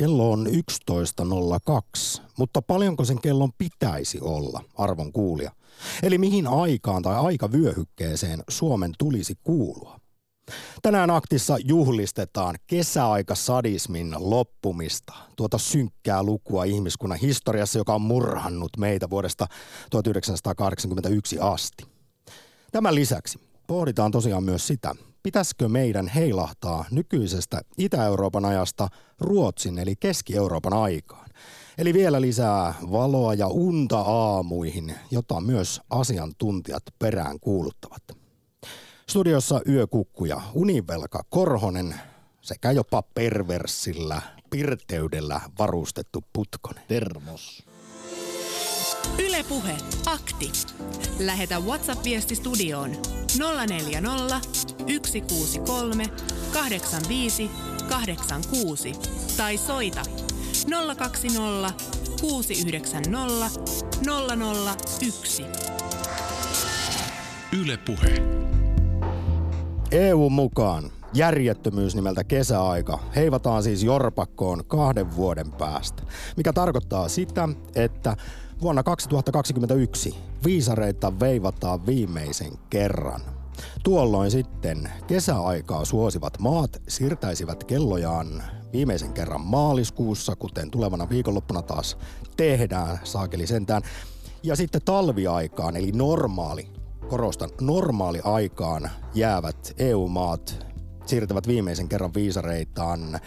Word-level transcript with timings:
Kello 0.00 0.32
on 0.32 0.46
11.02, 0.46 2.22
mutta 2.38 2.62
paljonko 2.62 3.04
sen 3.04 3.20
kellon 3.20 3.52
pitäisi 3.58 4.18
olla, 4.20 4.62
arvon 4.74 5.12
kuulija? 5.12 5.50
Eli 6.02 6.18
mihin 6.18 6.46
aikaan 6.46 7.02
tai 7.02 7.16
aikavyöhykkeeseen 7.16 8.42
Suomen 8.48 8.92
tulisi 8.98 9.34
kuulua? 9.42 10.00
Tänään 10.82 11.10
aktissa 11.10 11.58
juhlistetaan 11.64 12.56
kesäaikasadismin 12.66 14.14
loppumista, 14.18 15.12
tuota 15.36 15.58
synkkää 15.58 16.22
lukua 16.22 16.64
ihmiskunnan 16.64 17.18
historiassa, 17.18 17.78
joka 17.78 17.94
on 17.94 18.02
murhannut 18.02 18.70
meitä 18.78 19.10
vuodesta 19.10 19.46
1981 19.90 21.38
asti. 21.40 21.86
Tämän 22.72 22.94
lisäksi 22.94 23.40
pohditaan 23.66 24.10
tosiaan 24.10 24.44
myös 24.44 24.66
sitä, 24.66 24.94
pitäisikö 25.22 25.68
meidän 25.68 26.08
heilahtaa 26.08 26.84
nykyisestä 26.90 27.60
Itä-Euroopan 27.78 28.44
ajasta 28.44 28.88
Ruotsin 29.20 29.78
eli 29.78 29.96
Keski-Euroopan 29.96 30.72
aikaan. 30.72 31.30
Eli 31.78 31.94
vielä 31.94 32.20
lisää 32.20 32.74
valoa 32.92 33.34
ja 33.34 33.46
unta 33.46 34.00
aamuihin, 34.00 34.94
jota 35.10 35.40
myös 35.40 35.80
asiantuntijat 35.90 36.82
perään 36.98 37.40
kuuluttavat. 37.40 38.02
Studiossa 39.10 39.60
yökukkuja 39.68 40.40
Univelka 40.54 41.24
Korhonen 41.30 41.94
sekä 42.40 42.70
jopa 42.70 43.02
perversillä 43.02 44.22
pirteydellä 44.50 45.40
varustettu 45.58 46.24
Putkonen. 46.32 46.84
Termos. 46.88 47.69
Ylepuhe 49.18 49.76
akti. 50.06 50.52
Lähetä 51.18 51.60
WhatsApp-viesti 51.60 52.34
studioon 52.34 52.90
040 53.38 54.40
163 55.06 56.04
85 56.52 57.50
86 57.88 58.92
tai 59.36 59.56
soita 59.56 60.02
020 60.96 61.72
690 62.20 63.50
001. 65.00 65.44
Ylepuhe. 67.62 68.14
EU 69.92 70.30
mukaan 70.30 70.90
järjettömyys 71.14 71.94
nimeltä 71.94 72.24
kesäaika 72.24 72.98
heivataan 73.16 73.62
siis 73.62 73.82
jorpakkoon 73.82 74.64
kahden 74.64 75.16
vuoden 75.16 75.52
päästä, 75.52 76.02
mikä 76.36 76.52
tarkoittaa 76.52 77.08
sitä, 77.08 77.48
että 77.74 78.16
vuonna 78.62 78.82
2021 78.82 80.16
viisareita 80.44 81.20
veivataan 81.20 81.86
viimeisen 81.86 82.52
kerran. 82.70 83.20
Tuolloin 83.82 84.30
sitten 84.30 84.90
kesäaikaa 85.06 85.84
suosivat 85.84 86.38
maat 86.38 86.82
siirtäisivät 86.88 87.64
kellojaan 87.64 88.42
viimeisen 88.72 89.12
kerran 89.12 89.40
maaliskuussa, 89.40 90.36
kuten 90.36 90.70
tulevana 90.70 91.08
viikonloppuna 91.08 91.62
taas 91.62 91.98
tehdään, 92.36 92.98
saakeli 93.04 93.46
sentään. 93.46 93.82
Ja 94.42 94.56
sitten 94.56 94.82
talviaikaan, 94.84 95.76
eli 95.76 95.92
normaali, 95.92 96.68
korostan, 97.08 97.50
normaali 97.60 98.20
aikaan 98.24 98.90
jäävät 99.14 99.74
EU-maat 99.78 100.66
siirtävät 101.06 101.46
viimeisen 101.48 101.88
kerran 101.88 102.14
viisareitaan 102.14 103.20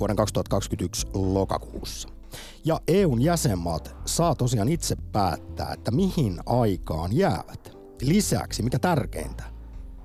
vuoden 0.00 0.16
2021 0.16 1.06
lokakuussa. 1.14 2.21
Ja 2.64 2.80
EUn 2.88 3.22
jäsenmaat 3.22 3.96
saa 4.04 4.34
tosiaan 4.34 4.68
itse 4.68 4.96
päättää, 5.12 5.72
että 5.72 5.90
mihin 5.90 6.40
aikaan 6.46 7.16
jäävät. 7.16 7.76
Lisäksi, 8.02 8.62
mikä 8.62 8.78
tärkeintä, 8.78 9.44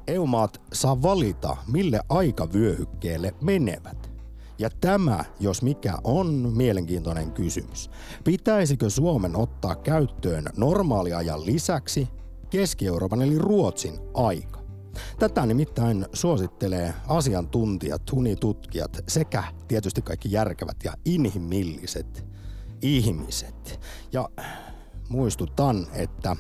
EU-maat 0.07 0.61
saa 0.73 1.01
valita, 1.01 1.57
mille 1.67 1.99
aikavyöhykkeelle 2.09 3.33
menevät. 3.41 4.11
Ja 4.59 4.69
tämä, 4.69 5.25
jos 5.39 5.61
mikä, 5.61 5.93
on 6.03 6.53
mielenkiintoinen 6.55 7.31
kysymys. 7.31 7.89
Pitäisikö 8.23 8.89
Suomen 8.89 9.35
ottaa 9.35 9.75
käyttöön 9.75 10.45
normaaliajan 10.57 11.45
lisäksi 11.45 12.07
Keski-Euroopan 12.49 13.21
eli 13.21 13.37
Ruotsin 13.37 13.99
aika? 14.13 14.56
Tätä 15.19 15.45
nimittäin 15.45 16.05
suosittelee 16.13 16.93
asiantuntijat, 17.07 18.09
unitutkijat 18.13 18.97
sekä 19.07 19.43
tietysti 19.67 20.01
kaikki 20.01 20.31
järkevät 20.31 20.77
ja 20.83 20.93
inhimilliset 21.05 22.25
ihmiset. 22.81 23.79
Ja 24.13 24.29
muistutan, 25.09 25.87
että 25.93 26.35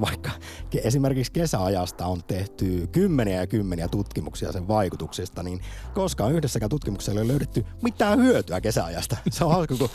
vaikka 0.00 0.30
esimerkiksi 0.74 1.32
kesäajasta 1.32 2.06
on 2.06 2.24
tehty 2.24 2.88
kymmeniä 2.92 3.40
ja 3.40 3.46
kymmeniä 3.46 3.88
tutkimuksia 3.88 4.52
sen 4.52 4.68
vaikutuksista, 4.68 5.42
niin 5.42 5.60
koskaan 5.94 6.32
yhdessäkään 6.32 6.70
tutkimuksella 6.70 7.20
ei 7.20 7.24
ole 7.24 7.32
löydetty 7.32 7.66
mitään 7.82 8.18
hyötyä 8.18 8.60
kesäajasta. 8.60 9.16
Se 9.30 9.44
on 9.44 9.50
hauska, 9.52 9.76
kun 9.76 9.88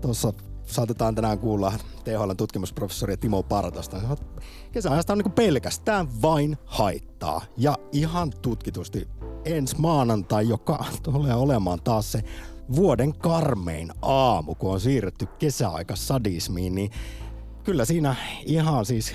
tuossa 0.00 0.32
saatetaan 0.70 1.14
tänään 1.14 1.38
kuulla 1.38 1.72
THL 2.04 2.32
tutkimusprofessori 2.36 3.16
Timo 3.16 3.42
Partasta. 3.42 4.00
Kesäajasta 4.72 5.12
on 5.12 5.18
niin 5.18 5.32
pelkästään 5.32 6.22
vain 6.22 6.56
haittaa. 6.64 7.42
Ja 7.56 7.78
ihan 7.92 8.32
tutkitusti 8.42 9.08
ensi 9.44 9.76
maanantai, 9.78 10.48
joka 10.48 10.84
tulee 11.02 11.34
olemaan 11.34 11.80
taas 11.84 12.12
se 12.12 12.24
vuoden 12.76 13.14
karmein 13.14 13.92
aamu, 14.02 14.54
kun 14.54 14.72
on 14.72 14.80
siirretty 14.80 15.26
kesäaika 15.26 15.96
sadismiin, 15.96 16.74
niin 16.74 16.90
kyllä 17.64 17.84
siinä 17.84 18.16
ihan 18.44 18.86
siis 18.86 19.12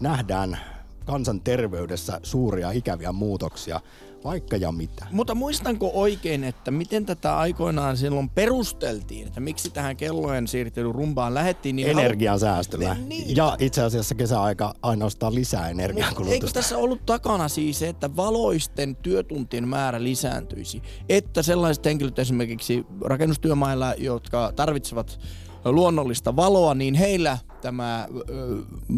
nähdään 0.00 0.58
kansanterveydessä 1.06 2.20
suuria 2.22 2.70
ikäviä 2.70 3.12
muutoksia, 3.12 3.80
vaikka 4.24 4.56
ja 4.56 4.72
mitä. 4.72 5.06
Mutta 5.10 5.34
muistanko 5.34 5.90
oikein, 5.94 6.44
että 6.44 6.70
miten 6.70 7.06
tätä 7.06 7.38
aikoinaan 7.38 7.96
silloin 7.96 8.30
perusteltiin, 8.30 9.26
että 9.26 9.40
miksi 9.40 9.70
tähän 9.70 9.96
kellojen 9.96 10.48
siirtely 10.48 10.92
rumbaan 10.92 11.34
lähettiin? 11.34 11.76
Niin 11.76 11.88
Energian 11.88 12.40
säästöllä. 12.40 12.94
Niin. 12.94 13.36
Ja 13.36 13.56
itse 13.58 13.82
asiassa 13.82 14.14
kesäaika 14.14 14.74
ainoastaan 14.82 15.34
lisää 15.34 15.68
energiankulutusta. 15.68 16.34
Eikö 16.34 16.46
tässä 16.52 16.78
ollut 16.78 17.06
takana 17.06 17.48
siis 17.48 17.78
se, 17.78 17.88
että 17.88 18.16
valoisten 18.16 18.96
työtuntien 18.96 19.68
määrä 19.68 20.02
lisääntyisi? 20.02 20.82
Että 21.08 21.42
sellaiset 21.42 21.84
henkilöt 21.84 22.18
esimerkiksi 22.18 22.86
rakennustyömailla, 23.04 23.94
jotka 23.98 24.52
tarvitsevat 24.56 25.20
luonnollista 25.64 26.36
valoa, 26.36 26.74
niin 26.74 26.94
heillä 26.94 27.38
tämä 27.62 28.08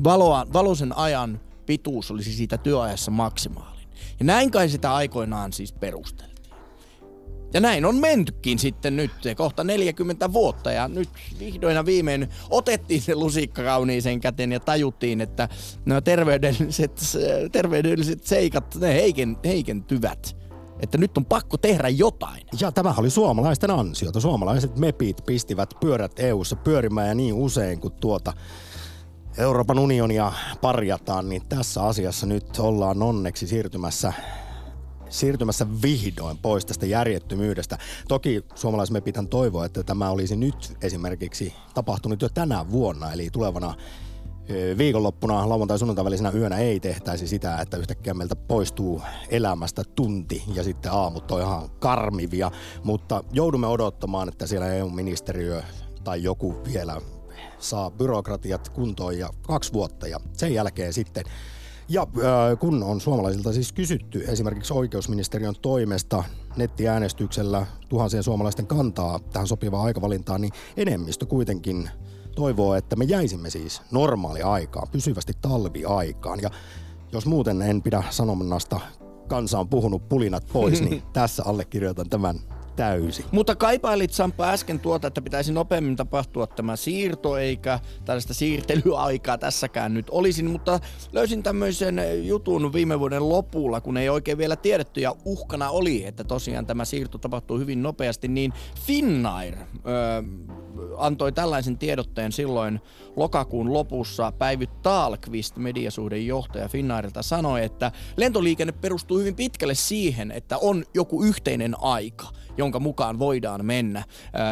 valoa, 0.04 0.46
valoisen 0.52 0.98
ajan 0.98 1.40
pituus 1.66 2.10
olisi 2.10 2.32
siitä 2.32 2.58
työajassa 2.58 3.10
maksimaalinen. 3.10 3.81
Ja 4.18 4.24
näin 4.24 4.50
kai 4.50 4.68
sitä 4.68 4.94
aikoinaan 4.94 5.52
siis 5.52 5.72
perusteltiin. 5.72 6.32
Ja 7.54 7.60
näin 7.60 7.84
on 7.84 7.96
mentykin 7.96 8.58
sitten 8.58 8.96
nyt 8.96 9.10
kohta 9.36 9.64
40 9.64 10.32
vuotta 10.32 10.72
ja 10.72 10.88
nyt 10.88 11.08
vihdoin 11.38 11.74
ja 11.74 11.86
viimein 11.86 12.28
otettiin 12.50 13.02
se 13.02 13.14
lusikka 13.14 13.62
kauniiseen 13.62 14.20
käteen 14.20 14.52
ja 14.52 14.60
tajuttiin, 14.60 15.20
että 15.20 15.48
nämä 15.84 16.00
terveydelliset, 16.00 17.00
terveydelliset 17.52 18.24
seikat, 18.24 18.74
ne 18.74 18.94
heiken, 18.94 19.36
heikentyvät 19.44 20.42
että 20.80 20.98
nyt 20.98 21.18
on 21.18 21.24
pakko 21.24 21.56
tehdä 21.56 21.88
jotain. 21.88 22.46
Ja 22.60 22.72
tämä 22.72 22.94
oli 22.96 23.10
suomalaisten 23.10 23.70
ansiota. 23.70 24.20
Suomalaiset 24.20 24.78
mepit 24.78 25.16
pistivät 25.26 25.70
pyörät 25.80 26.12
EU-ssa 26.18 26.56
pyörimään 26.56 27.08
ja 27.08 27.14
niin 27.14 27.34
usein 27.34 27.80
kuin 27.80 27.94
tuota 28.00 28.32
Euroopan 29.38 29.78
unionia 29.78 30.32
parjataan, 30.60 31.28
niin 31.28 31.42
tässä 31.48 31.82
asiassa 31.82 32.26
nyt 32.26 32.58
ollaan 32.58 33.02
onneksi 33.02 33.46
siirtymässä 33.46 34.12
siirtymässä 35.08 35.66
vihdoin 35.82 36.38
pois 36.38 36.66
tästä 36.66 36.86
järjettömyydestä. 36.86 37.78
Toki 38.08 38.44
suomalaismepithän 38.54 39.28
toivoo, 39.28 39.64
että 39.64 39.82
tämä 39.82 40.10
olisi 40.10 40.36
nyt 40.36 40.76
esimerkiksi 40.82 41.54
tapahtunut 41.74 42.22
jo 42.22 42.28
tänä 42.28 42.70
vuonna, 42.70 43.12
eli 43.12 43.30
tulevana 43.30 43.74
viikonloppuna 44.78 45.48
lauantai 45.48 45.78
sunnuntai 45.78 46.04
välisenä 46.04 46.30
yönä 46.30 46.58
ei 46.58 46.80
tehtäisi 46.80 47.28
sitä, 47.28 47.58
että 47.60 47.76
yhtäkkiä 47.76 48.14
meiltä 48.14 48.36
poistuu 48.36 49.02
elämästä 49.28 49.82
tunti 49.84 50.42
ja 50.54 50.64
sitten 50.64 50.92
aamut 50.92 51.30
on 51.30 51.40
ihan 51.40 51.70
karmivia, 51.70 52.50
mutta 52.84 53.24
joudumme 53.32 53.66
odottamaan, 53.66 54.28
että 54.28 54.46
siellä 54.46 54.66
EU-ministeriö 54.66 55.62
tai 56.04 56.22
joku 56.22 56.60
vielä 56.72 57.00
saa 57.62 57.90
byrokratiat 57.90 58.68
kuntoon 58.68 59.18
ja 59.18 59.30
kaksi 59.42 59.72
vuotta 59.72 60.08
ja 60.08 60.20
sen 60.32 60.54
jälkeen 60.54 60.92
sitten 60.92 61.24
ja 61.88 62.02
äh, 62.02 62.58
kun 62.58 62.82
on 62.82 63.00
suomalaisilta 63.00 63.52
siis 63.52 63.72
kysytty 63.72 64.24
esimerkiksi 64.28 64.72
oikeusministeriön 64.72 65.54
toimesta 65.62 66.24
nettiäänestyksellä 66.56 67.66
tuhansien 67.88 68.22
suomalaisten 68.22 68.66
kantaa 68.66 69.18
tähän 69.18 69.46
sopivaan 69.46 69.84
aikavalintaan, 69.84 70.40
niin 70.40 70.52
enemmistö 70.76 71.26
kuitenkin 71.26 71.90
toivoo, 72.34 72.74
että 72.74 72.96
me 72.96 73.04
jäisimme 73.04 73.50
siis 73.50 73.82
normaali 73.90 74.42
aikaan, 74.42 74.88
pysyvästi 74.92 75.32
talviaikaan. 75.40 76.38
Ja 76.42 76.50
jos 77.12 77.26
muuten 77.26 77.62
en 77.62 77.82
pidä 77.82 78.02
sanomannasta 78.10 78.80
kansa 79.28 79.58
on 79.58 79.68
puhunut 79.68 80.08
pulinat 80.08 80.46
pois, 80.52 80.80
niin 80.82 81.02
tässä 81.12 81.42
allekirjoitan 81.46 82.08
tämän 82.08 82.40
täysi. 82.76 83.24
Mutta 83.32 83.56
kaipailit 83.56 84.12
Sampa 84.12 84.48
äsken 84.48 84.80
tuota, 84.80 85.08
että 85.08 85.22
pitäisi 85.22 85.52
nopeammin 85.52 85.96
tapahtua 85.96 86.46
tämä 86.46 86.76
siirto, 86.76 87.36
eikä 87.36 87.80
tällaista 88.04 88.34
siirtelyaikaa 88.34 89.38
tässäkään 89.38 89.94
nyt 89.94 90.10
olisi. 90.10 90.42
Mutta 90.42 90.80
löysin 91.12 91.42
tämmöisen 91.42 92.00
jutun 92.26 92.72
viime 92.72 93.00
vuoden 93.00 93.28
lopulla, 93.28 93.80
kun 93.80 93.96
ei 93.96 94.08
oikein 94.08 94.38
vielä 94.38 94.56
tiedetty 94.56 95.00
ja 95.00 95.14
uhkana 95.24 95.70
oli, 95.70 96.04
että 96.04 96.24
tosiaan 96.24 96.66
tämä 96.66 96.84
siirto 96.84 97.18
tapahtuu 97.18 97.58
hyvin 97.58 97.82
nopeasti, 97.82 98.28
niin 98.28 98.52
Finnair 98.86 99.54
öö, 99.56 100.22
antoi 100.96 101.32
tällaisen 101.32 101.78
tiedotteen 101.78 102.32
silloin 102.32 102.80
lokakuun 103.16 103.72
lopussa. 103.72 104.32
Päivy 104.38 104.66
Taalqvist, 104.66 105.56
mediasuhden 105.56 106.26
johtaja 106.26 106.68
Finnairilta, 106.68 107.22
sanoi, 107.22 107.64
että 107.64 107.92
lentoliikenne 108.16 108.72
perustuu 108.72 109.18
hyvin 109.18 109.36
pitkälle 109.36 109.74
siihen, 109.74 110.30
että 110.30 110.58
on 110.58 110.84
joku 110.94 111.24
yhteinen 111.24 111.80
aika, 111.80 112.26
jonka 112.62 112.80
mukaan 112.80 113.18
voidaan 113.18 113.64
mennä. 113.64 114.04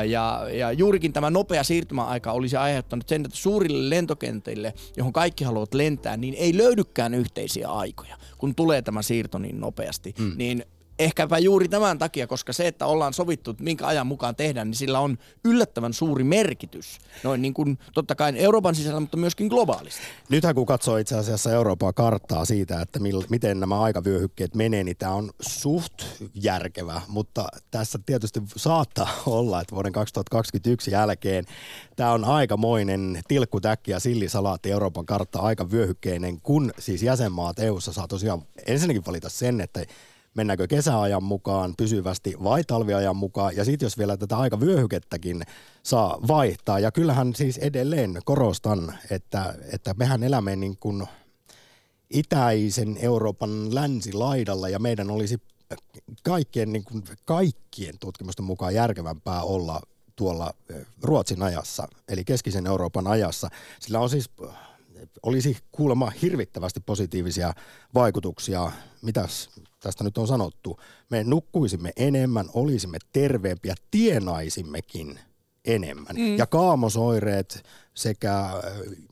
Ja, 0.09 0.47
ja 0.53 0.73
juurikin 0.73 1.13
tämä 1.13 1.31
nopea 1.31 1.65
siirtymäaika 1.65 2.33
olisi 2.33 2.57
aiheuttanut 2.57 3.09
sen, 3.09 3.25
että 3.25 3.37
suurille 3.37 3.97
lentokentille, 3.97 4.75
johon 4.97 5.13
kaikki 5.13 5.45
haluavat 5.45 5.75
lentää, 5.75 6.17
niin 6.17 6.35
ei 6.35 6.57
löydykään 6.57 7.15
yhteisiä 7.15 7.69
aikoja, 7.69 8.17
kun 8.39 8.55
tulee 8.55 8.83
tämä 8.83 9.03
siirto 9.03 9.39
niin 9.39 9.61
nopeasti. 9.61 10.15
Mm. 10.19 10.33
Niin 10.37 10.65
ehkäpä 11.01 11.39
juuri 11.39 11.69
tämän 11.69 11.99
takia, 11.99 12.27
koska 12.27 12.53
se, 12.53 12.67
että 12.67 12.87
ollaan 12.87 13.15
sovittu, 13.15 13.51
että 13.51 13.65
minkä 13.65 13.87
ajan 13.87 14.07
mukaan 14.07 14.37
tehdään, 14.37 14.69
niin 14.69 14.77
sillä 14.77 15.01
on 15.01 15.19
yllättävän 15.45 15.93
suuri 15.93 16.25
merkitys. 16.25 16.99
Noin 17.25 17.43
niin 17.43 17.55
kuin 17.55 17.79
totta 17.95 18.15
kai 18.15 18.33
Euroopan 18.37 18.75
sisällä, 18.75 19.01
mutta 19.01 19.17
myöskin 19.17 19.47
globaalisti. 19.47 20.03
Nythän 20.29 20.55
kun 20.55 20.67
katsoo 20.67 20.97
itse 20.97 21.17
asiassa 21.17 21.53
Euroopan 21.53 21.95
karttaa 21.95 22.45
siitä, 22.45 22.81
että 22.81 22.99
mil, 22.99 23.23
miten 23.29 23.61
nämä 23.61 23.81
aikavyöhykkeet 23.81 24.55
menee, 24.55 24.85
niin 24.85 24.97
tämä 24.97 25.15
on 25.15 25.31
suht 25.41 26.03
järkevä, 26.35 27.01
mutta 27.09 27.49
tässä 27.71 27.99
tietysti 28.07 28.43
saattaa 28.57 29.09
olla, 29.27 29.61
että 29.61 29.75
vuoden 29.75 29.93
2021 29.93 30.91
jälkeen 30.91 31.45
tämä 31.97 32.13
on 32.13 32.25
aikamoinen 32.25 33.21
tilkkutäkki 33.29 33.91
ja 33.91 34.01
sillisalaatti 34.01 34.71
Euroopan 34.71 35.07
kartta 35.07 35.39
aika 35.39 35.71
vyöhykkeinen, 35.71 36.41
kun 36.41 36.73
siis 36.79 37.03
jäsenmaat 37.03 37.59
EU-ssa 37.59 37.93
saa 37.93 38.09
tosiaan 38.09 38.43
ensinnäkin 38.67 39.07
valita 39.07 39.29
sen, 39.29 39.61
että 39.61 39.85
mennäänkö 40.35 40.67
kesäajan 40.67 41.23
mukaan 41.23 41.75
pysyvästi 41.77 42.35
vai 42.45 42.65
talviajan 42.65 43.17
mukaan. 43.17 43.57
Ja 43.57 43.65
sitten 43.65 43.87
jos 43.87 43.99
vielä 43.99 44.17
tätä 44.17 44.39
aika 44.39 44.61
vyöhykettäkin 44.61 45.43
saa 45.83 46.19
vaihtaa. 46.29 46.79
Ja 46.79 46.93
kyllähän 46.93 47.35
siis 47.35 47.59
edelleen 47.59 48.21
korostan, 48.25 48.99
että, 49.11 49.55
että 49.73 49.95
mehän 49.95 50.23
elämme 50.23 50.57
niin 50.57 50.77
kuin 50.77 51.07
itäisen 52.11 52.97
Euroopan 53.01 53.75
länsilaidalla 53.75 54.69
ja 54.69 54.79
meidän 54.79 55.11
olisi 55.11 55.39
kaikkien, 56.23 56.73
niin 56.73 56.85
kuin 56.85 57.03
kaikkien 57.25 57.95
tutkimusten 58.01 58.45
mukaan 58.45 58.75
järkevämpää 58.75 59.43
olla 59.43 59.81
tuolla 60.17 60.55
Ruotsin 61.03 61.43
ajassa, 61.43 61.89
eli 62.09 62.25
keskisen 62.25 62.67
Euroopan 62.67 63.07
ajassa. 63.07 63.49
Sillä 63.81 64.01
on 64.01 64.11
siis 64.11 64.31
olisi 65.23 65.57
kuulemma 65.73 66.13
hirvittävästi 66.23 66.81
positiivisia 66.81 67.55
vaikutuksia. 67.95 68.73
Mitäs 69.03 69.51
tästä 69.81 70.05
nyt 70.05 70.19
on 70.19 70.27
sanottu? 70.27 70.81
Me 71.11 71.25
nukkuisimme 71.25 71.93
enemmän, 71.97 72.47
olisimme 72.55 72.99
terveempiä, 73.13 73.75
tienaisimmekin 73.91 75.21
enemmän. 75.65 76.17
Mm. 76.17 76.37
Ja 76.37 76.47
kaamosoireet 76.47 77.65
sekä 77.95 78.39
äh, 78.41 78.53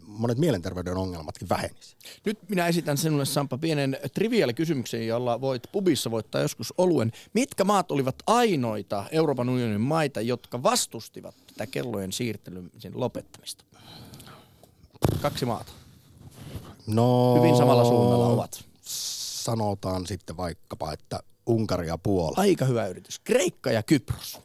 monet 0.07 0.39
mielenterveyden 0.39 0.97
ongelmatkin 0.97 1.49
vähenisi. 1.49 1.97
Nyt 2.25 2.39
minä 2.49 2.67
esitän 2.67 2.97
sinulle 2.97 3.25
Sampa 3.25 3.59
pienen 3.59 3.99
triviaali 4.15 4.55
kysymyksen, 4.55 5.07
jolla 5.07 5.41
voit 5.41 5.63
pubissa 5.73 6.11
voittaa 6.11 6.41
joskus 6.41 6.75
oluen. 6.79 7.13
Mitkä 7.35 7.65
maat 7.65 7.91
olivat 7.91 8.17
ainoita 8.27 9.05
Euroopan 9.11 9.49
unionin 9.49 9.81
maita, 9.81 10.21
jotka 10.21 10.63
vastustivat 10.63 11.35
tätä 11.47 11.67
kellojen 11.67 12.13
siirtelymisen 12.13 12.93
lopettamista? 12.95 13.65
Kaksi 15.23 15.45
maata. 15.45 15.73
No, 16.87 17.37
Hyvin 17.37 17.57
samalla 17.57 17.85
suunnalla 17.85 18.27
ovat. 18.27 18.68
Sanotaan 19.49 20.07
sitten 20.07 20.37
vaikkapa, 20.37 20.93
että 20.93 21.21
Unkari 21.47 21.87
ja 21.87 21.99
Puola. 21.99 22.35
Aika 22.41 22.65
hyvä 22.65 22.87
yritys. 22.87 23.19
Kreikka 23.19 23.71
ja 23.71 23.83
Kypros. 23.83 24.41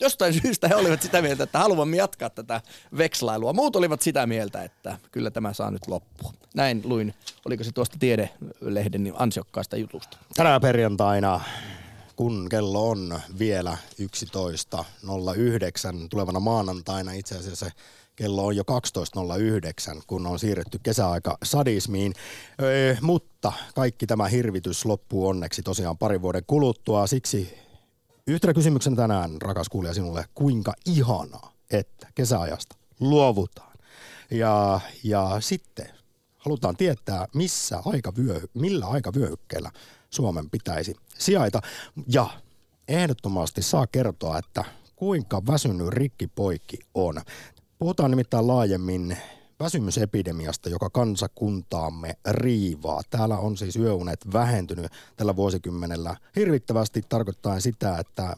Jostain 0.00 0.40
syystä 0.42 0.68
he 0.68 0.74
olivat 0.74 1.02
sitä 1.02 1.22
mieltä, 1.22 1.44
että 1.44 1.58
haluamme 1.58 1.96
jatkaa 1.96 2.30
tätä 2.30 2.60
vekslailua. 2.98 3.52
Muut 3.52 3.76
olivat 3.76 4.02
sitä 4.02 4.26
mieltä, 4.26 4.62
että 4.62 4.98
kyllä 5.10 5.30
tämä 5.30 5.52
saa 5.52 5.70
nyt 5.70 5.86
loppua. 5.86 6.32
Näin 6.54 6.82
luin, 6.84 7.14
oliko 7.44 7.64
se 7.64 7.72
tuosta 7.72 7.96
Tiedelehden 8.00 9.12
ansiokkaasta 9.16 9.76
jutusta. 9.76 10.18
Tänä 10.34 10.60
perjantaina 10.60 11.40
kun 12.16 12.48
kello 12.48 12.90
on 12.90 13.20
vielä 13.38 13.76
11.09 14.02 14.08
tulevana 16.10 16.40
maanantaina 16.40 17.12
itse 17.12 17.38
asiassa 17.38 17.70
kello 18.18 18.46
on 18.46 18.56
jo 18.56 18.62
12.09, 19.94 20.02
kun 20.06 20.26
on 20.26 20.38
siirretty 20.38 20.80
kesäaika 20.82 21.38
sadismiin. 21.42 22.12
Öö, 22.62 22.96
mutta 23.00 23.52
kaikki 23.74 24.06
tämä 24.06 24.28
hirvitys 24.28 24.84
loppuu 24.84 25.28
onneksi 25.28 25.62
tosiaan 25.62 25.98
parin 25.98 26.22
vuoden 26.22 26.42
kuluttua. 26.46 27.06
Siksi 27.06 27.58
yhtenä 28.26 28.54
kysymyksenä 28.54 28.96
tänään, 28.96 29.42
rakas 29.42 29.68
kuulija 29.68 29.94
sinulle, 29.94 30.24
kuinka 30.34 30.72
ihanaa, 30.86 31.52
että 31.70 32.08
kesäajasta 32.14 32.76
luovutaan. 33.00 33.76
Ja, 34.30 34.80
ja 35.04 35.36
sitten 35.40 35.88
halutaan 36.36 36.76
tietää, 36.76 37.26
missä 37.34 37.82
aikavyö, 37.84 38.40
millä 38.54 38.86
aikavyöhykkeellä 38.86 39.70
Suomen 40.10 40.50
pitäisi 40.50 40.94
sijaita. 41.18 41.60
Ja 42.08 42.26
ehdottomasti 42.88 43.62
saa 43.62 43.86
kertoa, 43.86 44.38
että 44.38 44.64
kuinka 44.96 45.46
väsynyt 45.46 45.88
rikkipoikki 45.88 46.78
on. 46.94 47.22
Puhutaan 47.78 48.10
nimittäin 48.10 48.46
laajemmin 48.46 49.16
väsymysepidemiasta, 49.60 50.68
joka 50.68 50.90
kansakuntaamme 50.90 52.16
riivaa. 52.30 53.02
Täällä 53.10 53.38
on 53.38 53.56
siis 53.56 53.76
yöunet 53.76 54.32
vähentynyt 54.32 54.92
tällä 55.16 55.36
vuosikymmenellä 55.36 56.16
hirvittävästi 56.36 57.02
tarkoittaa 57.08 57.60
sitä, 57.60 57.98
että 57.98 58.36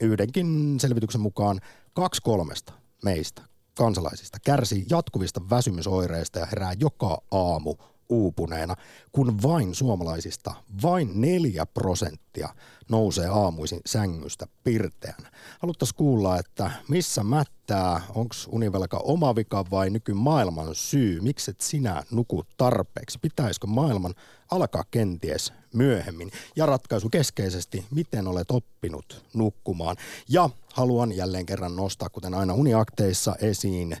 yhdenkin 0.00 0.80
selvityksen 0.80 1.20
mukaan 1.20 1.60
kaksi 1.94 2.22
kolmesta 2.22 2.72
meistä 3.04 3.42
kansalaisista 3.76 4.38
kärsii 4.44 4.86
jatkuvista 4.90 5.40
väsymysoireista 5.50 6.38
ja 6.38 6.46
herää 6.46 6.72
joka 6.80 7.22
aamu 7.30 7.74
uupuneena, 8.10 8.76
kun 9.12 9.42
vain 9.42 9.74
suomalaisista 9.74 10.54
vain 10.82 11.10
neljä 11.14 11.66
prosenttia 11.66 12.48
nousee 12.90 13.28
aamuisin 13.28 13.80
sängystä 13.86 14.46
pirteänä. 14.64 15.30
Haluttaisiin 15.58 15.96
kuulla, 15.96 16.38
että 16.38 16.70
missä 16.88 17.24
mättää, 17.24 18.00
onko 18.14 18.34
univelka 18.48 18.96
oma 18.96 19.36
vika 19.36 19.64
vai 19.70 19.90
nykymaailman 19.90 20.74
syy, 20.74 21.20
mikset 21.20 21.60
sinä 21.60 22.02
nukut 22.10 22.46
tarpeeksi, 22.56 23.18
pitäisikö 23.22 23.66
maailman 23.66 24.14
alkaa 24.50 24.84
kenties 24.90 25.52
myöhemmin 25.74 26.30
ja 26.56 26.66
ratkaisu 26.66 27.08
keskeisesti, 27.08 27.84
miten 27.90 28.26
olet 28.26 28.50
oppinut 28.50 29.24
nukkumaan. 29.34 29.96
Ja 30.28 30.50
haluan 30.72 31.12
jälleen 31.12 31.46
kerran 31.46 31.76
nostaa, 31.76 32.08
kuten 32.08 32.34
aina 32.34 32.54
uniakteissa 32.54 33.36
esiin, 33.40 33.96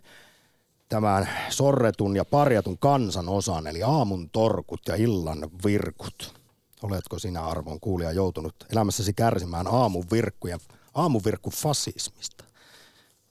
tämän 0.90 1.28
sorretun 1.48 2.16
ja 2.16 2.24
parjatun 2.24 2.78
kansan 2.78 3.28
osan, 3.28 3.66
eli 3.66 3.82
aamun 3.82 4.30
torkut 4.30 4.80
ja 4.88 4.96
illan 4.96 5.50
virkut. 5.64 6.40
Oletko 6.82 7.18
sinä 7.18 7.44
arvon 7.44 7.80
kuulija 7.80 8.12
joutunut 8.12 8.54
elämässäsi 8.72 9.12
kärsimään 9.12 9.66
aamun 9.66 10.04
virkkuja, 10.12 10.58
aamun 10.94 11.20
virkku 11.24 11.50
fasismista? 11.50 12.44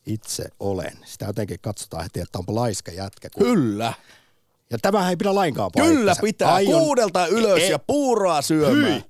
Itse 0.05 0.49
olen. 0.59 0.97
Sitä 1.05 1.25
jotenkin 1.25 1.59
katsotaan 1.61 2.03
heti, 2.03 2.19
että 2.19 2.39
onpa 2.39 2.55
laiska 2.55 2.91
jätkä. 2.91 3.29
Kun... 3.29 3.43
Kyllä. 3.43 3.93
Ja 4.69 4.77
tämä 4.77 5.09
ei 5.09 5.17
pidä 5.17 5.35
lainkaan 5.35 5.71
paikkansa. 5.75 5.99
Kyllä 5.99 6.15
pitää. 6.21 6.53
Aion... 6.53 6.81
Kuudelta 6.81 7.27
ylös 7.27 7.61
e- 7.61 7.69
ja 7.69 7.79
puuroa 7.79 8.41
syömään. 8.41 8.93
Hyi, 8.93 9.03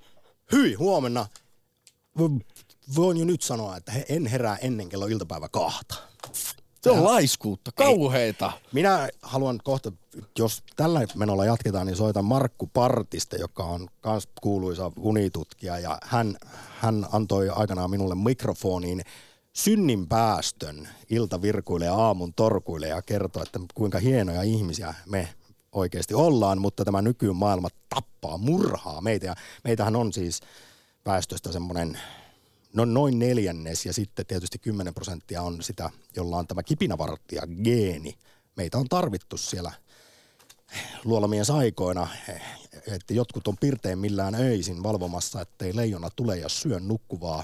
hyi 0.52 0.74
huomenna. 0.74 1.28
Voin 2.96 3.18
jo 3.18 3.26
nyt 3.26 3.42
sanoa, 3.42 3.78
että 3.78 3.92
en 4.10 4.26
herää 4.26 4.58
ennen 4.58 4.90
kello 4.90 5.06
iltapäivä 5.06 5.50
kahta. 5.50 5.96
Se 6.82 6.92
on 6.92 7.04
laiskuutta, 7.04 7.72
kauheita. 7.76 8.52
Minä 8.72 9.10
haluan 9.22 9.60
kohta, 9.64 9.92
jos 10.40 10.64
tällä 10.76 11.02
menolla 11.16 11.46
jatketaan, 11.46 11.88
niin 11.88 11.98
soitan 11.98 12.26
Markku 12.26 12.68
Partista, 12.68 13.36
joka 13.36 13.64
on 13.64 13.88
myös 14.06 14.28
kuuluisa 14.42 14.92
unitutkija. 15.00 15.80
Ja 15.80 15.98
hän, 16.04 16.38
hän 16.80 17.06
antoi 17.12 17.50
aikanaan 17.50 17.90
minulle 17.90 18.16
mikrofoniin 18.16 19.02
synnin 19.54 20.08
päästön 20.08 20.90
iltavirkuille 21.10 21.86
ja 21.86 21.96
aamun 21.96 22.34
torkuille 22.34 22.88
ja 22.88 23.02
kertoi, 23.02 23.44
että 23.44 23.60
kuinka 23.74 24.00
hienoja 24.00 24.42
ihmisiä 24.42 24.94
me 25.06 25.30
oikeasti 25.72 26.14
ollaan, 26.14 26.62
mutta 26.62 26.86
tämä 26.86 27.02
nykymaailma 27.02 27.68
tappaa, 27.90 28.38
murhaa 28.38 29.02
meitä. 29.02 29.26
Ja 29.26 29.36
meitähän 29.64 29.96
on 29.96 30.14
siis 30.14 30.42
päästöstä 31.04 31.52
semmoinen 31.52 32.00
no 32.74 32.86
noin 32.86 33.20
neljännes 33.20 33.86
ja 33.86 33.94
sitten 33.94 34.26
tietysti 34.26 34.60
10 34.60 34.94
prosenttia 34.94 35.42
on 35.42 35.62
sitä, 35.62 35.90
jolla 36.16 36.38
on 36.38 36.48
tämä 36.48 36.64
kipinävarttia 36.64 37.42
geeni. 37.64 38.16
Meitä 38.56 38.78
on 38.78 38.90
tarvittu 38.90 39.38
siellä 39.38 39.72
luolamien 41.04 41.46
saikoina, 41.46 42.08
että 42.88 43.14
jotkut 43.14 43.48
on 43.48 43.58
pirteen 43.58 44.00
millään 44.00 44.36
öisin 44.36 44.84
valvomassa, 44.84 45.42
ettei 45.42 45.76
leijona 45.76 46.10
tule 46.16 46.38
ja 46.38 46.50
syö 46.50 46.80
nukkuvaa 46.80 47.44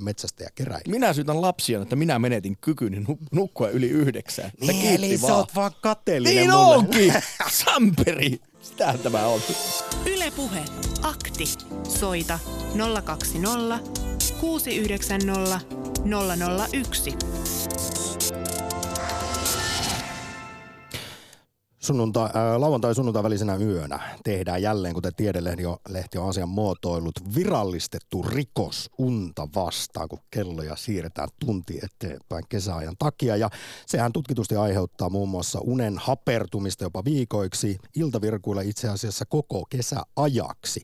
metsästäjä 0.00 0.50
keräilijä. 0.54 0.90
Minä 0.90 1.12
syytän 1.12 1.40
lapsia, 1.40 1.82
että 1.82 1.96
minä 1.96 2.18
menetin 2.18 2.56
kykyni 2.60 3.04
nukkua 3.32 3.68
yli 3.68 3.88
yhdeksään. 3.88 4.50
Niin, 4.60 4.94
eli 4.94 5.18
sä 5.18 5.34
oot 5.34 5.54
vaan 5.54 5.72
kateellinen 5.80 6.36
Niin 6.36 6.50
mulle. 6.50 6.76
onkin! 6.76 7.14
Samperi! 7.64 8.40
Sitähän 8.66 8.98
tämä 8.98 9.26
on. 9.26 9.40
Yle 10.06 10.30
Puhe. 10.36 10.64
Akti. 11.02 11.44
Soita 11.88 12.38
020 13.04 13.78
690 14.40 15.60
001. 16.72 17.14
Sunnuntai, 21.86 22.24
äh, 22.24 22.60
lauantai 22.60 22.94
sunnuntai 22.94 23.22
välisenä 23.22 23.56
yönä 23.56 24.00
tehdään 24.24 24.62
jälleen, 24.62 24.94
kuten 24.94 25.14
Tiedelehti 25.14 25.66
on, 25.66 25.76
lehti 25.88 26.18
on 26.18 26.28
asian 26.28 26.48
muotoillut, 26.48 27.34
virallistettu 27.34 28.22
rikos 28.22 28.90
unta 28.98 29.48
vastaan, 29.54 30.08
kun 30.08 30.18
kelloja 30.30 30.76
siirretään 30.76 31.28
tunti 31.40 31.80
eteenpäin 31.82 32.44
kesäajan 32.48 32.94
takia. 32.98 33.36
Ja 33.36 33.50
sehän 33.86 34.12
tutkitusti 34.12 34.56
aiheuttaa 34.56 35.10
muun 35.10 35.28
muassa 35.28 35.60
unen 35.60 35.98
hapertumista 35.98 36.84
jopa 36.84 37.04
viikoiksi, 37.04 37.78
iltavirkuilla 37.96 38.62
itse 38.62 38.88
asiassa 38.88 39.24
koko 39.24 39.64
kesäajaksi. 39.70 40.80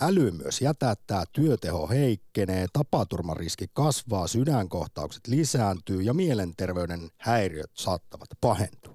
Äly 0.00 0.30
myös 0.30 0.60
jätättää, 0.60 1.24
työteho 1.32 1.88
heikkenee, 1.88 2.66
tapaturmariski 2.72 3.66
kasvaa, 3.72 4.26
sydänkohtaukset 4.26 5.26
lisääntyy 5.26 6.02
ja 6.02 6.14
mielenterveyden 6.14 7.10
häiriöt 7.18 7.70
saattavat 7.74 8.28
pahentua. 8.40 8.91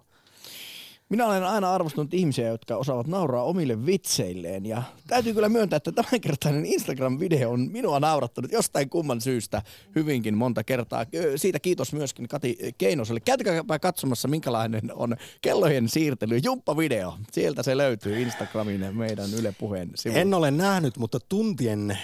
Minä 1.10 1.26
olen 1.26 1.44
aina 1.44 1.74
arvostanut 1.74 2.14
ihmisiä, 2.14 2.48
jotka 2.48 2.78
osaavat 2.78 3.08
nauraa 3.08 3.44
omille 3.44 3.86
vitseilleen 3.86 4.66
ja 4.66 4.84
täytyy 5.08 5.34
kyllä 5.34 5.50
myöntää, 5.50 5.78
että 5.78 5.92
tämänkertainen 5.92 6.66
Instagram-video 6.66 7.50
on 7.50 7.72
minua 7.72 8.00
naurattanut 8.00 8.52
jostain 8.52 8.90
kumman 8.90 9.22
syystä 9.22 9.62
hyvinkin 9.96 10.38
monta 10.38 10.64
kertaa. 10.64 11.06
Siitä 11.36 11.60
kiitos 11.60 11.94
myöskin 11.94 12.28
Kati 12.28 12.58
Keinoselle. 12.78 13.20
Käytäkääpä 13.20 13.80
katsomassa, 13.80 14.28
minkälainen 14.28 14.92
on 14.94 15.16
kellojen 15.42 15.90
siirtely. 15.90 16.40
Jumppa-video. 16.44 17.14
Sieltä 17.32 17.64
se 17.64 17.78
löytyy 17.78 18.22
Instagramin 18.22 18.96
meidän 18.96 19.34
Yle 19.34 19.54
Puheen. 19.60 19.92
En 20.06 20.34
ole 20.34 20.52
nähnyt, 20.52 20.98
mutta 20.98 21.20
tuntien 21.30 21.98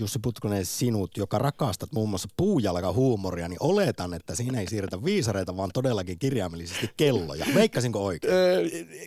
Jussi 0.00 0.18
Putkonen 0.18 0.66
sinut, 0.66 1.16
joka 1.16 1.38
rakastat 1.38 1.92
muun 1.92 2.08
muassa 2.08 2.28
puujalkahuumoria, 2.36 3.48
niin 3.48 3.62
oletan, 3.62 4.14
että 4.14 4.34
siinä 4.34 4.60
ei 4.60 4.68
siirretä 4.68 5.04
viisareita, 5.04 5.56
vaan 5.56 5.70
todellakin 5.74 6.18
kirjaimellisesti 6.18 6.90
kelloja. 6.96 7.46
Veikkasinko 7.54 8.04
oikein? 8.04 8.32
Öö, 8.32 8.64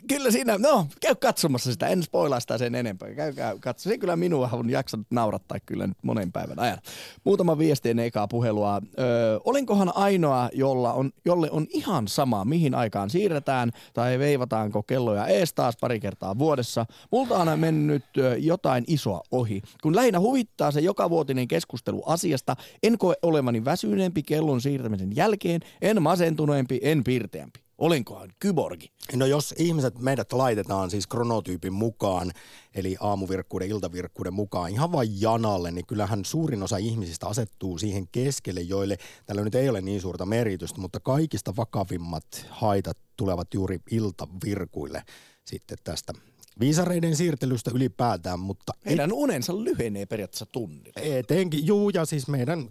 kyllä 0.08 0.32
siinä, 0.32 0.58
no 0.58 0.88
käy 1.02 1.16
katsomassa 1.16 1.72
sitä, 1.72 1.88
en 1.88 2.04
spoilaa 2.04 2.40
sitä 2.40 2.58
sen 2.58 2.76
enempää. 2.76 3.14
Käykää 3.14 3.56
katso. 3.60 3.90
Se 3.90 3.98
kyllä 3.98 4.16
minua 4.16 4.50
on 4.52 4.70
jaksanut 4.70 5.08
naurattaa 5.10 5.58
kyllä 5.66 5.88
nyt 5.88 5.98
monen 6.04 6.32
päivän 6.32 6.60
ajan. 6.60 6.78
Muutama 7.24 7.58
viesti 7.58 7.90
ennen 7.90 8.06
ekaa 8.06 8.28
puhelua. 8.28 8.82
Öö, 9.00 9.40
olenkohan 9.46 9.96
ainoa, 9.96 10.50
jolla 10.54 10.94
on, 10.94 11.12
jolle 11.26 11.52
on 11.52 11.68
ihan 11.70 12.08
sama, 12.08 12.46
mihin 12.46 12.76
aikaan 12.76 13.10
siirretään 13.10 13.72
tai 13.94 14.20
veivataanko 14.20 14.84
kelloja 14.84 15.28
ees 15.28 15.54
taas 15.54 15.78
pari 15.82 16.00
kertaa 16.00 16.38
vuodessa. 16.38 16.86
Multa 17.12 17.38
on 17.38 17.60
mennyt 17.60 18.06
jotain 18.38 18.84
isoa 18.88 19.22
ohi. 19.32 19.62
Kun 19.84 19.96
lähinnä 19.96 20.20
huvittaa 20.20 20.72
se 20.72 20.80
joka 20.84 21.10
vuotinen 21.10 21.48
keskustelu 21.48 22.04
asiasta. 22.06 22.56
En 22.84 22.98
koe 22.98 23.16
olevani 23.22 23.66
väsyneempi 23.66 24.24
kellon 24.24 24.62
siirtämisen 24.62 25.16
jälkeen, 25.16 25.62
en 25.82 26.02
masentuneempi, 26.02 26.80
en 26.84 27.04
piirteämpi. 27.04 27.64
Olenkohan 27.78 28.30
kyborgi? 28.40 28.92
No 29.16 29.26
jos 29.26 29.54
ihmiset 29.58 30.00
meidät 30.00 30.34
laitetaan 30.34 30.90
siis 30.90 31.08
kronotyypin 31.08 31.74
mukaan, 31.74 32.32
eli 32.76 32.98
aamuvirkkuuden, 33.00 33.70
iltavirkkuuden 33.70 34.34
mukaan 34.34 34.72
ihan 34.72 34.92
vain 34.92 35.22
janalle, 35.22 35.72
niin 35.72 35.86
kyllähän 35.86 36.26
suurin 36.26 36.64
osa 36.64 36.78
ihmisistä 36.78 37.28
asettuu 37.28 37.78
siihen 37.78 38.08
keskelle, 38.12 38.62
joille 38.62 38.98
tällä 39.26 39.44
nyt 39.44 39.56
ei 39.56 39.70
ole 39.70 39.82
niin 39.82 40.02
suurta 40.02 40.26
merkitystä, 40.26 40.82
mutta 40.82 41.00
kaikista 41.00 41.56
vakavimmat 41.56 42.26
haitat 42.50 42.98
tulevat 43.18 43.54
juuri 43.54 43.80
iltavirkuille 43.92 45.04
sitten 45.46 45.78
tästä 45.84 46.14
viisareiden 46.60 47.16
siirtelystä 47.16 47.72
ylipäätään, 47.74 48.40
mutta... 48.40 48.74
Heidän 48.86 49.10
et, 49.10 49.16
unensa 49.16 49.64
lyhenee 49.64 50.06
periaatteessa 50.06 50.46
tunnilla. 50.46 51.02
Etenkin, 51.02 51.68
juu, 51.68 51.90
ja 51.90 52.06
siis 52.06 52.28
meidän 52.28 52.70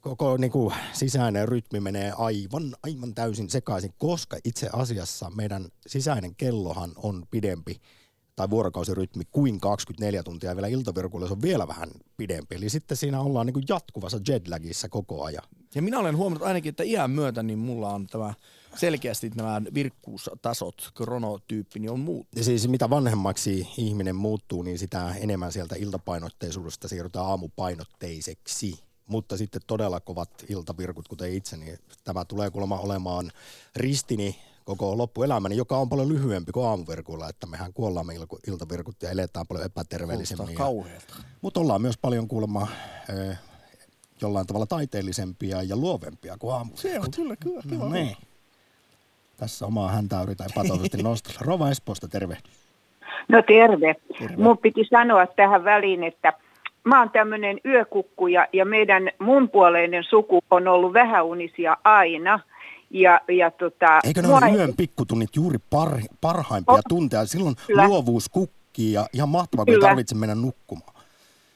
koko 0.00 0.36
niin 0.36 0.50
kuin, 0.50 0.74
sisäinen 0.92 1.48
rytmi 1.48 1.80
menee 1.80 2.12
aivan, 2.16 2.76
aivan 2.82 3.14
täysin 3.14 3.50
sekaisin, 3.50 3.94
koska 3.98 4.36
itse 4.44 4.68
asiassa 4.72 5.30
meidän 5.30 5.68
sisäinen 5.86 6.34
kellohan 6.34 6.92
on 6.96 7.24
pidempi 7.30 7.80
tai 8.36 8.50
vuorokausirytmi 8.50 9.24
kuin 9.32 9.60
24 9.60 10.22
tuntia 10.22 10.50
ja 10.50 10.56
vielä 10.56 10.68
iltavirkuilla 10.68 11.26
se 11.26 11.32
on 11.32 11.42
vielä 11.42 11.68
vähän 11.68 11.88
pidempi. 12.16 12.54
Eli 12.54 12.68
sitten 12.68 12.96
siinä 12.96 13.20
ollaan 13.20 13.46
niin 13.46 13.54
kuin 13.54 13.64
jatkuvassa 13.68 14.20
jetlagissa 14.28 14.88
koko 14.88 15.24
ajan. 15.24 15.44
Ja 15.74 15.82
minä 15.82 15.98
olen 15.98 16.16
huomannut 16.16 16.48
ainakin, 16.48 16.70
että 16.70 16.82
iän 16.82 17.10
myötä 17.10 17.42
niin 17.42 17.58
mulla 17.58 17.94
on 17.94 18.06
tämä 18.06 18.34
selkeästi 18.76 19.30
nämä 19.34 19.62
virkkuustasot, 19.74 20.90
kronotyyppi, 20.94 21.78
niin 21.80 21.90
on 21.90 22.00
muuttunut. 22.00 22.44
Siis 22.44 22.68
mitä 22.68 22.90
vanhemmaksi 22.90 23.68
ihminen 23.76 24.16
muuttuu, 24.16 24.62
niin 24.62 24.78
sitä 24.78 25.14
enemmän 25.20 25.52
sieltä 25.52 25.76
iltapainotteisuudesta 25.78 26.88
siirrytään 26.88 27.26
aamupainotteiseksi. 27.26 28.86
Mutta 29.06 29.36
sitten 29.36 29.62
todella 29.66 30.00
kovat 30.00 30.30
iltavirkut, 30.48 31.08
kuten 31.08 31.32
itse, 31.32 31.56
niin 31.56 31.78
tämä 32.04 32.24
tulee 32.24 32.50
kuulemma 32.50 32.78
olemaan 32.78 33.32
ristini 33.76 34.36
koko 34.64 34.98
loppuelämäni, 34.98 35.56
joka 35.56 35.76
on 35.76 35.88
paljon 35.88 36.08
lyhyempi 36.08 36.52
kuin 36.52 36.66
aamuvirkuilla, 36.66 37.28
että 37.28 37.46
mehän 37.46 37.72
kuollamme 37.72 38.14
iltavirkut 38.46 39.02
ja 39.02 39.10
eletään 39.10 39.46
paljon 39.46 39.66
epäterveellisemmin. 39.66 40.56
Mutta 41.42 41.60
ollaan 41.60 41.82
myös 41.82 41.98
paljon 41.98 42.28
kuulemma 42.28 42.68
eh, 43.08 43.38
jollain 44.20 44.46
tavalla 44.46 44.66
taiteellisempia 44.66 45.62
ja 45.62 45.76
luovempia 45.76 46.38
kuin 46.38 46.54
aamuvirkut. 46.54 46.80
Se 46.80 47.00
on 47.00 47.10
kyllä, 47.10 47.36
kyllä. 47.36 47.62
kyllä. 47.62 47.84
No, 47.84 47.88
niin. 47.88 48.16
Tässä 49.36 49.66
omaa 49.66 49.88
häntä 49.88 50.22
yritän 50.22 50.46
epätoivoisesti 50.52 51.02
nostaa. 51.10 51.34
Rova 51.40 51.70
Espoosta, 51.70 52.08
terve. 52.08 52.36
No 53.28 53.42
terve. 53.42 53.94
terve. 54.18 54.36
Mun 54.36 54.58
piti 54.58 54.84
sanoa 54.90 55.26
tähän 55.26 55.64
väliin, 55.64 56.04
että 56.04 56.32
mä 56.84 56.98
oon 56.98 57.10
tämmöinen 57.10 57.60
yökukku 57.64 58.26
ja, 58.26 58.48
ja 58.52 58.64
meidän 58.64 59.10
mun 59.18 59.50
puoleinen 59.50 60.04
suku 60.04 60.40
on 60.50 60.68
ollut 60.68 60.92
vähäunisia 60.92 61.76
aina. 61.84 62.40
Ja, 62.90 63.20
ja 63.28 63.50
tota, 63.50 64.00
Eikö 64.04 64.22
ne 64.22 64.28
ole 64.28 64.56
yön 64.56 64.74
pikkutunnit 64.76 65.36
juuri 65.36 65.58
par, 65.70 65.88
parhaimpia 66.20 66.74
oh, 66.74 66.80
tunteja? 66.88 67.26
Silloin 67.26 67.54
kyllä. 67.66 67.86
luovuus 67.86 68.28
kukkii 68.28 68.92
ja 68.92 69.06
ihan 69.12 69.28
mahtavaa, 69.28 69.64
kun 69.64 69.80
tarvitse 69.80 70.14
mennä 70.14 70.34
nukkumaan. 70.34 70.96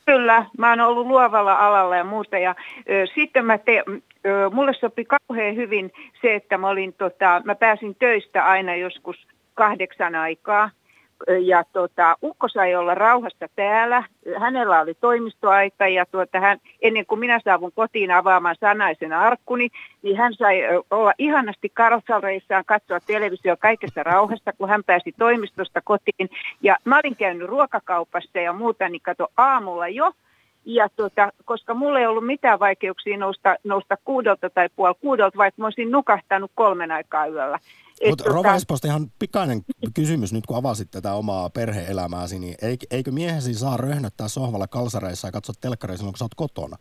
Kyllä, 0.07 0.47
mä 0.59 0.71
oon 0.71 0.81
ollut 0.81 1.07
luovalla 1.07 1.67
alalla 1.67 1.97
ja 1.97 2.05
muuta. 2.05 2.39
Ja, 2.39 2.55
ö, 2.91 3.07
sitten 3.15 3.47
mä 3.47 3.59
te, 3.59 3.85
mulle 4.53 4.73
sopi 4.75 5.05
kauhean 5.05 5.57
hyvin 5.57 5.93
se, 6.23 6.35
että 6.35 6.59
mä, 6.59 6.69
olin, 6.69 6.93
tota, 6.93 7.43
mä 7.45 7.55
pääsin 7.55 7.97
töistä 7.99 8.45
aina 8.45 8.77
joskus 8.77 9.27
kahdeksan 9.55 10.15
aikaa 10.15 10.71
ja 11.41 11.65
tota, 11.73 12.17
Ukko 12.23 12.49
sai 12.49 12.75
olla 12.75 12.95
rauhassa 12.95 13.47
täällä. 13.57 14.05
Hänellä 14.39 14.81
oli 14.81 14.95
toimistoaika 14.95 15.89
ja 15.89 16.07
tuota, 16.07 16.41
hän, 16.41 16.59
ennen 16.83 17.07
kuin 17.07 17.19
minä 17.19 17.41
saavun 17.45 17.73
kotiin 17.73 18.11
avaamaan 18.11 18.57
sanaisen 18.61 19.13
arkkuni, 19.13 19.69
niin 20.03 20.17
hän 20.17 20.35
sai 20.35 20.63
olla 20.91 21.13
ihanasti 21.19 21.69
karsalreissaan, 21.69 22.65
katsoa 22.65 23.01
televisio 23.01 23.57
kaikessa 23.57 24.03
rauhassa, 24.03 24.53
kun 24.59 24.69
hän 24.69 24.85
pääsi 24.85 25.13
toimistosta 25.19 25.81
kotiin. 25.85 26.31
Ja 26.63 26.77
mä 26.85 27.01
olin 27.05 27.17
käynyt 27.17 27.49
ruokakaupassa 27.49 28.39
ja 28.39 28.53
muuta, 28.53 28.89
niin 28.89 29.03
kato 29.03 29.29
aamulla 29.37 29.89
jo. 29.89 30.13
Ja 30.65 30.89
tuota, 30.89 31.33
koska 31.45 31.75
mulla 31.75 32.01
ei 32.01 32.07
ollut 32.07 32.27
mitään 32.27 32.59
vaikeuksia 32.59 33.19
nousta, 33.19 33.57
nousta 33.65 33.97
kuudelta 34.05 34.51
tai 34.51 34.69
puoli 34.77 34.95
kuudelta, 35.01 35.39
vaikka 35.39 35.63
mä 35.63 35.67
olisin 35.67 35.91
nukahtanut 35.91 36.51
kolmen 36.55 36.91
aikaa 36.91 37.27
yöllä. 37.27 37.59
Mutta 38.09 38.25
tota... 38.25 38.37
Rova 38.37 38.55
Espoosta 38.55 38.89
ihan 38.89 39.07
pikainen 39.19 39.61
kysymys 39.95 40.33
nyt, 40.33 40.47
kun 40.47 40.57
avasit 40.57 40.91
tätä 40.91 41.15
omaa 41.15 41.51
perhe-elämääsi, 41.51 42.39
niin 42.39 42.55
eikö 42.91 43.11
miehesi 43.11 43.55
saa 43.55 43.77
röhnöttää 43.77 44.29
sohvalla 44.29 44.67
kalsareissa 44.67 45.29
ja 45.29 45.33
katsoa 45.33 45.55
telkkaria 45.61 45.97
silloin, 45.97 46.13
kun 46.13 46.19
sä 46.19 46.25
oot 46.25 46.35
kotona? 46.35 46.77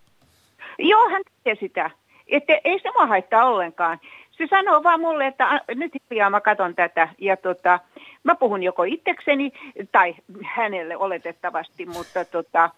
Joo, 0.79 1.09
hän 1.09 1.21
tekee 1.23 1.67
sitä. 1.67 1.91
Että 2.27 2.53
ei 2.63 2.79
se 2.79 2.91
mua 2.91 3.07
haittaa 3.07 3.45
ollenkaan. 3.45 3.99
Se 4.31 4.47
sanoo 4.49 4.83
vaan 4.83 4.99
mulle, 4.99 5.27
että 5.27 5.61
nyt 5.75 5.91
hiljaa 6.11 6.29
mä 6.29 6.41
katon 6.41 6.75
tätä. 6.75 7.09
Ja 7.17 7.37
tota, 7.37 7.79
mä 8.23 8.35
puhun 8.35 8.63
joko 8.63 8.83
itsekseni 8.83 9.51
tai 9.91 10.15
hänelle 10.43 10.97
oletettavasti, 10.97 11.85
mutta 11.85 12.25
tota, 12.25 12.69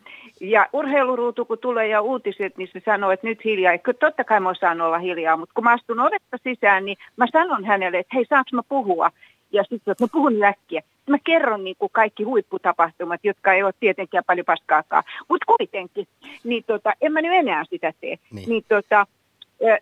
ja 0.42 0.68
urheiluruutu 0.74 1.46
kun 1.46 1.58
tulee 1.58 1.88
ja 1.88 2.02
uutiset, 2.02 2.58
niin 2.58 2.70
se 2.74 2.82
sanoo, 2.86 3.12
että 3.12 3.28
nyt 3.28 3.46
hiljaa. 3.46 3.78
Kyllä 3.78 3.98
totta 3.98 4.24
kai 4.24 4.40
mä 4.40 4.50
osaan 4.50 4.82
olla 4.82 5.00
hiljaa, 5.00 5.38
mutta 5.38 5.54
kun 5.54 5.64
mä 5.64 5.74
astun 5.74 6.00
ovetta 6.00 6.38
sisään, 6.44 6.86
niin 6.86 6.98
mä 7.18 7.26
sanon 7.32 7.66
hänelle, 7.66 8.00
että 8.00 8.16
hei 8.16 8.26
saanko 8.30 8.50
mä 8.54 8.64
puhua? 8.70 9.12
Ja 9.52 9.64
sitten 9.64 9.96
mä 10.00 10.08
puhun 10.12 10.44
äkkiä. 10.44 10.82
Mä 11.10 11.18
kerron 11.24 11.64
niin 11.64 11.76
kuin 11.80 11.90
kaikki 11.92 12.24
huipputapahtumat, 12.24 13.20
jotka 13.24 13.54
ei 13.54 13.64
ole 13.64 13.74
tietenkään 13.80 14.24
paljon 14.28 14.46
paskaakaan, 14.46 15.04
mutta 15.30 15.46
kuitenkin. 15.46 16.08
Niin 16.44 16.64
tota, 16.68 16.94
en 17.02 17.12
mä 17.14 17.22
nyt 17.22 17.34
enää 17.34 17.64
sitä 17.70 17.94
tee. 18.02 18.18
Niin, 18.32 18.50
niin 18.50 18.64
tota, 18.68 19.08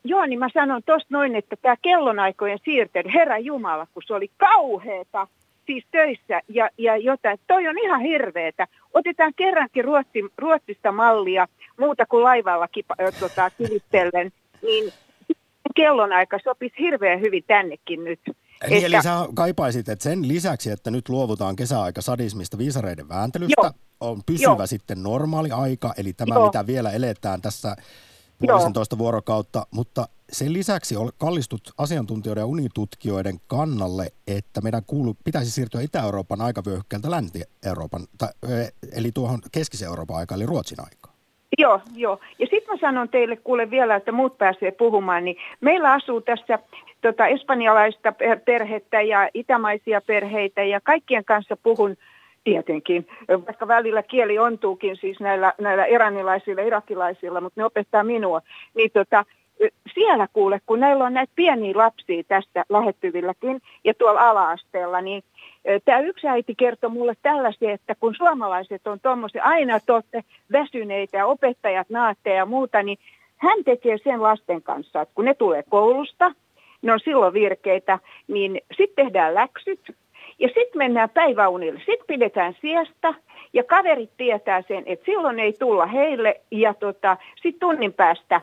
Joo, 0.03 0.25
niin 0.25 0.39
mä 0.39 0.49
sanon 0.53 0.81
tuosta 0.85 1.07
noin, 1.09 1.35
että 1.35 1.55
tämä 1.55 1.75
kellonaikojen 1.81 2.59
siirtely, 2.65 3.09
herra 3.13 3.37
Jumala, 3.37 3.87
kun 3.93 4.03
se 4.05 4.13
oli 4.13 4.29
kauheeta, 4.37 5.27
siis 5.69 5.85
töissä 5.91 6.41
ja, 6.47 6.69
ja 6.77 6.97
jotain. 6.97 7.39
Toi 7.47 7.67
on 7.67 7.77
ihan 7.77 8.01
hirveetä. 8.01 8.67
Otetaan 8.93 9.33
kerrankin 9.35 9.85
Ruotsi, 9.85 10.19
Ruotsista 10.37 10.91
mallia. 10.91 11.47
muuta 11.79 12.05
kuin 12.05 12.23
laivalla 12.23 12.67
kipa, 12.67 12.95
ö, 13.01 13.11
tota, 13.19 13.49
kivistellen, 13.49 14.31
niin 14.61 14.93
kellonaika 15.75 16.39
sopisi 16.43 16.75
hirveän 16.79 17.21
hyvin 17.21 17.43
tännekin 17.47 18.03
nyt. 18.03 18.19
Niin, 18.25 18.35
että... 18.61 18.87
Eli 18.87 19.03
sä 19.03 19.27
kaipaisit, 19.35 19.89
että 19.89 20.03
sen 20.03 20.27
lisäksi, 20.27 20.71
että 20.71 20.91
nyt 20.91 21.09
luovutaan 21.09 21.55
kesäaika 21.55 22.01
sadismista 22.01 22.57
viisareiden 22.57 23.09
vääntelystä, 23.09 23.61
Joo. 23.61 23.71
on 23.99 24.21
pysyvä 24.25 24.51
Joo. 24.51 24.67
sitten 24.67 25.03
normaali 25.03 25.51
aika, 25.51 25.93
eli 25.97 26.13
tämä 26.13 26.35
Joo. 26.35 26.45
mitä 26.45 26.67
vielä 26.67 26.91
eletään 26.91 27.41
tässä 27.41 27.75
puolisentoista 28.39 28.97
vuorokautta, 28.97 29.65
mutta 29.71 30.07
sen 30.31 30.53
lisäksi 30.53 30.95
kallistut 31.17 31.61
asiantuntijoiden 31.77 32.41
ja 32.41 32.45
unitutkijoiden 32.45 33.39
kannalle, 33.47 34.07
että 34.27 34.61
meidän 34.61 34.83
kuulu, 34.87 35.15
pitäisi 35.23 35.51
siirtyä 35.51 35.81
Itä-Euroopan 35.81 36.41
aikavyöhykkeeltä 36.41 37.11
Länsi-Euroopan, 37.11 38.01
tai, 38.17 38.29
eli 38.95 39.11
tuohon 39.11 39.39
Keskisen 39.51 39.87
Euroopan 39.87 40.17
aikaan, 40.17 40.41
eli 40.41 40.45
Ruotsin 40.45 40.79
aikaan. 40.79 41.19
Joo, 41.57 41.81
joo. 41.95 42.19
Ja 42.39 42.47
sitten 42.47 42.73
mä 42.73 42.77
sanon 42.81 43.09
teille 43.09 43.35
kuule 43.35 43.71
vielä, 43.71 43.95
että 43.95 44.11
muut 44.11 44.37
pääsee 44.37 44.71
puhumaan, 44.71 45.25
niin 45.25 45.35
meillä 45.61 45.91
asuu 45.93 46.21
tässä 46.21 46.59
tota, 47.01 47.27
espanjalaista 47.27 48.13
perhettä 48.45 49.01
ja 49.01 49.29
itämaisia 49.33 50.01
perheitä 50.01 50.63
ja 50.63 50.81
kaikkien 50.81 51.25
kanssa 51.25 51.57
puhun 51.63 51.97
tietenkin, 52.43 53.07
vaikka 53.47 53.67
välillä 53.67 54.03
kieli 54.03 54.39
ontuukin 54.39 54.97
siis 54.97 55.19
näillä, 55.19 55.53
näillä 55.61 55.85
iranilaisilla, 55.85 56.61
irakilaisilla, 56.61 57.41
mutta 57.41 57.61
ne 57.61 57.65
opettaa 57.65 58.03
minua, 58.03 58.41
niin 58.75 58.91
tota, 58.93 59.25
siellä 59.93 60.27
kuule, 60.33 60.61
kun 60.65 60.79
näillä 60.79 61.05
on 61.05 61.13
näitä 61.13 61.33
pieniä 61.35 61.77
lapsia 61.77 62.23
tästä 62.27 62.65
lähettyvilläkin 62.69 63.61
ja 63.83 63.93
tuolla 63.93 64.29
ala-asteella, 64.29 65.01
niin 65.01 65.23
Tämä 65.85 65.99
yksi 65.99 66.27
äiti 66.27 66.55
kertoi 66.55 66.89
mulle 66.89 67.13
tällaisia, 67.21 67.71
että 67.71 67.95
kun 67.95 68.15
suomalaiset 68.15 68.87
on 68.87 68.99
tuommoisia 68.99 69.43
aina 69.43 69.79
totte 69.79 70.23
väsyneitä 70.51 71.17
ja 71.17 71.25
opettajat 71.25 71.89
naatte 71.89 72.33
ja 72.33 72.45
muuta, 72.45 72.83
niin 72.83 72.97
hän 73.37 73.63
tekee 73.63 73.97
sen 74.03 74.23
lasten 74.23 74.61
kanssa, 74.61 75.01
että 75.01 75.15
kun 75.15 75.25
ne 75.25 75.33
tulee 75.33 75.63
koulusta, 75.69 76.31
ne 76.81 76.93
on 76.93 76.99
silloin 76.99 77.33
virkeitä, 77.33 77.99
niin 78.27 78.61
sitten 78.77 79.05
tehdään 79.05 79.33
läksyt 79.33 79.95
ja 80.39 80.47
sitten 80.47 80.77
mennään 80.77 81.09
päiväunille. 81.09 81.79
Sitten 81.79 82.07
pidetään 82.07 82.55
siestä 82.61 83.13
ja 83.53 83.63
kaverit 83.63 84.11
tietää 84.17 84.63
sen, 84.67 84.83
että 84.85 85.05
silloin 85.05 85.39
ei 85.39 85.53
tulla 85.53 85.85
heille 85.85 86.41
ja 86.51 86.73
tota, 86.73 87.17
sitten 87.35 87.59
tunnin 87.59 87.93
päästä 87.93 88.41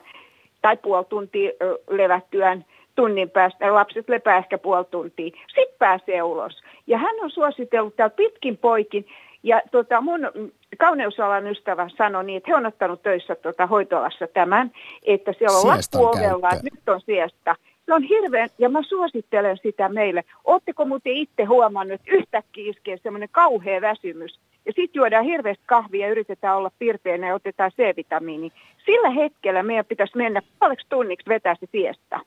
tai 0.61 0.77
puoli 0.77 1.05
tuntia 1.05 1.51
levättyään 1.89 2.65
tunnin 2.95 3.29
päästä, 3.29 3.73
lapset 3.73 4.09
lepää 4.09 4.37
ehkä 4.37 4.57
puoli 4.57 4.85
tuntia, 4.85 5.31
sitten 5.47 5.77
pääsee 5.79 6.23
ulos. 6.23 6.61
Ja 6.87 6.97
hän 6.97 7.15
on 7.21 7.31
suositellut 7.31 7.95
täällä 7.95 8.15
pitkin 8.15 8.57
poikin, 8.57 9.05
ja 9.43 9.61
tota, 9.71 10.01
mun 10.01 10.31
kauneusalan 10.77 11.47
ystävä 11.47 11.89
sanoi 11.97 12.23
niin, 12.23 12.37
että 12.37 12.51
he 12.51 12.55
on 12.55 12.65
ottanut 12.65 13.01
töissä 13.01 13.35
tota, 13.35 13.67
hoitolassa 13.67 14.27
tämän, 14.27 14.71
että 15.03 15.33
siellä 15.33 15.57
on 15.57 15.67
lappuovella, 15.67 16.49
että 16.49 16.63
nyt 16.63 16.89
on 16.89 17.01
siestä. 17.01 17.55
Se 17.87 17.93
on 17.93 18.03
hirveän, 18.03 18.49
ja 18.57 18.69
mä 18.69 18.79
suosittelen 18.83 19.57
sitä 19.63 19.89
meille. 19.89 20.23
Oletteko 20.43 20.85
muuten 20.85 21.13
itse 21.13 21.43
huomannut, 21.43 21.93
että 21.93 22.11
yhtäkkiä 22.11 22.69
iskee 22.69 22.97
semmoinen 23.03 23.29
kauhea 23.31 23.81
väsymys, 23.81 24.39
ja 24.65 24.73
sitten 24.75 24.99
juodaan 24.99 25.25
hirveästi 25.25 25.63
kahvia 25.65 26.05
ja 26.05 26.11
yritetään 26.11 26.57
olla 26.57 26.71
pirteänä 26.79 27.27
ja 27.27 27.35
otetaan 27.35 27.71
C-vitamiini. 27.71 28.51
Sillä 28.85 29.09
hetkellä 29.09 29.63
meidän 29.63 29.85
pitäisi 29.85 30.17
mennä 30.17 30.41
puoleksi 30.59 30.87
tunniksi 30.89 31.29
vetää 31.29 31.55
se 31.59 31.67
siestä. 31.71 32.19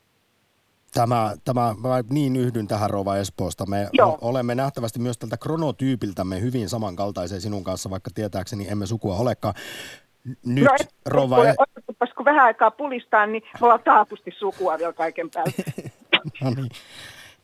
Tämä, 0.93 1.33
tämä, 1.45 1.75
mä 1.81 2.03
niin 2.09 2.35
yhdyn 2.35 2.67
tähän 2.67 2.89
Rova 2.89 3.17
Espoosta. 3.17 3.65
Me 3.65 3.87
Joo. 3.93 4.17
olemme 4.21 4.55
nähtävästi 4.55 4.99
myös 4.99 5.17
tältä 5.17 5.37
kronotyypiltämme 5.37 6.41
hyvin 6.41 6.69
samankaltaisia 6.69 7.39
sinun 7.39 7.63
kanssa, 7.63 7.89
vaikka 7.89 8.09
tietääkseni 8.15 8.67
emme 8.69 8.85
sukua 8.85 9.15
olekaan. 9.15 9.53
Nyt 10.45 10.65
no, 10.65 10.75
et, 10.79 10.87
Rova... 11.05 11.35
Kuule, 11.35 11.55
e- 12.01 12.15
kun 12.15 12.25
vähän 12.25 12.45
aikaa 12.45 12.71
pulistaa, 12.71 13.25
niin 13.25 13.43
me 13.43 13.59
ollaan 13.61 13.83
taapusti 13.85 14.31
sukua 14.39 14.77
vielä 14.77 14.93
kaiken 14.93 15.29
päälle. 15.29 15.53
no 16.41 16.49
niin, 16.49 16.69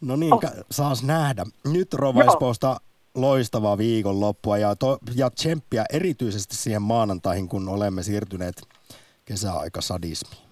no 0.02 0.16
niin 0.16 0.34
oh. 0.34 0.42
saas 0.72 1.04
nähdä. 1.04 1.46
Nyt 1.74 1.94
Rova. 1.94 2.24
Espoosta 2.24 2.80
loistavaa 3.16 3.78
viikonloppua 3.78 4.58
ja, 4.58 4.76
to, 4.76 4.98
ja 5.16 5.30
tsemppiä 5.30 5.86
erityisesti 5.94 6.56
siihen 6.56 6.82
maanantaihin, 6.82 7.50
kun 7.50 7.70
olemme 7.70 8.04
siirtyneet 8.04 8.56
kesäaikasadismiin. 9.26 10.48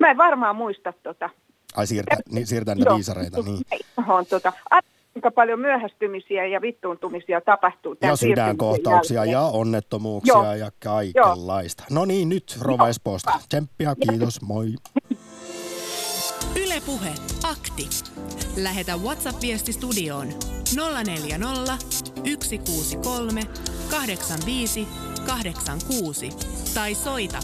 Mä 0.00 0.10
en 0.10 0.16
varmaan 0.16 0.56
muista 0.56 0.92
tota. 1.02 1.30
Ai 1.76 1.86
siirtää, 1.86 2.18
niin, 2.30 2.46
siirtää 2.46 2.74
niitä 2.74 2.94
viisareita, 2.94 3.42
niin. 3.42 3.58
On, 4.08 4.26
tota, 4.26 4.52
kuinka 5.14 5.30
paljon 5.30 5.60
myöhästymisiä 5.60 6.46
ja 6.46 6.60
vittuuntumisia 6.60 7.40
tapahtuu. 7.40 7.96
Ja 8.02 8.16
sydänkohtauksia 8.16 9.16
jälkeen. 9.16 9.32
ja 9.32 9.40
onnettomuuksia 9.40 10.34
Joo. 10.34 10.54
ja 10.54 10.70
kaikenlaista. 10.84 11.84
Joo. 11.90 11.98
No 12.00 12.04
niin, 12.04 12.28
nyt 12.28 12.58
Rova 12.60 12.88
Espoosta. 12.88 13.32
Tsemppiä, 13.48 13.94
kiitos, 14.08 14.42
moi. 14.42 14.66
Ylepuhe 16.66 17.10
akti. 17.44 17.88
Lähetä 18.56 18.96
WhatsApp-viesti 18.96 19.72
studioon 19.72 20.28
040 21.06 21.76
163 22.42 23.40
85 23.90 24.88
86 25.26 26.28
tai 26.74 26.94
soita 26.94 27.38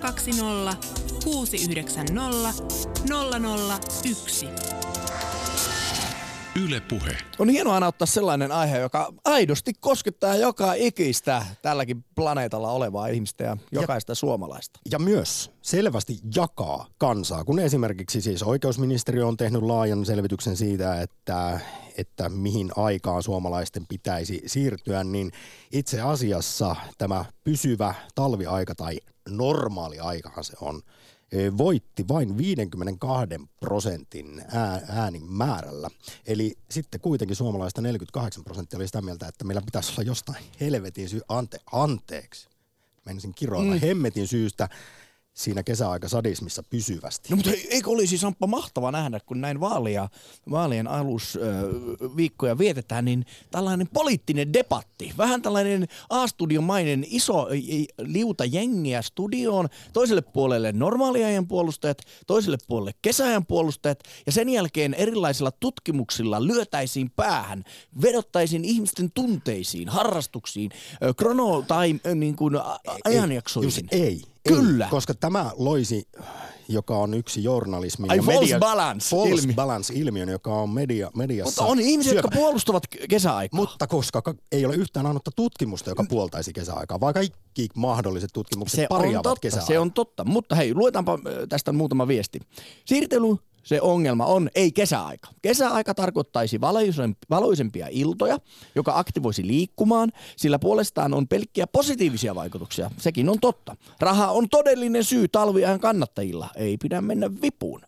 020 0.00 0.76
690 1.24 2.52
001. 4.04 4.48
Yle 6.56 6.80
Puhe. 6.80 7.16
On 7.38 7.48
hienoa 7.48 7.74
aina 7.74 7.86
ottaa 7.86 8.06
sellainen 8.06 8.52
aihe, 8.52 8.78
joka 8.78 9.12
aidosti 9.24 9.72
koskettaa 9.80 10.36
joka 10.36 10.74
ikistä 10.74 11.46
tälläkin 11.62 12.04
planeetalla 12.14 12.72
olevaa 12.72 13.06
ihmistä 13.06 13.44
ja 13.44 13.56
jokaista 13.72 14.10
ja, 14.10 14.14
suomalaista. 14.14 14.80
Ja 14.90 14.98
myös 14.98 15.50
selvästi 15.62 16.18
jakaa 16.36 16.86
kansaa, 16.98 17.44
kun 17.44 17.58
esimerkiksi 17.58 18.20
siis 18.20 18.42
oikeusministeriö 18.42 19.26
on 19.26 19.36
tehnyt 19.36 19.62
laajan 19.62 20.06
selvityksen 20.06 20.56
siitä, 20.56 21.00
että, 21.02 21.60
että 21.96 22.28
mihin 22.28 22.70
aikaan 22.76 23.22
suomalaisten 23.22 23.86
pitäisi 23.86 24.42
siirtyä, 24.46 25.04
niin 25.04 25.32
itse 25.72 26.00
asiassa 26.00 26.76
tämä 26.98 27.24
pysyvä 27.44 27.94
talviaika 28.14 28.74
tai 28.74 29.00
normaali 29.28 29.98
aikahan 29.98 30.44
se 30.44 30.56
on– 30.60 30.80
voitti 31.58 32.08
vain 32.08 32.38
52 32.38 33.28
prosentin 33.60 34.42
äänin 34.88 35.32
määrällä. 35.32 35.90
Eli 36.26 36.56
sitten 36.70 37.00
kuitenkin 37.00 37.36
suomalaista 37.36 37.80
48 37.80 38.44
prosenttia 38.44 38.76
oli 38.76 38.86
sitä 38.86 39.02
mieltä, 39.02 39.28
että 39.28 39.44
meillä 39.44 39.62
pitäisi 39.62 39.92
olla 39.92 40.02
jostain 40.02 40.44
helvetin 40.60 41.08
syy, 41.08 41.20
ante, 41.28 41.58
anteeksi, 41.72 42.48
menisin 43.06 43.34
kiroilla, 43.34 43.74
mm. 43.74 43.80
hemmetin 43.80 44.28
syystä 44.28 44.68
siinä 45.40 45.62
kesäaikasadismissa 45.62 46.62
pysyvästi. 46.62 47.28
No 47.30 47.36
mutta 47.36 47.50
eikö 47.70 47.90
olisi 47.90 48.18
Samppa 48.18 48.46
mahtava 48.46 48.90
nähdä, 48.92 49.20
kun 49.20 49.40
näin 49.40 49.60
vaalia, 49.60 50.08
vaalien 50.50 50.88
alusviikkoja 50.88 52.58
vietetään, 52.58 53.04
niin 53.04 53.26
tällainen 53.50 53.88
poliittinen 53.88 54.52
debatti. 54.52 55.12
Vähän 55.18 55.42
tällainen 55.42 55.88
A-studiomainen 56.10 57.04
iso 57.08 57.46
liuta 57.98 58.44
jengiä 58.44 59.02
studioon, 59.02 59.68
toiselle 59.92 60.22
puolelle 60.22 60.72
normaaliajan 60.72 61.46
puolustajat, 61.46 61.98
toiselle 62.26 62.58
puolelle 62.68 62.94
kesäajan 63.02 63.46
puolustajat, 63.46 63.98
ja 64.26 64.32
sen 64.32 64.48
jälkeen 64.48 64.94
erilaisilla 64.94 65.50
tutkimuksilla 65.50 66.46
lyötäisiin 66.46 67.10
päähän, 67.10 67.64
vedottaisiin 68.02 68.64
ihmisten 68.64 69.10
tunteisiin, 69.10 69.88
harrastuksiin, 69.88 70.70
krono- 71.16 71.64
tai 71.68 72.00
niin 72.14 72.36
kuin 72.36 72.54
ajanjaksoihin. 73.04 73.88
Ei, 73.90 74.00
ei, 74.02 74.22
Kyllä. 74.48 74.84
Ei, 74.84 74.90
koska 74.90 75.14
tämä 75.14 75.50
loisi, 75.56 76.08
joka 76.68 76.96
on 76.96 77.14
yksi 77.14 77.44
journalismi. 77.44 78.06
Ai 78.08 78.16
ja 78.16 78.22
false 78.22 78.40
media, 78.40 78.58
balance. 78.58 79.16
False 79.16 79.34
ilmi. 79.34 79.54
balance 79.54 79.94
ilmiön, 79.96 80.28
joka 80.28 80.54
on 80.54 80.70
media, 80.70 81.10
mediassa. 81.16 81.62
Mutta 81.62 81.72
on 81.72 81.80
ihmisiä, 81.80 82.10
syövä. 82.10 82.18
jotka 82.18 82.36
puolustavat 82.36 82.82
kesäaikaa. 83.08 83.60
Mutta 83.60 83.86
koska 83.86 84.22
ei 84.52 84.66
ole 84.66 84.74
yhtään 84.74 85.06
annutta 85.06 85.30
tutkimusta, 85.36 85.90
joka 85.90 86.04
puoltaisi 86.08 86.52
kesäaikaa, 86.52 87.00
vaan 87.00 87.14
kaikki 87.14 87.68
mahdolliset 87.76 88.30
tutkimukset 88.32 88.76
se 88.76 88.86
parjaavat 88.88 89.22
totta, 89.22 89.40
kesäaikaa. 89.40 89.66
Se 89.66 89.78
on 89.78 89.92
totta, 89.92 90.24
mutta 90.24 90.54
hei, 90.54 90.74
luetaanpa 90.74 91.18
tästä 91.48 91.72
muutama 91.72 92.08
viesti. 92.08 92.40
Siirtely 92.84 93.36
se 93.70 93.80
ongelma 93.80 94.26
on 94.26 94.50
ei 94.54 94.72
kesäaika. 94.72 95.28
Kesäaika 95.42 95.94
tarkoittaisi 95.94 96.60
valoisempia 97.30 97.86
iltoja, 97.90 98.38
joka 98.74 98.98
aktivoisi 98.98 99.46
liikkumaan, 99.46 100.12
sillä 100.36 100.58
puolestaan 100.58 101.14
on 101.14 101.28
pelkkiä 101.28 101.66
positiivisia 101.66 102.34
vaikutuksia. 102.34 102.90
Sekin 102.98 103.28
on 103.28 103.40
totta. 103.40 103.76
Raha 104.00 104.30
on 104.30 104.48
todellinen 104.48 105.04
syy 105.04 105.28
talviajan 105.28 105.80
kannattajilla. 105.80 106.48
Ei 106.56 106.76
pidä 106.76 107.00
mennä 107.00 107.30
vipuun. 107.42 107.80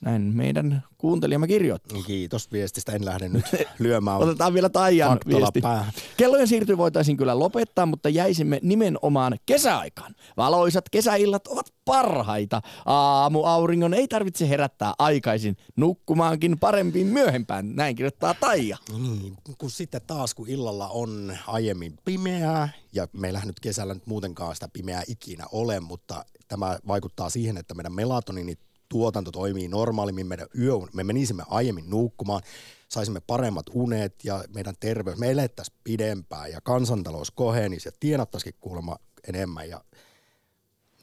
Näin 0.00 0.22
meidän 0.22 0.82
kuuntelijamme 0.98 1.46
kirjoitti. 1.46 2.02
Kiitos 2.02 2.52
viestistä, 2.52 2.92
en 2.92 3.04
lähde 3.04 3.28
nyt 3.28 3.44
lyömään 3.78 4.18
Otetaan 4.18 4.54
vielä 4.54 4.68
Taijan 4.68 5.18
viesti. 5.26 5.60
päähän. 5.60 5.92
Kellojen 6.16 6.48
siirty 6.48 6.78
voitaisiin 6.78 7.16
kyllä 7.16 7.38
lopettaa, 7.38 7.86
mutta 7.86 8.08
jäisimme 8.08 8.60
nimenomaan 8.62 9.38
kesäaikaan. 9.46 10.14
Valoisat 10.36 10.84
kesäillat 10.88 11.46
ovat 11.48 11.66
parhaita. 11.84 12.62
Aamu 12.84 13.44
auringon 13.44 13.94
ei 13.94 14.08
tarvitse 14.08 14.48
herättää 14.48 14.94
aikaisin. 14.98 15.56
Nukkumaankin 15.76 16.58
parempiin 16.58 17.06
myöhempään. 17.06 17.76
Näin 17.76 17.96
kirjoittaa 17.96 18.34
Taija. 18.34 18.76
Niin, 19.02 19.36
kun 19.58 19.70
sitten 19.70 20.00
taas 20.06 20.34
kun 20.34 20.48
illalla 20.48 20.88
on 20.88 21.36
aiemmin 21.46 21.94
pimeää, 22.04 22.68
ja 22.92 23.08
meillähän 23.12 23.46
nyt 23.48 23.60
kesällä 23.60 23.94
nyt 23.94 24.06
muutenkaan 24.06 24.54
sitä 24.54 24.68
pimeää 24.72 25.02
ikinä 25.08 25.44
ole, 25.52 25.80
mutta 25.80 26.24
tämä 26.48 26.78
vaikuttaa 26.86 27.30
siihen, 27.30 27.56
että 27.56 27.74
meidän 27.74 27.92
melatonini 27.92 28.54
tuotanto 28.88 29.30
toimii 29.30 29.68
normaalimmin, 29.68 30.26
meidän 30.26 30.46
yö, 30.58 30.72
me 30.94 31.04
menisimme 31.04 31.42
aiemmin 31.50 31.90
nukkumaan, 31.90 32.42
saisimme 32.88 33.20
paremmat 33.26 33.66
unet 33.74 34.14
ja 34.24 34.44
meidän 34.54 34.74
terveys, 34.80 35.18
me 35.18 35.30
elettäisiin 35.30 35.78
pidempään 35.84 36.50
ja 36.50 36.60
kansantalous 36.60 37.30
kohenisi 37.30 37.88
ja 37.88 37.92
tienattaisikin 38.00 38.60
kuulemma 38.60 38.96
enemmän. 39.28 39.68
Ja... 39.68 39.80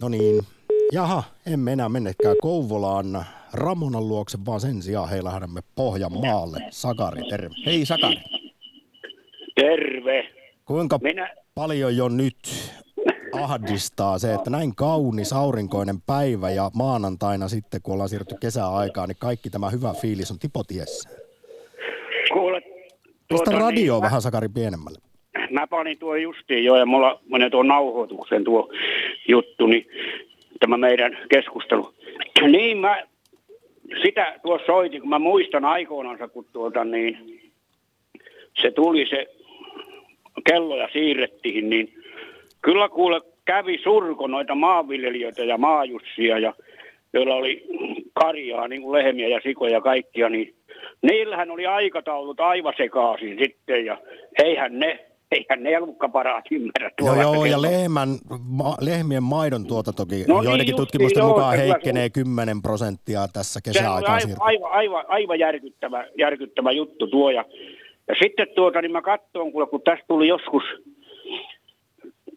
No 0.02 0.10
niin, 0.10 0.46
jaha, 0.92 1.24
emme 1.46 1.74
enää 1.74 1.90
mennekään 1.90 2.36
Kouvolaan 2.42 3.26
Ramonan 3.54 4.08
luokse, 4.08 4.38
vaan 4.46 4.62
sen 4.62 4.82
sijaan 4.82 5.10
heilähdämme 5.10 5.62
Pohjanmaalle. 5.76 6.62
Sakari, 6.70 7.22
terve. 7.30 7.56
Hei 7.66 7.86
Sakari. 7.86 8.24
Terve. 9.56 10.24
Kuinka 10.66 11.00
Minä, 11.04 11.36
paljon 11.56 11.98
jo 11.98 12.10
nyt 12.10 12.38
ahdistaa 13.44 14.20
se, 14.20 14.34
että 14.34 14.50
näin 14.50 14.76
kaunis 14.76 15.34
aurinkoinen 15.34 15.96
päivä 16.08 16.50
ja 16.50 16.72
maanantaina 16.74 17.48
sitten, 17.48 17.82
kun 17.82 17.94
ollaan 17.94 18.10
siirrytty 18.10 18.36
kesäaikaan, 18.42 19.10
niin 19.10 19.18
kaikki 19.20 19.50
tämä 19.50 19.70
hyvä 19.70 19.94
fiilis 20.02 20.32
on 20.32 20.40
tipotiessä. 20.40 21.10
kuule, 22.34 22.62
Pistä 22.62 23.52
tuota, 23.52 23.66
radio 23.66 23.94
niin, 23.94 24.02
vähän 24.02 24.22
Sakari 24.22 24.50
pienemmälle. 24.50 25.00
Mä, 25.38 25.48
mä 25.60 25.68
panin 25.68 26.00
tuo 26.00 26.16
justiin 26.16 26.66
jo 26.66 26.76
ja 26.76 26.86
mulla 26.86 27.20
menee 27.32 27.50
tuo 27.50 27.64
nauhoituksen 27.64 28.44
tuo 28.44 28.70
juttu, 29.28 29.68
niin 29.68 29.88
tämä 30.60 30.78
meidän 30.78 31.18
keskustelu. 31.30 31.94
Niin 32.42 32.78
mä 32.78 33.04
sitä 34.04 34.40
tuossa 34.44 34.66
soitin, 34.66 35.02
kun 35.02 35.10
mä 35.10 35.20
muistan 35.20 35.66
aikoinansa, 35.66 36.28
kun 36.28 36.46
tuota 36.54 36.84
niin, 36.84 37.42
se 38.62 38.72
tuli 38.72 39.06
se 39.10 39.28
kelloja 40.48 40.90
siirrettiin, 40.94 41.70
niin 41.70 42.05
kyllä 42.66 42.90
kuule 42.90 43.22
kävi 43.46 43.80
surko 43.84 44.28
noita 44.28 44.56
maanviljelijöitä 44.56 45.44
ja 45.44 45.58
maajussia, 45.58 46.40
ja, 46.40 46.54
joilla 47.14 47.36
oli 47.36 47.66
karjaa, 48.14 48.68
niin 48.68 48.82
kuin 48.82 48.92
lehmiä 48.92 49.28
ja 49.28 49.40
sikoja 49.44 49.74
ja 49.74 49.82
kaikkia, 49.82 50.30
niin 50.30 50.56
niillähän 51.02 51.52
oli 51.52 51.66
aikataulut 51.66 52.40
aivan 52.40 52.74
sekaisin 52.78 53.38
sitten, 53.44 53.86
ja 53.86 53.98
eihän 54.44 54.80
ne, 54.80 55.06
eihän 55.32 55.64
ne 55.64 55.74
elukkaparat 55.74 56.46
ymmärrä 56.52 56.92
Joo, 57.02 57.22
joo, 57.22 57.46
ja 57.46 57.62
lehmän, 57.62 58.10
ma, 58.50 58.76
lehmien 58.82 59.24
maidon 59.24 59.68
tuotantokin 59.68 60.26
No 60.28 60.36
niin, 60.36 60.50
joidenkin 60.50 60.72
justiin, 60.72 60.76
tutkimusten 60.76 61.22
joo, 61.22 61.30
mukaan 61.30 61.58
se- 61.58 61.62
heikkenee 61.62 62.10
10 62.10 62.62
prosenttia 62.62 63.28
tässä 63.34 63.60
kesäaikaan 63.64 64.04
aivan, 64.04 64.22
siirtyy. 64.22 64.38
aivan, 64.40 64.72
aivan, 64.72 65.06
aivan 65.08 65.40
järkyttävä, 65.40 66.06
järkyttävä 66.18 66.72
juttu 66.72 67.08
tuo. 67.08 67.30
Ja, 67.30 67.46
ja 68.08 68.16
sitten 68.24 68.48
tuota, 68.56 68.82
niin 68.82 68.92
mä 68.92 69.02
katsoin, 69.02 69.52
kuule, 69.52 69.68
kun 69.68 69.82
tästä 69.82 70.06
tuli 70.08 70.28
joskus, 70.28 70.64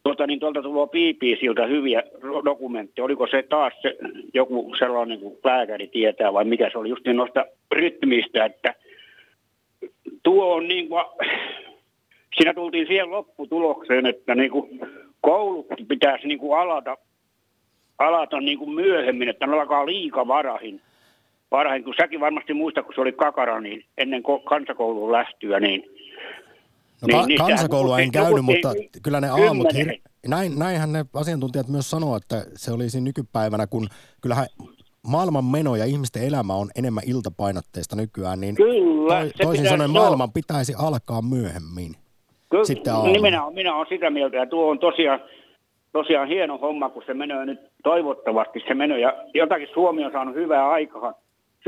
tuota, 0.09 0.27
niin 0.27 0.41
tuolta 0.41 0.63
tulee 0.63 0.87
BBCltä 0.87 1.67
hyviä 1.67 2.03
dokumentteja. 2.45 3.05
Oliko 3.05 3.27
se 3.27 3.43
taas 3.43 3.73
se, 3.83 3.97
joku 4.35 4.75
sellainen 4.79 5.21
kuin 5.21 5.39
lääkäri 5.45 5.87
tietää 5.87 6.33
vai 6.33 6.45
mikä 6.45 6.71
se 6.71 6.79
oli, 6.79 6.89
just 6.89 7.05
niin 7.07 7.17
noista 7.17 7.47
rytmistä, 7.73 8.45
että 8.45 8.75
tuo 10.23 10.55
on 10.55 10.69
niin 10.69 10.89
kuin, 10.89 11.05
siinä 12.37 12.55
tultiin 12.55 12.87
siihen 12.87 13.11
lopputulokseen, 13.11 14.07
että 14.07 14.35
niin 14.35 14.51
kuin 14.51 14.81
koulut 15.21 15.67
pitäisi 15.89 16.29
niin 16.29 16.39
kuin 16.39 16.59
alata, 16.61 16.97
alata 17.99 18.41
niin 18.41 18.59
kuin 18.59 18.71
myöhemmin, 18.71 19.29
että 19.29 19.47
ne 19.47 19.53
alkaa 19.53 19.87
liika 19.87 20.29
varahin. 20.29 20.81
Varahin, 21.51 21.85
kun 21.85 21.95
säkin 22.01 22.21
varmasti 22.21 22.55
muista, 22.55 22.83
kun 22.83 22.95
se 22.95 23.01
oli 23.01 23.13
kakara, 23.13 23.61
niin 23.61 23.85
ennen 23.99 24.23
ko- 24.23 24.43
kansakouluun 24.45 25.13
lähtyä, 25.13 25.61
niin 25.61 25.85
No, 27.03 27.07
Niin, 27.07 27.19
ka- 27.21 27.27
niin, 27.27 27.39
kansakoulua 27.39 27.97
sehän 27.97 28.05
en 28.07 28.13
käynyt, 28.13 28.45
mutta 28.45 28.73
kyllä 29.03 29.21
ne 29.21 29.29
aamut, 29.31 29.67
hir- 29.75 30.01
näin, 30.27 30.59
näinhän 30.59 30.93
ne 30.93 31.05
asiantuntijat 31.15 31.69
myös 31.69 31.91
sanoo, 31.91 32.17
että 32.17 32.45
se 32.57 32.73
olisi 32.73 33.01
nykypäivänä, 33.01 33.67
kun 33.67 33.89
kyllähän 34.21 34.47
maailman 35.07 35.45
meno 35.45 35.77
ja 35.77 35.85
ihmisten 35.85 36.23
elämä 36.23 36.55
on 36.55 36.69
enemmän 36.77 37.05
iltapainotteista 37.07 37.97
nykyään, 37.97 38.41
niin 38.41 38.55
Kyllä, 38.55 39.25
se 39.27 39.33
toisin 39.43 39.69
sanoen 39.69 39.91
maailman 39.91 40.33
pitäisi 40.33 40.75
alkaa 40.79 41.23
myöhemmin. 41.23 41.95
Kyllä, 42.51 42.65
Sitten 42.65 42.93
aamulla. 42.93 43.13
niin 43.13 43.23
minä, 43.23 43.43
olen- 43.45 43.55
minä 43.55 43.75
olen 43.75 43.87
sitä 43.89 44.11
mieltä, 44.11 44.37
ja 44.37 44.47
tuo 44.47 44.71
on 44.71 44.79
tosiaan, 44.79 45.21
tosiaan 45.93 46.29
hieno 46.29 46.59
homma, 46.59 46.89
kun 46.91 47.03
se 47.07 47.15
menee 47.15 47.47
nyt 47.47 47.59
toivottavasti 47.83 48.61
se 48.69 48.75
menee, 48.75 49.01
ja 49.01 49.13
jotakin 49.35 49.69
Suomi 49.75 50.05
on 50.05 50.13
saanut 50.13 50.35
hyvää 50.35 50.69
aikaa. 50.71 51.15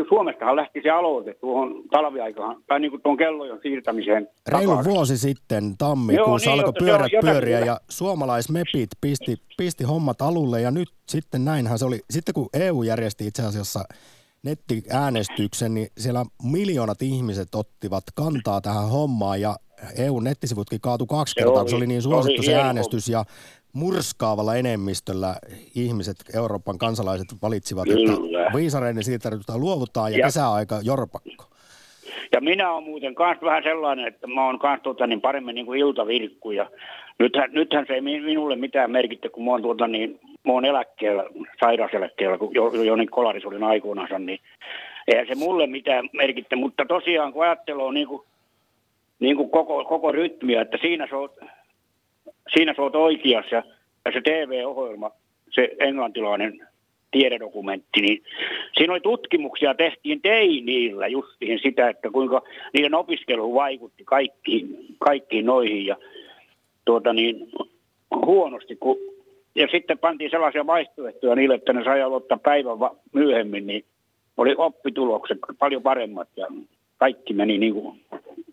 Suomestahan 0.08 0.56
lähti 0.56 0.80
se 0.82 0.90
aloite 0.90 1.34
tuohon 1.34 1.82
talviaikaan, 1.90 2.62
tai 2.66 2.80
niin 2.80 2.90
kuin 2.90 3.02
tuon 3.02 3.16
kellojen 3.16 3.58
siirtämiseen. 3.62 4.28
Reilu 4.48 4.70
takaisin. 4.70 4.92
vuosi 4.92 5.18
sitten 5.18 5.76
tammikuussa 5.78 6.50
Joo, 6.50 6.56
niin, 6.56 6.64
alkoi 6.64 6.86
pyörät 6.86 7.12
pyöriä 7.20 7.60
ja 7.60 7.80
suomalaismepit 7.88 8.90
pisti, 9.00 9.36
pisti 9.56 9.84
hommat 9.84 10.22
alulle 10.22 10.60
ja 10.60 10.70
nyt 10.70 10.88
sitten 11.08 11.44
näinhän 11.44 11.78
se 11.78 11.84
oli. 11.84 12.00
Sitten 12.10 12.34
kun 12.34 12.48
EU 12.54 12.82
järjesti 12.82 13.26
itse 13.26 13.42
asiassa 13.42 13.84
nettiäänestyksen, 14.42 15.74
niin 15.74 15.88
siellä 15.98 16.24
miljoonat 16.42 17.02
ihmiset 17.02 17.54
ottivat 17.54 18.04
kantaa 18.14 18.60
tähän 18.60 18.88
hommaan 18.88 19.40
ja 19.40 19.56
EU-nettisivutkin 19.98 20.80
kaatu 20.80 21.06
kaksi 21.06 21.32
Se 21.32 21.40
kertaa, 21.40 21.62
kun 21.62 21.70
se 21.70 21.76
oli 21.76 21.86
niin 21.86 22.02
se 22.02 22.08
oli 22.08 22.14
suosittu 22.14 22.42
se 22.42 22.54
äänestys 22.54 23.08
ja 23.08 23.24
murskaavalla 23.72 24.56
enemmistöllä 24.56 25.34
ihmiset, 25.74 26.16
Euroopan 26.36 26.78
kansalaiset 26.78 27.28
valitsivat, 27.42 27.84
Kyllä. 27.84 28.46
että 28.46 28.56
viisareiden 28.58 29.04
siirtäytystä 29.04 29.58
luovutaan 29.58 30.12
ja, 30.12 30.18
Ja- 30.18 30.26
kesäaika 30.26 30.80
jorpakko. 30.82 31.44
Ja 32.32 32.40
minä 32.40 32.72
olen 32.72 32.84
muuten 32.84 33.14
kans 33.14 33.38
vähän 33.42 33.62
sellainen, 33.62 34.06
että 34.08 34.26
mä 34.26 34.46
oon 34.46 34.58
kans 34.58 34.82
tuota, 34.82 35.06
niin 35.06 35.20
paremmin 35.20 35.54
niin 35.54 35.66
kuin 35.66 35.80
iltavirkku. 35.80 36.50
Ja 36.50 36.70
nythän, 37.18 37.50
nythän 37.52 37.84
se 37.86 37.92
ei 37.94 38.00
mi- 38.00 38.20
minulle 38.20 38.56
mitään 38.56 38.90
merkitse, 38.90 39.28
kun 39.28 39.44
mä 39.44 39.50
oon, 39.50 39.62
tuota, 39.62 39.86
niin, 39.86 40.20
mä 40.46 40.52
oon 40.52 40.64
eläkkeellä, 40.64 41.24
sairauseläkkeellä, 41.60 42.38
kun 42.38 42.54
jo, 42.54 42.82
jo 42.82 42.96
niin 42.96 43.10
kolaris 43.10 43.44
olin 43.44 43.64
aikoinansa, 43.64 44.18
niin 44.18 44.38
eihän 45.08 45.26
se 45.26 45.34
mulle 45.34 45.66
mitään 45.66 46.08
merkitse. 46.12 46.56
Mutta 46.56 46.84
tosiaan 46.88 47.32
kun 47.32 47.44
ajattelee 47.44 47.92
niin 47.92 48.08
kuin, 48.08 48.22
niin 49.20 49.36
kuin 49.36 49.50
koko, 49.50 49.84
koko 49.84 50.12
rytmiä, 50.12 50.62
että 50.62 50.78
siinä 50.80 51.06
sä 51.10 51.16
oot, 51.16 51.36
siinä 52.54 52.74
sä 52.76 52.82
oot 52.82 52.96
oikeassa 52.96 53.56
ja, 53.56 53.62
se 54.12 54.20
TV-ohjelma, 54.20 55.10
se 55.50 55.70
englantilainen 55.78 56.68
tiededokumentti, 57.10 58.00
niin 58.00 58.22
siinä 58.76 58.92
oli 58.92 59.00
tutkimuksia, 59.00 59.74
tehtiin 59.74 60.22
teiniillä 60.22 61.06
justiin 61.06 61.58
sitä, 61.62 61.88
että 61.88 62.10
kuinka 62.10 62.42
niiden 62.72 62.94
opiskelu 62.94 63.54
vaikutti 63.54 64.04
kaikkiin, 64.04 64.86
kaikkiin 64.98 65.46
noihin 65.46 65.86
ja 65.86 65.96
tuota 66.84 67.12
niin, 67.12 67.52
huonosti. 68.26 68.76
Kun, 68.76 68.96
ja 69.54 69.68
sitten 69.72 69.98
pantiin 69.98 70.30
sellaisia 70.30 70.66
vaihtoehtoja 70.66 71.34
niille, 71.34 71.54
että 71.54 71.72
ne 71.72 71.84
sai 71.84 72.02
aloittaa 72.02 72.38
päivän 72.38 72.80
va- 72.80 72.96
myöhemmin, 73.12 73.66
niin 73.66 73.84
oli 74.36 74.54
oppitulokset 74.58 75.38
paljon 75.58 75.82
paremmat 75.82 76.28
ja 76.36 76.46
kaikki 76.98 77.34
meni 77.34 77.58
niin 77.58 77.74
kuin 77.74 78.00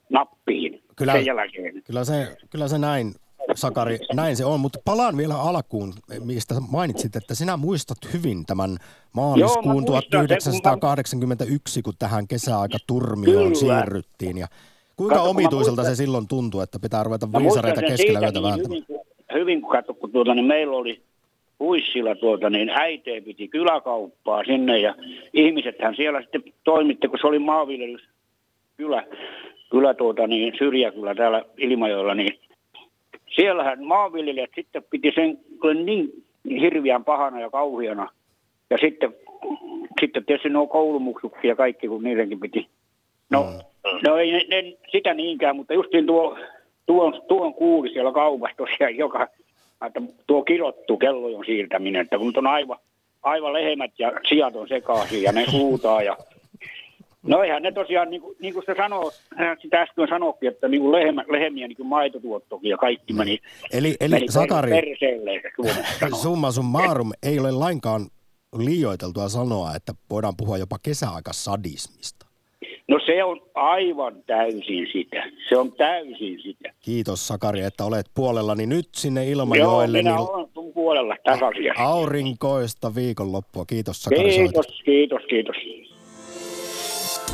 nappiin 0.10 0.82
Kyllä. 0.96 1.14
sen 1.14 1.26
jälkeen. 1.26 1.84
Kyllä 1.84 2.04
se, 2.04 2.38
kyllä 2.50 2.68
se 2.68 2.78
näin, 2.78 3.14
Sakari, 3.58 4.00
näin 4.14 4.36
se 4.36 4.46
on, 4.46 4.60
mutta 4.60 4.80
palaan 4.86 5.18
vielä 5.18 5.42
alkuun, 5.42 5.94
mistä 6.24 6.56
mainitsit, 6.72 7.16
että 7.16 7.36
sinä 7.36 7.58
muistat 7.58 7.98
hyvin 8.14 8.46
tämän 8.46 8.70
Joo, 8.70 8.78
maaliskuun 9.14 9.76
kun 9.76 9.86
1981, 9.86 11.82
kun 11.82 11.94
tähän 12.00 12.28
kesäaikaturmioon 12.28 13.54
Kyllä. 13.54 13.56
siirryttiin. 13.56 14.38
Ja 14.38 14.48
kuinka 14.96 15.16
mä 15.16 15.22
omituiselta 15.22 15.84
se 15.84 15.96
silloin 15.96 16.28
tuntui, 16.28 16.64
että 16.64 16.80
pitää 16.80 17.04
ruveta 17.04 17.28
viisareita 17.38 17.82
keskellä 17.82 18.20
yötä 18.20 18.40
niin 18.40 18.44
vääntämään. 18.44 18.82
hyvin, 18.90 19.02
hyvin 19.34 19.62
kun 19.62 19.72
katso, 19.72 19.94
kun 19.94 20.12
tuota, 20.12 20.34
niin 20.34 20.46
meillä 20.46 20.78
oli 20.78 21.02
Huissilla 21.60 22.16
tuota, 22.16 22.50
niin 22.50 22.70
äitee 22.70 23.22
piti 23.22 23.48
kyläkauppaa 23.48 24.44
sinne 24.44 24.80
ja 24.80 24.96
ihmisethän 25.34 25.96
siellä 25.96 26.22
sitten 26.22 26.44
toimitti, 26.64 27.08
kun 27.08 27.20
se 27.22 27.28
oli 27.28 27.40
maanviljelys 27.40 28.02
kylä, 28.78 29.04
kylä 29.72 29.94
tuota, 29.94 30.28
niin 30.28 30.54
syrjäkylä 30.58 31.16
täällä 31.16 31.44
Ilmajoilla, 31.58 32.16
niin 32.16 32.40
siellähän 33.36 33.84
maanviljelijät 33.84 34.50
sitten 34.56 34.84
piti 34.90 35.12
sen 35.16 35.40
niin 35.86 36.24
hirviän 36.62 37.04
pahana 37.06 37.40
ja 37.40 37.50
kauhiana. 37.50 38.10
Ja 38.70 38.78
sitten, 38.78 39.16
sitten 40.00 40.26
tietysti 40.26 40.50
nuo 40.50 40.68
koulumuksukki 40.68 41.48
ja 41.48 41.56
kaikki, 41.56 41.88
kun 41.88 42.04
niidenkin 42.04 42.40
piti. 42.40 42.68
No, 43.30 43.48
Mm. 43.94 44.00
no 44.08 44.18
ei 44.18 44.32
ne, 44.32 44.46
ne, 44.50 44.74
sitä 44.92 45.14
niinkään, 45.14 45.56
mutta 45.56 45.74
justiin 45.74 46.06
tuo, 46.06 46.38
tuon, 46.86 47.22
tuon 47.28 47.54
kuuli 47.54 47.90
siellä 47.90 48.12
kaupassa 48.12 48.58
tosiaan 48.58 48.98
joka, 48.98 49.28
että 49.86 50.02
tuo 50.28 50.44
kirottu 50.44 50.98
kellojen 50.98 51.46
siirtäminen, 51.46 52.02
että 52.02 52.18
kun 52.18 52.34
on 52.38 52.48
aivan, 52.48 52.78
aivan 53.24 53.54
lehmät 53.54 53.92
ja 54.00 54.12
sijat 54.30 54.56
on 54.56 54.68
sekaisin 54.68 55.24
ja 55.24 55.32
ne 55.32 55.46
huutaa 55.52 56.04
ja 56.04 56.18
No 57.28 57.44
eihän 57.44 57.64
ne 57.64 57.72
tosiaan, 57.72 58.10
niin 58.10 58.22
kuin, 58.22 58.36
niin 58.40 58.54
kuin 58.54 58.64
se 58.66 58.74
sanoo, 58.78 59.12
sitä 59.62 59.82
äsken 59.82 60.08
sanoikin, 60.10 60.50
että 60.50 60.68
niin 60.68 60.82
kuin 60.82 60.92
lehmä, 60.92 61.24
lehmiä 61.30 61.68
niin 61.68 61.78
kuin 61.78 61.88
maitotuottokin 61.88 62.70
ja 62.70 62.78
kaikki 62.78 63.14
meni, 63.14 63.40
Eli, 63.74 63.96
eli 64.00 64.10
meni 64.16 64.28
Sakari, 64.30 64.72
perseelle, 64.72 65.42
summa 66.22 66.52
summarum 66.52 67.12
ei 67.24 67.40
ole 67.40 67.52
lainkaan 67.52 68.02
liioiteltua 68.58 69.30
sanoa, 69.30 69.76
että 69.76 69.94
voidaan 70.10 70.34
puhua 70.38 70.58
jopa 70.58 70.78
kesäaikasadismista. 70.84 72.26
No 72.88 73.00
se 73.06 73.24
on 73.24 73.42
aivan 73.54 74.24
täysin 74.28 74.88
sitä. 74.94 75.24
Se 75.50 75.58
on 75.58 75.72
täysin 75.72 76.42
sitä. 76.44 76.74
Kiitos 76.80 77.28
Sakari, 77.28 77.62
että 77.62 77.86
olet 77.86 78.06
puolellani 78.16 78.66
nyt 78.66 78.90
sinne 78.96 79.24
Joo, 79.26 79.32
Ilmajoelle. 79.32 79.98
minä 79.98 80.16
niin 80.16 80.30
olen 80.30 80.48
sun 80.54 80.74
puolella 80.74 81.16
takaisin. 81.24 81.74
aurinkoista 81.80 82.96
viikonloppua. 82.96 83.66
Kiitos 83.66 84.04
Sakari 84.04 84.24
Kiitos, 84.24 84.36
soitosta. 84.66 84.84
kiitos, 84.86 85.22
kiitos. 85.30 85.56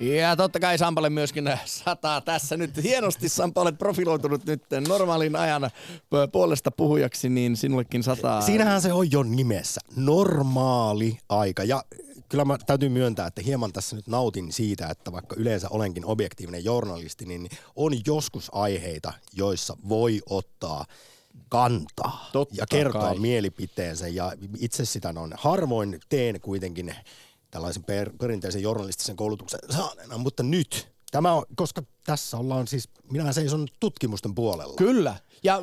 Ja 0.00 0.36
totta 0.36 0.60
kai 0.60 0.78
Sampalle 0.78 1.10
myöskin 1.10 1.50
sataa 1.64 2.20
tässä 2.20 2.56
nyt. 2.56 2.82
Hienosti 2.82 3.28
Sampa 3.28 3.60
olet 3.60 3.78
profiloitunut 3.78 4.44
nyt 4.44 4.62
normaalin 4.88 5.36
ajan 5.36 5.70
puolesta 6.32 6.70
puhujaksi, 6.70 7.28
niin 7.28 7.56
sinullekin 7.56 8.02
sataa. 8.02 8.40
Siinähän 8.40 8.82
se 8.82 8.92
on 8.92 9.12
jo 9.12 9.22
nimessä. 9.22 9.80
Normaali 9.96 11.18
aika. 11.28 11.64
Ja 11.64 11.82
kyllä 12.28 12.44
mä 12.44 12.58
täytyy 12.66 12.88
myöntää, 12.88 13.26
että 13.26 13.42
hieman 13.42 13.72
tässä 13.72 13.96
nyt 13.96 14.06
nautin 14.06 14.52
siitä, 14.52 14.88
että 14.88 15.12
vaikka 15.12 15.36
yleensä 15.38 15.68
olenkin 15.70 16.04
objektiivinen 16.06 16.64
journalisti, 16.64 17.24
niin 17.24 17.48
on 17.76 17.92
joskus 18.06 18.50
aiheita, 18.54 19.12
joissa 19.36 19.76
voi 19.88 20.20
ottaa 20.30 20.84
kantaa 21.48 22.28
Totta 22.32 22.54
ja 22.58 22.66
kertoa 22.70 23.02
kai. 23.02 23.18
mielipiteensä. 23.18 24.08
Ja 24.08 24.32
itse 24.58 24.84
sitä 24.84 25.12
on 25.16 25.34
harvoin 25.36 26.00
teen 26.08 26.40
kuitenkin 26.40 26.94
tällaisen 27.50 27.84
per, 27.84 28.10
perinteisen 28.20 28.62
journalistisen 28.62 29.16
koulutuksen 29.16 29.60
saaneena, 29.70 30.18
mutta 30.18 30.42
nyt, 30.42 30.88
tämä 31.10 31.32
on, 31.32 31.44
koska 31.56 31.82
tässä 32.04 32.36
ollaan 32.36 32.66
siis, 32.66 32.88
minä 33.12 33.32
seison 33.32 33.68
tutkimusten 33.80 34.34
puolella. 34.34 34.74
Kyllä. 34.76 35.16
Ja 35.42 35.62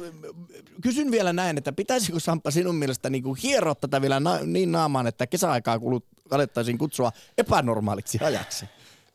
kysyn 0.82 1.12
vielä 1.12 1.34
näin, 1.34 1.58
että 1.58 1.72
pitäisikö 1.72 2.20
Samppa 2.20 2.52
sinun 2.52 2.76
mielestä 2.76 3.10
niin 3.10 3.24
kuin 3.24 3.40
hieroa 3.44 3.76
tätä 3.76 4.02
vielä 4.02 4.20
na- 4.20 4.40
niin 4.46 4.72
naamaan, 4.72 5.08
että 5.08 5.28
kesäaikaa 5.28 5.80
kulut 5.80 6.06
alettaisiin 6.32 6.78
kutsua 6.78 7.12
epänormaaliksi 7.38 8.18
ajaksi? 8.22 8.66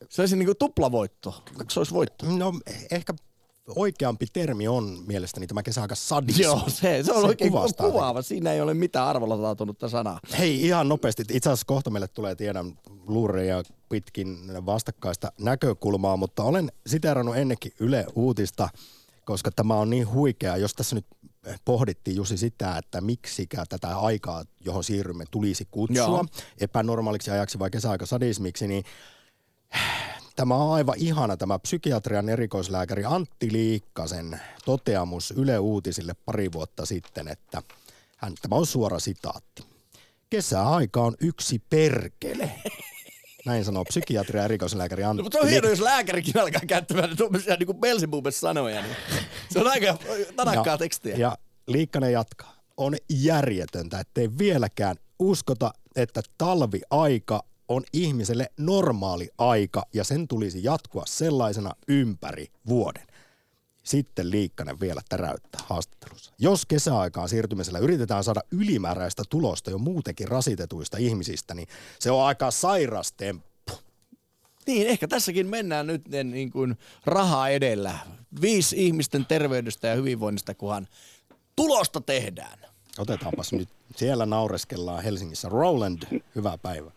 Se 0.09 0.21
olisi 0.21 0.35
niin 0.35 0.45
kuin 0.45 0.57
tuplavoitto, 0.57 1.43
kaksoisvoitto. 1.57 2.25
No 2.25 2.53
ehkä 2.91 3.13
oikeampi 3.67 4.25
termi 4.33 4.67
on 4.67 5.03
mielestäni 5.07 5.47
tämä 5.47 5.63
kesäaika 5.63 5.95
sadismi. 5.95 6.43
Joo, 6.43 6.63
se, 6.67 7.03
se 7.03 7.13
on 7.13 7.25
oikein 7.25 7.51
kuvastaa 7.51 7.91
kuvaava. 7.91 8.21
Siinä 8.21 8.53
ei 8.53 8.61
ole 8.61 8.73
mitään 8.73 9.07
arvolatautunutta 9.07 9.89
sanaa. 9.89 10.19
Hei, 10.39 10.65
ihan 10.65 10.89
nopeasti. 10.89 11.23
Itse 11.29 11.49
asiassa 11.49 11.65
kohta 11.65 11.89
meille 11.89 12.07
tulee, 12.07 12.35
tiedän, 12.35 12.79
luureja 13.07 13.63
pitkin 13.89 14.37
vastakkaista 14.65 15.31
näkökulmaa, 15.39 16.17
mutta 16.17 16.43
olen 16.43 16.71
siterannut 16.87 17.37
ennenkin 17.37 17.71
Yle 17.79 18.05
Uutista, 18.15 18.69
koska 19.25 19.51
tämä 19.51 19.75
on 19.75 19.89
niin 19.89 20.11
huikea. 20.11 20.57
Jos 20.57 20.73
tässä 20.73 20.95
nyt 20.95 21.05
pohdittiin 21.65 22.15
Jusi 22.15 22.37
sitä, 22.37 22.77
että 22.77 23.01
miksikä 23.01 23.63
tätä 23.69 23.97
aikaa, 23.97 24.43
johon 24.65 24.83
siirrymme, 24.83 25.23
tulisi 25.31 25.67
kutsua 25.71 26.03
Joo. 26.03 26.25
epänormaaliksi 26.59 27.31
ajaksi 27.31 27.59
vai 27.59 27.69
kesäaikasadismiksi, 27.69 28.67
niin 28.67 28.83
Tämä 30.35 30.55
on 30.55 30.73
aivan 30.73 30.95
ihana 30.97 31.37
tämä 31.37 31.59
psykiatrian 31.59 32.29
erikoislääkäri 32.29 33.03
Antti 33.05 33.51
Liikkasen 33.51 34.39
toteamus 34.65 35.33
Yle 35.37 35.59
Uutisille 35.59 36.13
pari 36.25 36.51
vuotta 36.51 36.85
sitten, 36.85 37.27
että 37.27 37.63
hän, 38.17 38.33
tämä 38.41 38.55
on 38.55 38.65
suora 38.65 38.99
sitaatti. 38.99 39.63
Kesäaika 40.29 41.01
on 41.01 41.15
yksi 41.19 41.61
perkele. 41.69 42.51
Näin 43.45 43.65
sanoo 43.65 43.83
psykiatrian 43.83 44.45
erikoislääkäri 44.45 45.03
Antti 45.03 45.17
No, 45.17 45.23
mutta 45.23 45.39
on 45.39 45.47
hienoa, 45.47 45.67
Liik- 45.67 45.71
jos 45.71 45.79
lääkärikin 45.79 46.41
alkaa 46.41 46.61
käyttämään 46.67 47.17
tuommoisia 47.17 47.55
niin 47.55 47.67
kuin 47.67 48.31
sanoja. 48.31 48.81
Niin 48.81 48.95
se 49.49 49.59
on 49.59 49.67
aika 49.67 49.97
tanakkaa 50.35 50.77
tekstiä. 50.77 51.15
Ja 51.15 51.37
Liikkanen 51.67 52.11
jatkaa. 52.11 52.55
On 52.77 52.95
järjetöntä, 53.09 53.99
ettei 53.99 54.29
vieläkään 54.37 54.95
uskota, 55.19 55.73
että 55.95 56.21
talviaika 56.37 57.43
on 57.71 57.83
ihmiselle 57.93 58.47
normaali 58.57 59.29
aika 59.37 59.83
ja 59.93 60.03
sen 60.03 60.27
tulisi 60.27 60.63
jatkua 60.63 61.03
sellaisena 61.07 61.71
ympäri 61.87 62.47
vuoden. 62.67 63.07
Sitten 63.83 64.31
Liikkanen 64.31 64.79
vielä 64.79 65.01
täräyttää 65.09 65.61
haastattelussa. 65.65 66.33
Jos 66.39 66.65
kesäaikaan 66.65 67.29
siirtymisellä 67.29 67.79
yritetään 67.79 68.23
saada 68.23 68.41
ylimääräistä 68.51 69.23
tulosta 69.29 69.71
jo 69.71 69.77
muutenkin 69.77 70.27
rasitetuista 70.27 70.97
ihmisistä, 70.97 71.53
niin 71.53 71.67
se 71.99 72.11
on 72.11 72.23
aika 72.23 72.51
sairas 72.51 73.11
temppu. 73.11 73.73
Niin, 74.67 74.87
ehkä 74.87 75.07
tässäkin 75.07 75.47
mennään 75.47 75.87
nyt 75.87 76.01
niin 76.23 76.51
kuin 76.51 76.77
rahaa 77.05 77.49
edellä. 77.49 77.99
Viisi 78.41 78.85
ihmisten 78.85 79.25
terveydestä 79.25 79.87
ja 79.87 79.95
hyvinvoinnista, 79.95 80.53
kunhan 80.53 80.87
tulosta 81.55 82.01
tehdään. 82.01 82.59
Otetaanpas 82.97 83.53
nyt. 83.53 83.69
Siellä 83.95 84.25
naureskellaan 84.25 85.03
Helsingissä. 85.03 85.49
Roland, 85.49 86.21
hyvää 86.35 86.57
päivää. 86.57 86.91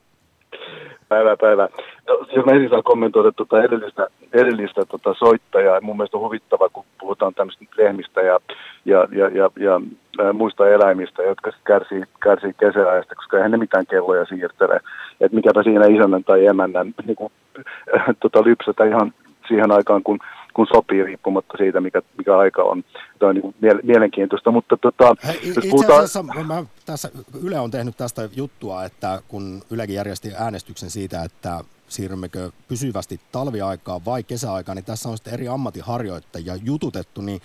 Päivää, 1.09 1.37
päivää. 1.37 1.69
No, 2.09 2.27
jos 2.37 2.47
mä 2.47 2.53
ensin 2.53 2.71
saan 2.71 2.83
kommentoida 2.83 3.33
tuota 3.33 3.63
edellistä, 3.63 4.07
edellistä 4.33 4.85
tuota 4.85 5.15
soittajaa, 5.15 5.81
mun 5.81 5.97
mielestä 5.97 6.17
on 6.17 6.23
huvittava, 6.23 6.69
kun 6.69 6.85
puhutaan 7.01 7.35
tämmöistä 7.35 7.65
lehmistä 7.77 8.21
ja, 8.21 8.41
ja, 8.85 9.09
ja, 9.13 9.29
ja, 9.29 9.51
ja 9.57 9.81
ää, 10.25 10.33
muista 10.33 10.69
eläimistä, 10.69 11.23
jotka 11.23 11.51
kärsii, 11.65 12.03
kärsii 12.23 12.53
kesäajasta, 12.61 13.15
koska 13.15 13.37
eihän 13.37 13.51
ne 13.51 13.57
mitään 13.57 13.87
kelloja 13.87 14.25
siirtele. 14.25 14.81
Että 15.21 15.37
mikäpä 15.37 15.63
siinä 15.63 15.87
isännän 15.87 16.25
tai 16.25 16.47
emännän 16.47 16.95
niin 17.07 17.17
kuin, 17.17 17.33
äh, 17.97 18.05
tota, 18.21 18.45
lypsätä 18.45 18.85
ihan 18.85 19.13
siihen 19.49 19.73
aikaan, 19.73 20.03
kun, 20.03 20.19
kun 20.55 20.67
sopii, 20.75 21.05
riippumatta 21.05 21.55
siitä, 21.57 21.81
mikä, 21.81 22.03
mikä 22.19 22.39
aika 22.39 22.63
on. 22.63 22.85
Tämä 23.19 23.31
on 23.31 23.35
niin 23.35 23.55
mielenkiintoista, 23.83 24.51
mutta 24.51 24.77
tota, 24.77 25.15
Hei, 25.27 25.35
jos 25.35 25.57
itse 25.57 25.71
puhutaan... 25.71 25.99
asiassa 25.99 26.23
mä 26.23 26.65
tässä, 26.87 27.11
Yle 27.43 27.59
on 27.59 27.71
tehnyt 27.71 27.97
tästä 27.97 28.29
juttua, 28.37 28.85
että 28.85 29.23
kun 29.29 29.63
Ylekin 29.71 29.95
järjesti 29.95 30.33
äänestyksen 30.39 30.91
siitä, 30.91 31.23
että 31.23 31.61
siirrymmekö 31.89 32.51
pysyvästi 32.69 33.21
talviaikaan 33.33 34.05
vai 34.05 34.23
kesäaikaan, 34.23 34.77
niin 34.77 34.85
tässä 34.85 35.09
on 35.09 35.17
sitten 35.17 35.35
eri 35.35 35.49
ammattiharjoittajia 35.49 36.57
jututettu, 36.65 37.21
niin 37.21 37.41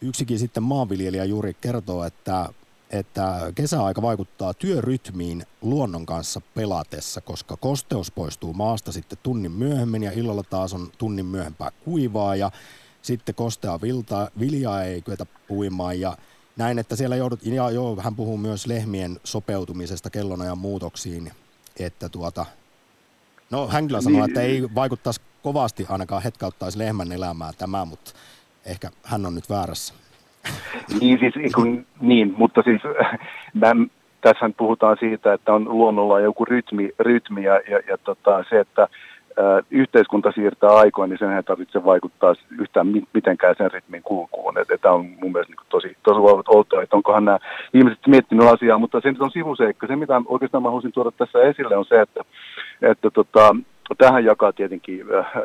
yksikin 0.00 0.38
sitten 0.38 0.62
maanviljelijä 0.62 1.24
juuri 1.24 1.56
kertoo, 1.60 2.04
että, 2.04 2.48
että 2.92 3.52
kesäaika 3.54 4.02
vaikuttaa 4.02 4.54
työrytmiin 4.54 5.46
luonnon 5.62 6.06
kanssa 6.06 6.40
pelatessa, 6.54 7.20
koska 7.20 7.56
kosteus 7.56 8.10
poistuu 8.10 8.52
maasta 8.52 8.92
sitten 8.92 9.18
tunnin 9.22 9.52
myöhemmin 9.52 10.02
ja 10.02 10.12
illalla 10.12 10.42
taas 10.42 10.74
on 10.74 10.92
tunnin 10.98 11.26
myöhempää 11.26 11.70
kuivaa 11.84 12.36
ja 12.36 12.50
sitten 13.02 13.34
kostea 13.34 13.80
vilta, 13.80 14.30
viljaa 14.38 14.82
ei 14.82 15.02
kyetä 15.02 15.26
puimaan 15.48 16.00
ja 16.00 16.16
näin, 16.56 16.78
että 16.78 16.96
siellä 16.96 17.16
joudut, 17.16 17.46
ja 17.46 17.70
joo, 17.70 17.96
hän 18.00 18.16
puhuu 18.16 18.36
myös 18.36 18.66
lehmien 18.66 19.20
sopeutumisesta 19.24 20.10
kellonajan 20.10 20.58
muutoksiin, 20.58 21.32
että 21.78 22.08
tuota, 22.08 22.46
no 23.50 23.68
hän 23.68 23.86
kyllä 23.86 24.00
sanoo, 24.00 24.24
että 24.24 24.40
ei 24.40 24.74
vaikuttaisi 24.74 25.20
kovasti 25.42 25.86
ainakaan 25.88 26.22
hetkauttaisi 26.22 26.78
lehmän 26.78 27.12
elämää 27.12 27.52
tämä, 27.58 27.84
mutta 27.84 28.12
ehkä 28.64 28.90
hän 29.02 29.26
on 29.26 29.34
nyt 29.34 29.50
väärässä. 29.50 29.94
Niin, 31.00 31.18
siis, 31.18 31.34
niin, 32.00 32.34
mutta 32.36 32.62
siis 32.62 32.82
mä, 33.54 33.72
tässä 34.20 34.50
puhutaan 34.56 34.96
siitä, 35.00 35.32
että 35.32 35.54
on 35.54 35.64
luonnolla 35.68 36.20
joku 36.20 36.44
rytmi, 36.44 36.90
rytmi 36.98 37.44
ja, 37.44 37.54
ja, 37.54 37.80
ja 37.88 37.98
tota, 37.98 38.44
se, 38.50 38.60
että 38.60 38.82
ä, 38.82 38.88
yhteiskunta 39.70 40.32
siirtää 40.32 40.70
aikoin, 40.70 41.10
niin 41.10 41.18
sen 41.18 41.32
ei 41.32 41.42
tarvitse 41.42 41.84
vaikuttaa 41.84 42.34
yhtään 42.58 42.86
mi- 42.86 43.06
mitenkään 43.14 43.54
sen 43.58 43.70
rytmin 43.70 44.02
kulkuun. 44.02 44.54
Tämä 44.80 44.94
on 44.94 45.06
mun 45.20 45.32
mielestä 45.32 45.54
niin 45.54 45.66
tosi, 45.68 45.96
tosi 46.02 46.20
outoa, 46.48 46.82
että 46.82 46.96
onkohan 46.96 47.24
nämä 47.24 47.38
ihmiset 47.74 48.06
miettinyt 48.06 48.48
asiaa, 48.48 48.78
mutta 48.78 49.00
se 49.00 49.12
nyt 49.12 49.22
on 49.22 49.30
sivuseikka. 49.30 49.86
Se, 49.86 49.96
mitä 49.96 50.22
oikeastaan 50.26 50.62
mä 50.62 50.68
haluaisin 50.68 50.92
tuoda 50.92 51.10
tässä 51.10 51.42
esille, 51.42 51.76
on 51.76 51.84
se, 51.84 52.00
että, 52.00 52.20
että 52.82 53.10
tota, 53.10 53.56
Tähän 53.98 54.24
jakaa 54.24 54.52
tietenkin 54.52 55.06
äh, 55.14 55.18
äh, 55.18 55.42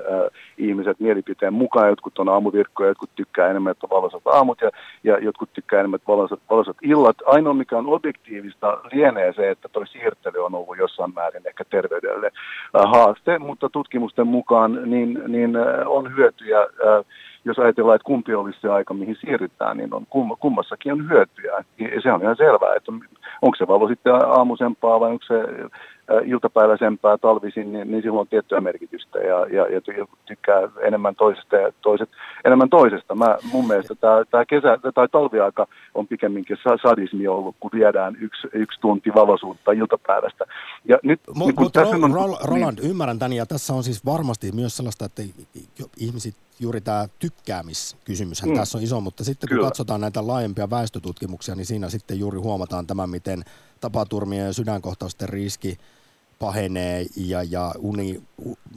ihmiset 0.58 1.00
mielipiteen 1.00 1.54
mukaan. 1.54 1.90
Jotkut 1.90 2.20
on 2.20 2.30
aamuvirkkoja, 2.30 2.90
jotkut 2.90 3.10
tykkää 3.16 3.50
enemmän, 3.50 3.72
että 3.72 3.88
valoisat 3.90 4.28
aamut 4.28 4.62
ja, 4.62 4.72
ja 5.04 5.20
jotkut 5.20 5.50
tykkää 5.54 5.80
enemmän, 5.80 5.96
että 5.96 6.12
valoisat, 6.12 6.40
valoisat 6.50 6.78
illat. 6.82 7.18
Ainoa, 7.26 7.54
mikä 7.54 7.78
on 7.78 7.88
objektiivista, 7.88 8.80
lienee 8.92 9.34
se, 9.34 9.52
että 9.52 9.70
tuo 9.70 9.86
siirtely 9.86 10.46
on 10.46 10.56
ollut 10.56 10.78
jossain 10.78 11.14
määrin 11.14 11.48
ehkä 11.48 11.64
terveydelle 11.70 12.28
äh, 12.28 12.92
haaste, 12.92 13.40
mutta 13.40 13.70
tutkimusten 13.70 14.28
mukaan 14.28 14.80
niin, 14.86 15.20
niin 15.28 15.56
äh, 15.56 15.64
on 15.86 16.16
hyötyjä. 16.16 16.60
Äh, 16.60 17.06
jos 17.46 17.60
ajatellaan, 17.60 17.96
että 17.96 18.06
kumpi 18.06 18.34
olisi 18.34 18.60
se 18.62 18.70
aika, 18.70 18.94
mihin 18.94 19.18
siirrytään, 19.22 19.78
niin 19.78 19.94
on, 19.94 20.06
kummassakin 20.40 20.92
on 20.92 21.10
hyötyjä. 21.10 21.64
Ja 21.78 22.02
se 22.02 22.12
on 22.12 22.22
ihan 22.22 22.36
selvää, 22.36 22.76
että 22.76 22.92
onko 23.42 23.56
se 23.58 23.68
valo 23.68 23.88
sitten 23.88 24.14
aamusempaa 24.14 25.00
vai 25.00 25.12
onko 25.12 25.26
se 25.28 25.36
iltapäiväisempää 26.26 27.18
talvisin, 27.18 27.74
niin, 27.74 27.92
niin 27.92 28.02
silloin 28.02 28.22
on 28.22 28.28
tiettyä 28.28 28.62
merkitystä 28.62 29.20
ja, 29.20 29.40
ja, 29.46 29.68
ja 29.68 29.82
tykkää 30.26 30.62
enemmän 30.82 31.16
toisesta 31.16 31.56
ja 31.56 31.72
toiset 31.82 32.10
enemmän 32.46 32.70
toisesta. 32.70 33.16
Mä, 33.16 33.38
mun 33.52 33.68
mielestä 33.68 33.96
tämä, 33.96 34.24
tämä 34.32 34.46
kesä 34.46 34.78
tai 34.96 35.08
talviaika 35.08 35.68
on 35.96 36.08
pikemminkin 36.08 36.58
sadismi 36.82 37.28
ollut, 37.28 37.56
kun 37.60 37.72
viedään 37.74 38.18
yksi, 38.22 38.48
yksi 38.54 38.82
tunti 38.82 39.10
valosuutta 39.16 39.72
iltapäivästä. 39.72 40.46
Ja 40.86 40.98
nyt, 41.04 41.22
M- 41.36 41.40
niin 41.40 41.54
mutta 41.60 41.80
tässä 41.80 41.96
on, 41.96 42.14
Roland, 42.44 42.80
niin, 42.80 42.92
ymmärrän 42.92 43.20
tämän 43.20 43.34
ja 43.34 43.46
tässä 43.46 43.74
on 43.74 43.84
siis 43.84 44.06
varmasti 44.06 44.52
myös 44.52 44.78
sellaista, 44.78 45.06
että 45.06 45.22
ihmiset 45.98 46.36
juuri 46.60 46.82
tämä 46.82 47.08
tykkäämiskysymys 47.20 48.46
mm. 48.46 48.54
tässä 48.54 48.78
on 48.78 48.84
iso, 48.84 49.02
mutta 49.02 49.24
sitten 49.24 49.50
kun 49.50 49.56
Kyllä. 49.56 49.68
katsotaan 49.68 50.02
näitä 50.02 50.28
laajempia 50.28 50.70
väestötutkimuksia, 50.70 51.56
niin 51.56 51.66
siinä 51.66 51.90
sitten 51.90 52.20
juuri 52.20 52.38
huomataan 52.38 52.88
tämä, 52.88 53.08
miten 53.08 53.44
tapaturmien 53.82 54.46
ja 54.46 54.54
sydänkohtausten 54.54 55.30
riski 55.30 55.78
pahenee 56.40 57.06
ja, 57.16 57.44
ja 57.44 57.74
uni, 57.80 58.24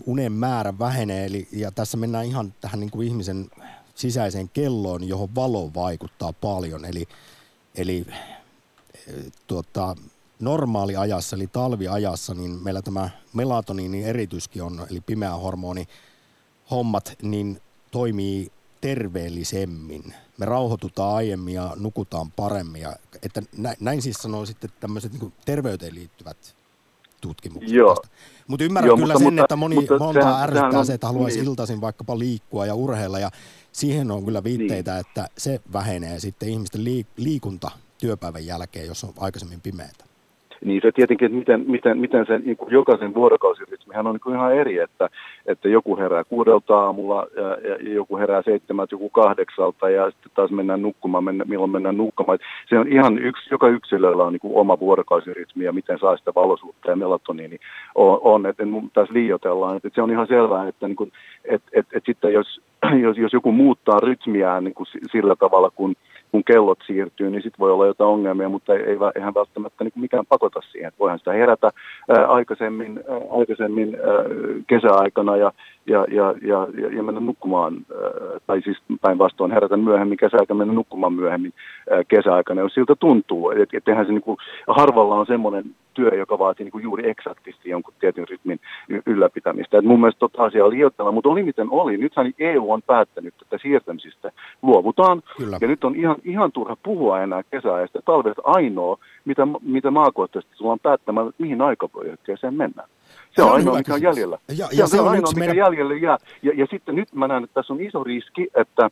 unen 0.06 0.32
määrä 0.32 0.78
vähenee. 0.78 1.26
Eli, 1.26 1.48
ja 1.52 1.70
tässä 1.70 1.96
mennään 1.96 2.26
ihan 2.26 2.54
tähän 2.60 2.80
niin 2.80 2.90
kuin 2.90 3.08
ihmisen 3.08 3.50
sisäiseen 3.94 4.48
kelloon, 4.48 5.08
johon 5.08 5.34
valo 5.34 5.70
vaikuttaa 5.74 6.32
paljon. 6.32 6.84
Eli, 6.84 7.08
eli 7.74 8.06
tuota, 9.46 9.96
normaaliajassa, 10.40 11.36
eli 11.36 11.46
talviajassa, 11.46 12.34
niin 12.34 12.50
meillä 12.50 12.82
tämä 12.82 13.10
melatoniinin 13.32 14.04
erityskin 14.04 14.62
on, 14.62 14.86
eli 14.90 15.00
pimeä 15.00 15.34
hormoni, 15.34 15.88
hommat, 16.70 17.16
niin 17.22 17.60
toimii 17.90 18.52
terveellisemmin. 18.80 20.14
Me 20.38 20.46
rauhoitutaan 20.46 21.14
aiemmin 21.14 21.54
ja 21.54 21.72
nukutaan 21.76 22.32
paremmin. 22.32 22.82
Ja, 22.82 22.96
että 23.22 23.42
näin 23.80 24.02
siis 24.02 24.16
sanoo 24.16 24.46
sitten 24.46 24.70
tämmöiset 24.80 25.12
niin 25.12 25.32
terveyteen 25.44 25.94
liittyvät 25.94 26.56
tutkimukset 27.20 27.72
Joo. 27.72 27.96
Mutta 28.46 28.64
ymmärrän 28.64 28.88
Joo, 28.88 28.96
kyllä 28.96 29.14
mutta, 29.14 29.24
sen, 29.24 29.32
mutta, 29.32 29.42
että 29.42 29.56
moni, 29.56 29.74
mutta 29.74 29.98
monta 29.98 30.20
sehän, 30.20 30.42
ärsyttää 30.42 30.70
sehän 30.70 30.80
on, 30.80 30.86
se, 30.86 30.94
että 30.94 31.06
haluaisi 31.06 31.38
niin. 31.38 31.48
iltaisin 31.48 31.80
vaikkapa 31.80 32.18
liikkua 32.18 32.66
ja 32.66 32.74
urheilla. 32.74 33.18
Ja 33.18 33.30
siihen 33.72 34.10
on 34.10 34.24
kyllä 34.24 34.44
viitteitä, 34.44 34.92
niin. 34.92 35.00
että 35.00 35.28
se 35.38 35.60
vähenee 35.72 36.20
sitten 36.20 36.48
ihmisten 36.48 36.84
liikunta 37.16 37.70
työpäivän 37.98 38.46
jälkeen, 38.46 38.86
jos 38.86 39.04
on 39.04 39.12
aikaisemmin 39.18 39.60
pimeätä 39.60 40.09
niin 40.64 40.82
se 40.82 40.92
tietenkin, 40.92 41.26
että 41.26 41.38
miten, 41.38 41.64
miten, 41.66 41.98
miten 41.98 42.26
se 42.26 42.38
niin 42.38 42.56
kuin 42.56 42.72
jokaisen 42.72 43.14
vuorokausirytmihän 43.14 44.06
on 44.06 44.12
niin 44.14 44.20
kuin 44.20 44.36
ihan 44.36 44.54
eri, 44.54 44.78
että, 44.78 45.08
että 45.46 45.68
joku 45.68 45.96
herää 45.96 46.24
kuudelta 46.24 46.80
aamulla 46.80 47.26
ja, 47.36 47.68
ja 47.68 47.94
joku 47.94 48.16
herää 48.16 48.42
seitsemältä, 48.42 48.94
joku 48.94 49.08
kahdeksalta 49.10 49.90
ja 49.90 50.10
sitten 50.10 50.32
taas 50.34 50.50
mennään 50.50 50.82
nukkumaan, 50.82 51.24
mennä, 51.24 51.44
milloin 51.44 51.70
mennään 51.70 51.96
nukkumaan. 51.96 52.38
Se 52.68 52.78
on 52.78 52.88
ihan 52.88 53.18
yksi, 53.18 53.48
joka 53.50 53.68
yksilöllä 53.68 54.24
on 54.24 54.32
niin 54.32 54.40
kuin 54.40 54.56
oma 54.56 54.80
vuorokausirytmi 54.80 55.64
ja 55.64 55.72
miten 55.72 55.98
saa 55.98 56.16
sitä 56.16 56.32
valosuutta 56.34 56.90
ja 56.90 56.96
melatoniini 56.96 57.58
on, 57.94 58.18
on 58.22 58.46
että 58.46 58.64
tässä 58.92 59.14
liioitellaan, 59.14 59.76
että 59.76 59.90
se 59.94 60.02
on 60.02 60.10
ihan 60.10 60.26
selvää, 60.26 60.68
että 60.68 60.86
niin 60.86 60.96
kuin, 60.96 61.12
et, 61.44 61.62
et, 61.72 61.86
et 61.92 62.02
sitten 62.06 62.32
jos, 62.32 62.60
jos, 63.06 63.16
jos 63.18 63.32
joku 63.32 63.52
muuttaa 63.52 64.00
rytmiään 64.00 64.64
niin 64.64 64.74
kuin 64.74 64.86
sillä 65.12 65.36
tavalla, 65.36 65.70
kun 65.70 65.94
kun 66.32 66.44
kellot 66.44 66.78
siirtyy, 66.86 67.30
niin 67.30 67.42
sitten 67.42 67.58
voi 67.58 67.70
olla 67.70 67.86
jotain 67.86 68.10
ongelmia, 68.10 68.48
mutta 68.48 68.74
ei, 68.74 68.82
ei 68.82 68.96
eihän 69.14 69.34
välttämättä 69.34 69.84
niin 69.84 69.92
mikään 69.96 70.26
pakota 70.26 70.60
siihen. 70.60 70.88
Että 70.88 70.98
voihan 70.98 71.18
sitä 71.18 71.32
herätä 71.32 71.70
ää, 72.08 72.26
aikaisemmin, 72.26 73.00
ää, 73.08 73.20
aikaisemmin 73.38 73.94
ää, 73.94 74.24
kesäaikana 74.66 75.36
ja, 75.36 75.52
ja, 75.86 76.06
ja, 76.10 76.34
ja, 76.42 76.68
ja 76.96 77.02
mennä 77.02 77.20
nukkumaan, 77.20 77.74
ää, 77.74 78.10
tai 78.46 78.62
siis 78.62 78.78
päinvastoin 79.00 79.52
herätä 79.52 79.76
myöhemmin 79.76 80.18
kesäaikana, 80.18 80.58
mennä 80.58 80.74
nukkumaan 80.74 81.12
myöhemmin 81.12 81.52
ää, 81.90 82.04
kesäaikana, 82.04 82.60
jos 82.60 82.74
siltä 82.74 82.94
tuntuu. 82.96 83.50
Että 83.50 83.76
et, 83.76 83.88
eihän 83.88 84.06
se 84.06 84.12
niin 84.12 84.22
kuin, 84.22 84.36
harvalla 84.68 85.14
on 85.14 85.26
semmoinen 85.26 85.64
työ, 85.94 86.10
joka 86.18 86.38
vaatii 86.38 86.64
niin 86.64 86.72
kuin 86.72 86.84
juuri 86.84 87.10
eksaktisti 87.10 87.70
jonkun 87.70 87.94
tietyn 88.00 88.28
rytmin 88.28 88.60
ylläpitämistä. 89.06 89.78
Et 89.78 89.84
mun 89.84 90.00
mielestä 90.00 90.18
tota 90.18 90.42
asiaa 90.42 90.70
liioitellaan, 90.70 91.14
mutta 91.14 91.28
oli 91.28 91.42
miten 91.42 91.70
oli. 91.70 91.96
Nythän 91.96 92.32
EU 92.38 92.72
on 92.72 92.82
päättänyt, 92.82 93.34
että 93.42 93.58
siirtämisistä 93.62 94.32
luovutaan. 94.62 95.22
Kyllä. 95.36 95.58
Ja 95.60 95.68
nyt 95.68 95.84
on 95.84 95.96
ihan, 95.96 96.16
ihan 96.24 96.52
turha 96.52 96.76
puhua 96.82 97.22
enää 97.22 97.42
kesäajasta. 97.42 98.02
Talvet 98.04 98.38
ainoa, 98.44 98.98
mitä, 99.24 99.46
mitä 99.62 99.90
maakohtaisesti 99.90 100.56
tullaan 100.58 100.80
päättämään, 100.80 101.30
mihin 101.38 101.62
aikavyöhykkeeseen 101.62 102.54
mennään. 102.54 102.88
Se 103.30 103.42
on 103.42 103.52
ainoa, 103.52 103.76
mikä 103.76 103.94
on 103.94 104.02
jäljellä. 104.02 104.38
Ja, 104.48 104.68
ja 104.72 104.86
se, 104.86 104.90
se 104.90 105.00
on 105.00 105.08
ainoa, 105.08 105.32
mikä 105.32 105.38
meidän... 105.38 105.56
jäljellä 105.56 105.94
jää. 105.94 106.18
Ja, 106.42 106.52
ja 106.56 106.66
sitten 106.70 106.94
nyt 106.94 107.12
mä 107.12 107.28
näen, 107.28 107.44
että 107.44 107.54
tässä 107.54 107.72
on 107.72 107.80
iso 107.80 108.04
riski, 108.04 108.48
että 108.54 108.90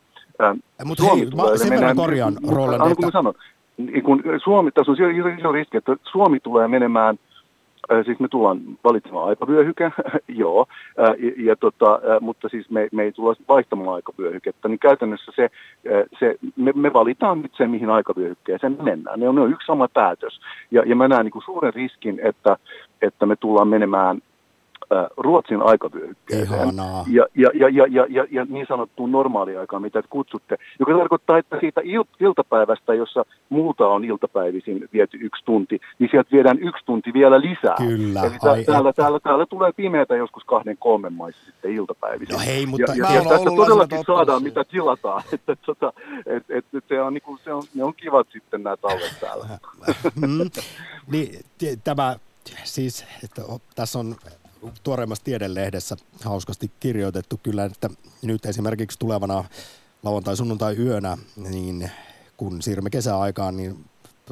mutta 0.85 1.03
hei, 1.03 1.25
mä 1.25 1.57
sen 1.57 1.69
verran 1.69 1.95
korjaan, 1.95 2.37
Roland, 2.47 2.91
että... 2.91 3.11
Sanon, 3.11 3.33
niin 3.77 4.03
kun 4.03 4.23
Suomi, 4.43 4.71
tässä 4.71 4.91
on 4.91 4.97
iso, 4.97 5.27
iso 5.39 5.51
riski, 5.51 5.77
että 5.77 5.95
Suomi 6.11 6.39
tulee 6.39 6.67
menemään, 6.67 7.19
siis 8.05 8.19
me 8.19 8.27
tullaan 8.27 8.61
valitsemaan 8.83 9.27
aikavyöhyke, 9.27 9.91
joo, 10.27 10.67
äh, 10.99 11.15
ja, 11.19 11.31
ja 11.37 11.55
tota, 11.55 11.93
äh, 11.93 12.21
mutta 12.21 12.49
siis 12.49 12.69
me, 12.69 12.87
me 12.91 13.03
ei 13.03 13.11
tulla 13.11 13.35
vaihtamaan 13.47 13.95
aikavyöhykettä, 13.95 14.67
niin 14.67 14.79
käytännössä 14.79 15.31
se, 15.35 15.49
se 16.19 16.35
me, 16.55 16.71
me 16.75 16.93
valitaan 16.93 17.41
nyt 17.41 17.51
se, 17.57 17.67
mihin 17.67 17.89
aikavyöhykkeeseen 17.89 18.77
mennään. 18.81 19.19
Ne 19.19 19.29
on, 19.29 19.35
ne 19.35 19.41
on 19.41 19.51
yksi 19.51 19.65
sama 19.65 19.87
päätös, 19.87 20.39
ja, 20.71 20.83
ja 20.85 20.95
mä 20.95 21.07
näen 21.07 21.25
niin 21.25 21.31
kuin 21.31 21.43
suuren 21.45 21.73
riskin, 21.73 22.19
että, 22.23 22.57
että 23.01 23.25
me 23.25 23.35
tullaan 23.35 23.67
menemään 23.67 24.21
Ruotsin 25.17 25.61
aikavyöhykkeeseen 25.61 26.75
ja, 27.07 27.25
ja, 27.35 27.49
ja, 27.53 27.69
ja, 27.69 27.85
ja, 27.89 28.05
ja, 28.09 28.25
ja 28.31 28.45
niin 28.49 28.65
sanottuun 28.69 29.11
normaaliaikaan, 29.11 29.81
mitä 29.81 30.03
kutsutte, 30.09 30.57
joka 30.79 30.93
tarkoittaa, 30.93 31.37
että 31.37 31.57
siitä 31.59 31.81
iltapäivästä, 32.19 32.93
jossa 32.93 33.25
muuta 33.49 33.87
on 33.87 34.05
iltapäivisin 34.05 34.89
viety 34.93 35.17
yksi 35.21 35.45
tunti, 35.45 35.81
niin 35.99 36.09
sieltä 36.11 36.31
viedään 36.31 36.59
yksi 36.59 36.85
tunti 36.85 37.13
vielä 37.13 37.41
lisää. 37.41 37.75
Kyllä. 37.77 38.21
Eli 38.21 38.37
täällä, 38.41 38.63
täällä, 38.63 38.93
täällä, 38.93 39.19
täällä 39.19 39.45
tulee 39.45 39.71
pimeätä 39.71 40.15
joskus 40.15 40.43
kahden 40.43 40.77
kolmen 40.77 41.13
maissa 41.13 41.45
sitten 41.45 41.71
iltapäivisin. 41.71 42.33
No 42.33 42.39
hei, 42.45 42.65
mutta 42.65 42.91
ja, 42.95 43.05
ja, 43.05 43.15
ja 43.15 43.29
tästä 43.29 43.49
todellakin 43.55 44.03
saadaan, 44.07 44.43
mitä 44.43 44.63
tilataan. 44.63 45.23
että, 45.33 45.55
tota, 45.55 45.93
et, 46.25 46.43
et, 46.49 46.65
et, 46.73 46.83
se 46.87 47.01
on, 47.01 47.13
niinku, 47.13 47.39
se 47.43 47.53
on, 47.53 47.63
ne 47.73 47.83
on 47.83 47.93
kivat 47.93 48.27
sitten 48.31 48.63
nämä 48.63 48.77
talvet 48.77 49.17
täällä. 49.19 49.45
mm, 50.21 50.49
niin, 51.11 51.39
tämä 51.83 52.15
siis, 52.63 53.05
että 53.23 53.41
tässä 53.75 53.99
on 53.99 54.15
tuoreimmassa 54.83 55.23
tiedelehdessä 55.23 55.97
hauskasti 56.23 56.71
kirjoitettu 56.79 57.39
kyllä, 57.43 57.65
että 57.65 57.89
nyt 58.21 58.45
esimerkiksi 58.45 58.99
tulevana 58.99 59.43
lauantai-sunnuntai-yönä, 60.03 61.17
niin 61.35 61.91
kun 62.37 62.61
siirrymme 62.61 62.89
kesäaikaan, 62.89 63.57
niin 63.57 63.85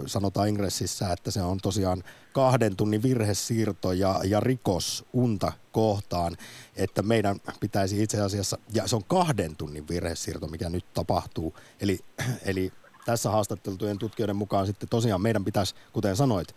sanotaan 0.05 0.49
ingressissä, 0.49 1.13
että 1.13 1.31
se 1.31 1.41
on 1.41 1.57
tosiaan 1.57 2.03
kahden 2.33 2.75
tunnin 2.75 3.03
virhesiirto 3.03 3.91
ja, 3.91 4.21
ja 4.23 4.39
rikos 4.39 5.05
unta 5.13 5.53
kohtaan, 5.71 6.37
että 6.75 7.01
meidän 7.01 7.39
pitäisi 7.59 8.03
itse 8.03 8.21
asiassa, 8.21 8.57
ja 8.73 8.87
se 8.87 8.95
on 8.95 9.03
kahden 9.03 9.55
tunnin 9.55 9.87
virhesiirto, 9.87 10.47
mikä 10.47 10.69
nyt 10.69 10.85
tapahtuu, 10.93 11.55
eli, 11.81 11.99
eli 12.45 12.73
tässä 13.05 13.29
haastatteltujen 13.29 13.99
tutkijoiden 13.99 14.35
mukaan 14.35 14.67
sitten 14.67 14.89
tosiaan 14.89 15.21
meidän 15.21 15.45
pitäisi, 15.45 15.75
kuten 15.93 16.15
sanoit, 16.15 16.55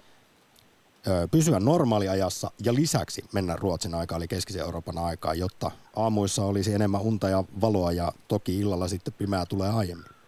pysyä 1.30 1.60
normaaliajassa 1.60 2.50
ja 2.64 2.74
lisäksi 2.74 3.24
mennä 3.32 3.56
Ruotsin 3.56 3.94
aikaan, 3.94 4.20
eli 4.20 4.28
keskisen 4.28 4.62
Euroopan 4.62 4.98
aikaan, 4.98 5.38
jotta 5.38 5.70
aamuissa 5.96 6.44
olisi 6.44 6.74
enemmän 6.74 7.00
unta 7.00 7.28
ja 7.28 7.44
valoa 7.60 7.92
ja 7.92 8.12
toki 8.28 8.58
illalla 8.58 8.88
sitten 8.88 9.14
pimeää 9.18 9.46
tulee 9.46 9.70
aiemmin. 9.70 10.19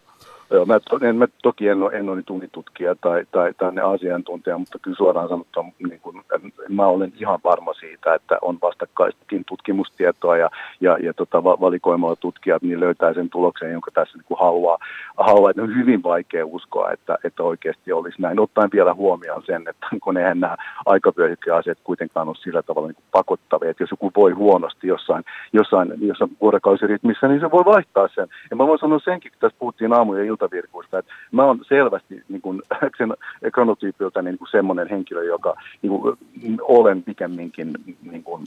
Joo, 0.51 0.65
mä, 0.65 0.79
en, 1.01 1.15
mä 1.15 1.27
toki 1.43 1.67
en 1.67 1.83
ole, 1.83 1.91
en 1.93 2.09
ole 2.09 2.21
tunnitutkija 2.25 2.95
tai, 3.01 3.25
tai, 3.31 3.53
tai 3.57 3.71
ne 3.71 3.81
asiantuntija, 3.81 4.57
mutta 4.57 4.79
kyllä 4.79 4.97
suoraan 4.97 5.29
sanottuna 5.29 5.71
niin 5.89 5.99
kun, 5.99 6.23
mä 6.69 6.87
olen 6.87 7.13
ihan 7.19 7.39
varma 7.43 7.73
siitä, 7.73 8.13
että 8.13 8.37
on 8.41 8.57
vastakkaistakin 8.61 9.43
tutkimustietoa 9.45 10.37
ja, 10.37 10.49
ja, 10.81 10.97
ja 10.97 11.13
tota, 11.13 11.43
valikoimalla 11.43 12.15
tutkijat 12.15 12.61
niin 12.61 12.79
löytää 12.79 13.13
sen 13.13 13.29
tuloksen, 13.29 13.71
jonka 13.71 13.91
tässä 13.91 14.17
niin 14.17 14.39
haluaa, 14.39 14.77
haluaa. 15.17 15.49
Että 15.49 15.61
on 15.61 15.75
hyvin 15.75 16.03
vaikea 16.03 16.45
uskoa, 16.45 16.91
että, 16.91 17.17
että 17.23 17.43
oikeasti 17.43 17.91
olisi 17.91 18.21
näin. 18.21 18.39
Ottaen 18.39 18.69
vielä 18.73 18.93
huomioon 18.93 19.43
sen, 19.45 19.63
että 19.69 19.87
kun 20.03 20.17
eihän 20.17 20.39
nämä 20.39 20.57
aikavyöhykkeasiat 20.85 21.77
kuitenkaan 21.83 22.27
ole 22.27 22.35
sillä 22.35 22.63
tavalla 22.63 22.87
niin 22.87 23.03
pakottavia, 23.11 23.69
että 23.69 23.83
jos 23.83 23.91
joku 23.91 24.11
voi 24.15 24.31
huonosti 24.31 24.87
jossain, 24.87 25.23
jossain, 25.53 25.93
jossain 26.01 26.37
vuorokausirytmissä, 26.41 27.27
niin 27.27 27.39
se 27.39 27.51
voi 27.51 27.65
vaihtaa 27.65 28.07
sen. 28.15 28.27
Ja 28.49 28.55
mä 28.55 28.67
voin 28.67 28.79
sanoa 28.79 28.99
senkin, 28.99 29.31
kun 29.31 29.39
tässä 29.39 29.57
puhuttiin 29.59 29.93
aamu- 29.93 30.15
ja 30.15 30.23
iltavirkuista, 30.43 30.97
että 30.99 31.13
mä 31.31 31.45
oon 31.45 31.59
selvästi 31.67 32.23
niin 32.29 32.41
kuin, 32.41 32.61
sen 32.97 33.13
kronotyypiltä 33.53 34.21
niin 34.21 34.37
kuin 34.37 34.47
semmoinen 34.51 34.89
henkilö, 34.89 35.23
joka 35.23 35.55
niin 35.81 35.91
kuin, 35.91 36.17
olen 36.61 37.03
pikemminkin 37.03 37.73
niin 38.11 38.23
kuin, 38.23 38.43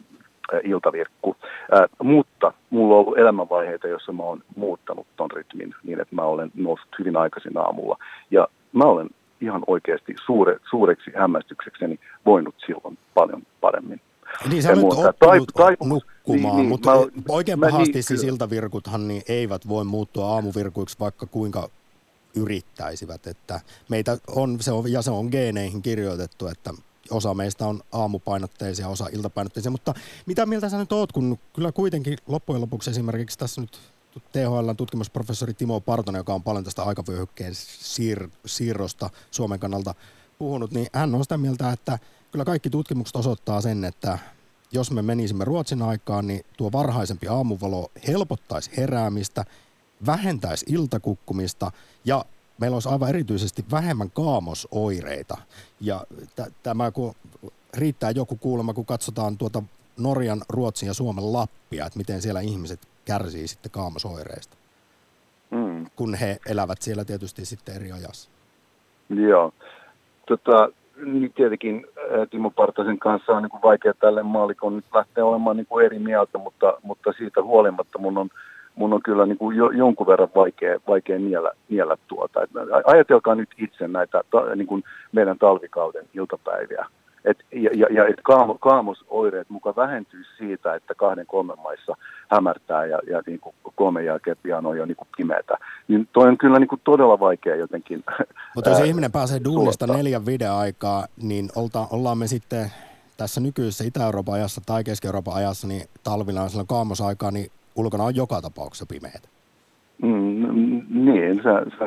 iltavirkku. 0.64 1.36
Ää, 1.72 1.86
mutta 2.02 2.52
mulla 2.70 2.94
on 2.94 3.00
ollut 3.00 3.18
elämänvaiheita, 3.18 3.88
jossa 3.88 4.12
mä 4.12 4.22
oon 4.22 4.42
muuttanut 4.56 5.06
ton 5.16 5.30
rytmin 5.30 5.74
niin, 5.84 6.00
että 6.00 6.14
mä 6.14 6.22
olen 6.22 6.50
noussut 6.54 6.88
hyvin 6.98 7.16
aikaisin 7.16 7.58
aamulla. 7.58 7.96
Ja 8.30 8.48
mä 8.72 8.84
olen 8.84 9.08
ihan 9.40 9.62
oikeasti 9.66 10.14
suure, 10.26 10.56
suureksi 10.70 11.10
hämmästyksekseni 11.16 11.98
voinut 12.26 12.54
silloin 12.66 12.98
paljon 13.14 13.42
paremmin. 13.60 14.00
Niin 14.50 14.62
sä 14.62 14.68
olet 14.68 14.80
muuta. 14.80 15.08
oppinut 15.08 15.52
nukkumaan, 15.84 16.56
niin, 16.56 16.56
niin, 16.56 16.68
mutta 16.68 16.90
mä- 16.90 17.06
oikein 17.28 17.58
mä- 17.58 17.66
pahasti 17.70 17.92
niin, 17.92 18.02
siis 18.02 18.24
iltavirkuthan 18.24 19.08
niin 19.08 19.22
eivät 19.28 19.68
voi 19.68 19.84
muuttua 19.84 20.26
aamuvirkuiksi 20.26 20.96
vaikka 21.00 21.26
kuinka 21.26 21.68
yrittäisivät. 22.36 23.26
Että 23.26 23.60
meitä 23.88 24.18
on, 24.28 24.60
se 24.60 24.72
on, 24.72 24.92
ja 24.92 25.02
se 25.02 25.10
on 25.10 25.26
geeneihin 25.26 25.82
kirjoitettu, 25.82 26.46
että 26.46 26.74
osa 27.10 27.34
meistä 27.34 27.66
on 27.66 27.82
aamupainotteisia, 27.92 28.88
osa 28.88 29.06
iltapainotteisia, 29.12 29.70
mutta 29.70 29.94
mitä 30.26 30.46
mieltä 30.46 30.68
sä 30.68 30.78
nyt 30.78 30.92
oot, 30.92 31.12
kun 31.12 31.38
kyllä 31.52 31.72
kuitenkin 31.72 32.18
loppujen 32.26 32.60
lopuksi 32.62 32.90
esimerkiksi 32.90 33.38
tässä 33.38 33.60
nyt 33.60 33.78
THL 34.32 34.72
tutkimusprofessori 34.76 35.54
Timo 35.54 35.80
Partonen, 35.80 36.20
joka 36.20 36.34
on 36.34 36.42
paljon 36.42 36.64
tästä 36.64 36.82
aikavyöhykkeen 36.82 37.52
siir- 37.54 38.30
siirrosta 38.46 39.10
Suomen 39.30 39.60
kannalta 39.60 39.94
puhunut, 40.38 40.70
niin 40.70 40.86
hän 40.92 41.14
on 41.14 41.24
sitä 41.24 41.38
mieltä, 41.38 41.72
että 41.72 41.98
kyllä 42.32 42.44
kaikki 42.44 42.70
tutkimukset 42.70 43.16
osoittaa 43.16 43.60
sen, 43.60 43.84
että 43.84 44.18
jos 44.72 44.90
me 44.90 45.02
menisimme 45.02 45.44
Ruotsin 45.44 45.82
aikaan, 45.82 46.26
niin 46.26 46.44
tuo 46.56 46.72
varhaisempi 46.72 47.28
aamuvalo 47.28 47.90
helpottaisi 48.08 48.70
heräämistä, 48.76 49.44
vähentäisi 50.06 50.66
iltakukkumista 50.68 51.70
ja 52.04 52.24
meillä 52.60 52.74
olisi 52.74 52.88
aivan 52.88 53.08
erityisesti 53.08 53.64
vähemmän 53.70 54.10
kaamosoireita. 54.10 55.36
Ja 55.80 56.04
t- 56.36 56.52
tämä 56.62 56.90
kun 56.90 57.14
riittää 57.76 58.10
joku 58.10 58.36
kuulema, 58.36 58.74
kun 58.74 58.86
katsotaan 58.86 59.38
tuota 59.38 59.62
Norjan, 59.98 60.42
Ruotsin 60.48 60.86
ja 60.86 60.94
Suomen 60.94 61.32
Lappia, 61.32 61.86
että 61.86 61.98
miten 61.98 62.22
siellä 62.22 62.40
ihmiset 62.40 62.80
kärsii 63.04 63.48
sitten 63.48 63.70
kaamosoireista, 63.72 64.56
Mm. 65.50 65.86
kun 65.96 66.14
he 66.14 66.38
elävät 66.46 66.82
siellä 66.82 67.04
tietysti 67.04 67.44
sitten 67.44 67.76
eri 67.76 67.92
ajassa. 67.92 68.30
Joo. 69.08 69.52
Tota, 70.28 70.68
niin 71.06 71.32
tietenkin 71.32 71.86
ää, 72.18 72.26
Timo 72.26 72.50
Partasen 72.50 72.98
kanssa 72.98 73.32
on 73.32 73.42
niin 73.42 73.50
kuin 73.50 73.62
vaikea 73.62 73.94
tälle 73.94 74.22
maalikon 74.22 74.76
nyt 74.76 74.84
lähteä 74.94 75.24
olemaan 75.24 75.56
niin 75.56 75.66
kuin 75.66 75.86
eri 75.86 75.98
mieltä, 75.98 76.38
mutta, 76.38 76.74
mutta 76.82 77.12
siitä 77.18 77.42
huolimatta 77.42 77.98
mun 77.98 78.18
on, 78.18 78.30
mun 78.76 78.92
on 78.92 79.02
kyllä 79.02 79.26
niin 79.26 79.38
kuin 79.38 79.56
jo, 79.56 79.70
jonkun 79.70 80.06
verran 80.06 80.28
vaikea, 80.34 80.78
vaikea 80.88 81.18
niellä, 81.18 81.50
niellä 81.68 81.96
tuota. 82.08 82.42
Et 82.42 82.50
ajatelkaa 82.84 83.34
nyt 83.34 83.48
itse 83.58 83.88
näitä 83.88 84.20
ta, 84.30 84.54
niin 84.54 84.66
kuin 84.66 84.84
meidän 85.12 85.38
talvikauden 85.38 86.04
iltapäiviä. 86.14 86.86
Et, 87.24 87.38
ja 87.52 87.70
ja, 87.74 87.86
ja 87.90 88.06
et 88.06 88.20
kaamo, 88.22 88.54
kaamosoireet 88.54 89.50
mukaan 89.50 89.76
vähentyisi 89.76 90.30
siitä, 90.38 90.74
että 90.74 90.94
kahden 90.94 91.26
kolmen 91.26 91.58
maissa 91.62 91.96
hämärtää 92.30 92.86
ja, 92.86 92.98
ja 93.10 93.22
niin 93.26 93.40
kuin 93.40 93.54
kolmen 93.74 94.04
jälkeen 94.04 94.36
pian 94.42 94.66
on 94.66 94.78
jo 94.78 94.86
niin 94.86 94.96
kuin 94.96 95.08
pimeätä. 95.16 95.58
Niin 95.88 96.08
toi 96.12 96.28
on 96.28 96.38
kyllä 96.38 96.58
niin 96.58 96.68
kuin 96.68 96.80
todella 96.84 97.20
vaikea 97.20 97.56
jotenkin. 97.56 98.04
Mutta 98.54 98.70
jos 98.70 98.80
ihminen 98.80 99.12
pääsee 99.12 99.40
duunista 99.44 99.86
neljän 99.86 100.26
videon 100.26 100.58
aikaa, 100.58 101.06
niin 101.22 101.48
olta, 101.56 101.86
ollaan 101.90 102.18
me 102.18 102.26
sitten 102.26 102.72
tässä 103.16 103.40
nykyisessä 103.40 103.84
Itä-Euroopan 103.84 104.34
ajassa 104.34 104.60
tai 104.66 104.84
Keski-Euroopan 104.84 105.34
ajassa, 105.34 105.66
niin 105.66 105.88
talvilla 106.04 106.42
on 106.42 106.50
silloin 106.50 106.68
kaamosaikaa, 106.68 107.30
niin 107.30 107.50
ulkona 107.76 108.04
on 108.04 108.16
joka 108.16 108.40
tapauksessa 108.42 108.86
pimeät. 108.86 109.28
Mm, 110.02 110.82
niin, 110.90 111.36
se, 111.36 111.70
se, 111.78 111.86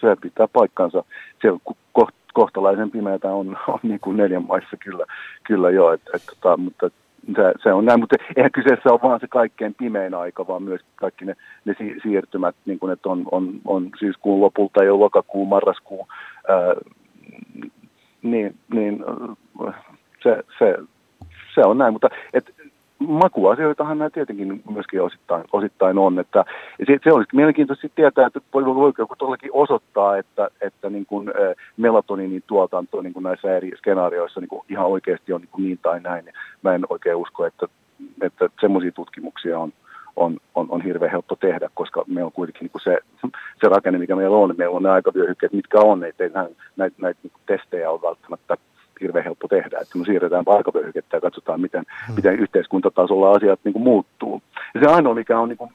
se 0.00 0.16
pitää 0.20 0.48
paikkansa. 0.48 1.04
Se 1.42 1.50
on 1.50 1.60
ko- 1.68 2.12
kohtalaisen 2.32 2.90
pimeätä 2.90 3.28
on, 3.32 3.48
on 3.68 3.78
niin 3.82 4.00
kuin 4.00 4.16
neljän 4.16 4.46
maissa 4.46 4.76
kyllä, 4.76 5.04
kyllä 5.44 5.70
jo, 5.70 5.92
et, 5.92 6.02
et, 6.14 6.22
tota, 6.26 6.56
mutta 6.56 6.90
se, 7.36 7.52
se, 7.62 7.72
on 7.72 7.84
näin, 7.84 8.00
mutta 8.00 8.16
eihän 8.36 8.52
kyseessä 8.52 8.92
ole 8.92 9.00
vaan 9.02 9.20
se 9.20 9.26
kaikkein 9.28 9.74
pimein 9.74 10.14
aika, 10.14 10.46
vaan 10.46 10.62
myös 10.62 10.80
kaikki 10.94 11.24
ne, 11.24 11.36
ne 11.64 11.74
si- 11.78 12.00
siirtymät, 12.02 12.56
niin 12.66 12.78
kuin, 12.78 12.92
että 12.92 13.08
on, 13.08 13.24
on, 13.30 13.52
on 13.64 13.90
syyskuun 13.98 14.40
lopulta 14.40 14.84
jo 14.84 14.98
lokakuu, 14.98 15.46
marraskuu, 15.46 16.08
ää, 16.48 16.74
niin, 18.22 18.54
niin 18.74 19.04
se, 20.22 20.44
se, 20.58 20.76
se 21.54 21.60
on 21.60 21.78
näin, 21.78 21.92
mutta 21.92 22.08
et, 22.32 22.54
makuasioitahan 23.08 23.98
nämä 23.98 24.10
tietenkin 24.10 24.62
myöskin 24.70 25.02
osittain, 25.02 25.44
osittain 25.52 25.98
on. 25.98 26.18
Että, 26.18 26.44
ja 26.78 26.86
se, 26.86 26.98
se 27.04 27.12
olisi 27.12 27.36
mielenkiintoista 27.36 27.88
tietää, 27.94 28.26
että 28.26 28.40
voi, 28.54 28.64
voi 28.66 28.92
joku 28.98 29.16
todellakin 29.16 29.50
osoittaa, 29.52 30.16
että, 30.16 30.48
että 30.60 30.90
niin 30.90 31.06
kuin, 31.06 31.28
ä, 31.28 31.32
melatoniinin 31.76 32.42
tuotanto 32.46 33.02
niin 33.02 33.12
kuin 33.12 33.22
näissä 33.22 33.56
eri 33.56 33.70
skenaarioissa 33.76 34.40
niin 34.40 34.48
kuin 34.48 34.62
ihan 34.68 34.86
oikeasti 34.86 35.32
on 35.32 35.40
niin, 35.40 35.48
kuin 35.52 35.64
niin 35.64 35.78
tai 35.82 36.00
näin. 36.00 36.24
Mä 36.62 36.74
en 36.74 36.82
oikein 36.88 37.16
usko, 37.16 37.46
että, 37.46 37.66
että 38.22 38.48
semmoisia 38.60 38.92
tutkimuksia 38.92 39.58
on, 39.58 39.72
on, 40.16 40.36
on, 40.54 40.66
on 40.70 40.82
hirveän 40.82 41.10
helppo 41.10 41.36
tehdä, 41.36 41.68
koska 41.74 42.04
meillä 42.06 42.26
on 42.26 42.32
kuitenkin 42.32 42.62
niin 42.62 42.70
kuin 42.70 42.82
se, 42.82 42.98
se 43.60 43.68
rakenne, 43.68 43.98
mikä 43.98 44.16
meillä 44.16 44.36
on. 44.36 44.54
Meillä 44.58 44.76
on 44.76 44.82
ne 44.82 44.90
aikavyöhykkeet, 44.90 45.52
mitkä 45.52 45.78
on. 45.80 46.04
Ei 46.04 46.12
näitä, 46.18 46.50
näitä, 46.76 46.96
näitä 47.00 47.20
niin 47.22 47.32
testejä 47.46 47.90
ole 47.90 48.02
välttämättä 48.02 48.56
hirveän 49.00 49.24
helppo 49.24 49.48
tehdä, 49.48 49.78
että 49.80 49.98
me 49.98 50.04
siirretään 50.04 50.44
aikavyöhykettä 50.46 51.16
ja 51.16 51.20
katsotaan, 51.20 51.60
miten, 51.60 51.84
hmm. 52.06 52.14
miten 52.14 52.38
yhteiskuntatasolla 52.38 53.30
asiat 53.30 53.60
niin 53.64 53.72
kuin 53.72 53.82
muuttuu. 53.82 54.42
Ja 54.74 54.80
se 54.80 54.86
ainoa, 54.86 55.14
mikä 55.14 55.38
on 55.38 55.48
niin 55.48 55.58
kuin 55.58 55.70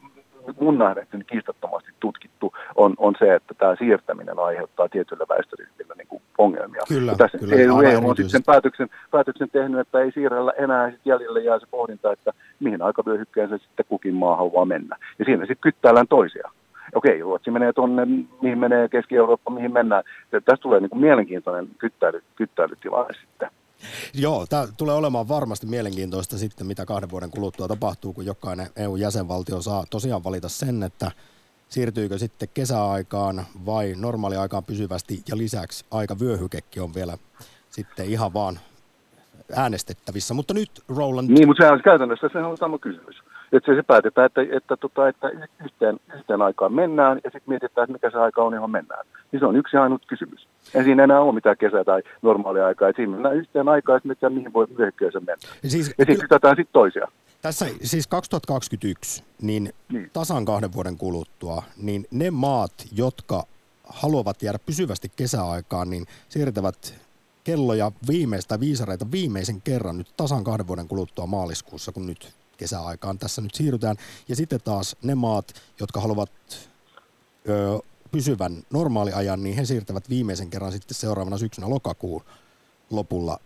mun 0.59 0.77
nähdäkseni 0.77 1.23
kiistattomasti 1.23 1.91
tutkittu, 1.99 2.53
on, 2.75 2.93
on 2.97 3.15
se, 3.19 3.35
että 3.35 3.53
tämä 3.53 3.75
siirtäminen 3.75 4.39
aiheuttaa 4.39 4.89
tietyillä 4.89 5.25
väestöryhmillä 5.29 5.93
niin 5.97 6.07
kuin 6.07 6.21
ongelmia. 6.37 6.81
Kyllä, 6.87 7.11
ja 7.11 7.17
tässä 7.17 7.37
kyllä, 7.37 7.55
EU, 7.55 7.81
EU 7.81 8.09
on 8.09 8.15
sitten 8.15 8.43
päätöksen, 8.43 8.89
päätöksen 9.11 9.49
tehnyt, 9.49 9.79
että 9.79 9.99
ei 9.99 10.11
siirrellä 10.11 10.53
enää, 10.57 10.91
sit 10.91 11.05
jäljelle 11.05 11.43
jää 11.43 11.59
se 11.59 11.65
pohdinta, 11.71 12.11
että 12.11 12.31
mihin 12.59 12.81
aikavyöhykkeen 12.81 13.49
se 13.49 13.57
sitten 13.57 13.85
kukin 13.89 14.13
maa 14.13 14.35
haluaa 14.35 14.65
mennä. 14.65 14.97
Ja 15.19 15.25
siinä 15.25 15.41
sitten 15.41 15.71
kyttäillään 15.71 16.07
toisia. 16.07 16.51
Okei, 16.93 17.21
Ruotsi 17.21 17.51
menee 17.51 17.73
tuonne, 17.73 18.05
mihin 18.41 18.59
menee 18.59 18.89
Keski-Eurooppa, 18.89 19.51
mihin 19.51 19.73
mennään. 19.73 20.03
Tästä 20.31 20.57
tulee 20.57 20.79
niin 20.79 20.89
kuin 20.89 21.01
mielenkiintoinen 21.01 21.67
kyttäily, 21.77 22.23
kyttäilytilanne 22.35 23.13
sitten. 23.13 23.49
Joo, 24.13 24.45
tämä 24.49 24.67
tulee 24.77 24.95
olemaan 24.95 25.27
varmasti 25.27 25.67
mielenkiintoista 25.67 26.37
sitten, 26.37 26.67
mitä 26.67 26.85
kahden 26.85 27.09
vuoden 27.09 27.31
kuluttua 27.31 27.67
tapahtuu, 27.67 28.13
kun 28.13 28.25
jokainen 28.25 28.67
EU-jäsenvaltio 28.75 29.61
saa 29.61 29.83
tosiaan 29.89 30.23
valita 30.23 30.49
sen, 30.49 30.83
että 30.83 31.11
siirtyykö 31.69 32.17
sitten 32.17 32.49
kesäaikaan 32.53 33.43
vai 33.65 33.93
normaaliaikaan 33.97 34.63
pysyvästi 34.63 35.19
ja 35.29 35.37
lisäksi 35.37 35.85
aikavyöhykekin 35.91 36.83
on 36.83 36.95
vielä 36.95 37.17
sitten 37.69 38.05
ihan 38.05 38.33
vaan 38.33 38.59
äänestettävissä. 39.55 40.33
Mutta 40.33 40.53
nyt 40.53 40.71
Roland, 40.97 41.29
Niin, 41.29 41.47
mutta 41.47 41.63
sehän 41.63 41.73
on 41.73 41.81
käytännössä 41.81 42.29
se 42.33 42.39
on 42.39 42.57
sama 42.57 42.77
kysymys. 42.77 43.15
Että 43.51 43.71
se, 43.71 43.75
se 43.75 43.83
päätetään, 43.83 44.25
että, 44.25 44.41
että, 44.51 44.77
tota, 44.77 45.07
että 45.07 45.29
yhteen, 45.65 45.99
yhteen 46.15 46.41
aikaan 46.41 46.73
mennään 46.73 47.17
ja 47.23 47.29
sitten 47.29 47.41
mietitään, 47.51 47.83
että 47.85 47.93
mikä 47.93 48.09
se 48.09 48.17
aika 48.17 48.43
on, 48.43 48.53
johon 48.53 48.71
mennään. 48.71 49.05
Niin 49.31 49.39
se 49.39 49.45
on 49.45 49.55
yksi 49.55 49.77
ainut 49.77 50.05
kysymys. 50.07 50.47
Ei 50.73 50.83
siinä 50.83 51.03
enää 51.03 51.21
ole 51.21 51.33
mitään 51.33 51.57
kesä- 51.57 51.83
tai 51.83 52.01
normaalia 52.21 52.65
aikaa. 52.65 52.89
Että 52.89 52.97
siinä 52.99 53.11
mennään 53.13 53.35
yhteen 53.35 53.69
aikaan 53.69 53.97
sitten 53.99 54.09
mietitään, 54.09 54.33
mihin 54.33 54.53
voi 54.53 54.67
vyöhykkeeseen 54.77 55.23
mennä. 55.25 55.47
siis, 55.65 55.87
Ja 55.87 55.93
sitten 56.05 56.19
kytätään 56.19 56.55
sitten 56.55 56.73
toisia. 56.73 57.07
Tässä 57.41 57.65
siis 57.81 58.07
2021, 58.07 59.23
niin 59.41 59.73
Niin. 59.91 60.09
tasan 60.13 60.45
kahden 60.45 60.73
vuoden 60.73 60.97
kuluttua, 60.97 61.63
niin 61.77 62.05
ne 62.11 62.31
maat, 62.31 62.71
jotka 62.95 63.43
haluavat 63.89 64.41
jäädä 64.43 64.59
pysyvästi 64.65 65.11
kesäaikaan, 65.15 65.89
niin 65.89 66.05
siirtävät 66.29 66.93
kelloja 67.43 67.91
viimeistä 68.07 68.59
viisareita 68.59 69.05
viimeisen 69.11 69.61
kerran 69.61 69.97
nyt 69.97 70.07
tasan 70.17 70.43
kahden 70.43 70.67
vuoden 70.67 70.87
kuluttua 70.87 71.25
maaliskuussa, 71.25 71.91
kun 71.91 72.05
nyt 72.05 72.33
kesäaikaan 72.57 73.19
tässä 73.19 73.41
nyt 73.41 73.55
siirrytään. 73.55 73.95
Ja 74.27 74.35
sitten 74.35 74.61
taas 74.63 74.95
ne 75.03 75.15
maat, 75.15 75.53
jotka 75.79 76.01
haluavat 76.01 76.31
ö, 77.49 77.79
pysyvän 78.11 78.63
normaaliajan, 78.69 79.43
niin 79.43 79.55
he 79.55 79.65
siirtävät 79.65 80.09
viimeisen 80.09 80.49
kerran 80.49 80.71
sitten 80.71 80.95
seuraavana 80.95 81.37
syksynä 81.37 81.69
lokakuun 81.69 82.23
lopulla 82.89 83.39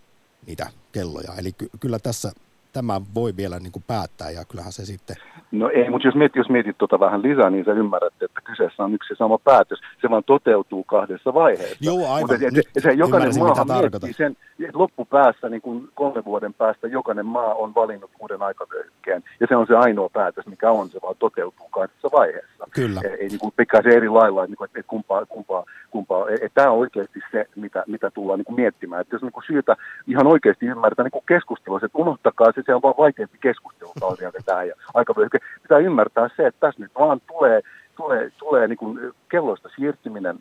niitä 0.47 0.71
kelloja. 0.91 1.33
Eli 1.37 1.51
ky- 1.51 1.69
kyllä 1.79 1.99
tässä 1.99 2.31
tämä 2.73 3.01
voi 3.15 3.33
vielä 3.37 3.59
niin 3.59 3.71
kuin 3.71 3.83
päättää 3.87 4.29
ja 4.29 4.45
kyllähän 4.45 4.71
se 4.71 4.85
sitten, 4.85 5.15
No 5.51 5.69
ei, 5.69 5.89
mutta 5.89 6.07
jos 6.07 6.15
mietit, 6.15 6.35
jos 6.35 6.49
mietit 6.49 6.77
tuota 6.77 6.99
vähän 6.99 7.21
lisää, 7.21 7.49
niin 7.49 7.65
sä 7.65 7.71
ymmärrät, 7.71 8.13
että 8.21 8.41
kyseessä 8.43 8.83
on 8.83 8.93
yksi 8.93 9.15
sama 9.17 9.37
päätös. 9.37 9.79
Se 10.01 10.09
vaan 10.09 10.23
toteutuu 10.23 10.83
kahdessa 10.83 11.33
vaiheessa. 11.33 11.77
Joo, 11.81 12.13
aivan. 12.13 12.19
Mutta 12.19 12.37
se, 12.37 12.49
Nyt 12.51 12.67
se, 12.73 12.79
se 12.79 12.91
jokainen 12.91 13.39
maahan 13.39 13.67
miettii 13.67 14.13
sen, 14.13 14.37
että 14.59 14.77
loppupäässä, 14.77 15.49
niin 15.49 15.61
kuin 15.61 15.89
kolmen 15.93 16.25
vuoden 16.25 16.53
päästä, 16.53 16.87
jokainen 16.87 17.25
maa 17.25 17.53
on 17.53 17.75
valinnut 17.75 18.11
uuden 18.19 18.41
aikavyöhykkeen. 18.41 19.23
Ja 19.39 19.47
se 19.49 19.55
on 19.55 19.67
se 19.67 19.75
ainoa 19.75 20.09
päätös, 20.09 20.45
mikä 20.47 20.71
on, 20.71 20.89
se 20.89 20.99
vaan 21.03 21.15
toteutuu 21.19 21.67
kahdessa 21.69 22.09
vaiheessa. 22.11 22.67
Kyllä. 22.71 23.01
Ei, 23.03 23.11
ei 23.11 23.27
niin 23.27 23.39
kuin 23.39 23.53
pikkasen 23.57 23.91
eri 23.91 24.09
lailla, 24.09 24.43
että, 24.43 24.55
että 24.65 24.83
kumpaa, 24.87 25.25
kumpaa, 25.25 25.63
kumpaa. 25.91 26.25
Tämä 26.53 26.71
on 26.71 26.77
oikeasti 26.77 27.19
se, 27.31 27.45
mitä, 27.55 27.83
mitä 27.87 28.11
tullaan 28.11 28.39
niin 28.39 28.45
kuin 28.45 28.55
miettimään. 28.55 29.01
Että 29.01 29.15
jos 29.15 29.21
niin 29.21 29.31
kuin 29.31 29.43
syytä 29.47 29.75
ihan 30.07 30.27
oikeasti 30.27 30.65
ymmärtää 30.65 31.03
niin 31.03 31.23
keskustelua, 31.27 31.79
että 31.83 31.97
unohtakaa 31.97 32.51
se, 32.55 32.63
se 32.65 32.75
on 32.75 32.81
vaan 32.81 32.93
vaikeampi 32.97 33.37
keskustelu 33.41 33.91
talvia 33.99 34.31
vetää 34.33 34.63
ja 34.63 34.73
aikavyöhyke. 34.93 35.39
Pitää 35.61 35.77
ymmärtää 35.77 36.29
se, 36.35 36.47
että 36.47 36.59
tässä 36.59 36.81
nyt 36.81 36.91
vaan 36.99 37.21
tulee, 37.27 37.61
tulee, 37.95 38.31
tulee 38.39 38.67
niin 38.67 38.77
kuin 38.77 38.99
kelloista 39.31 39.69
siirtyminen 39.75 40.39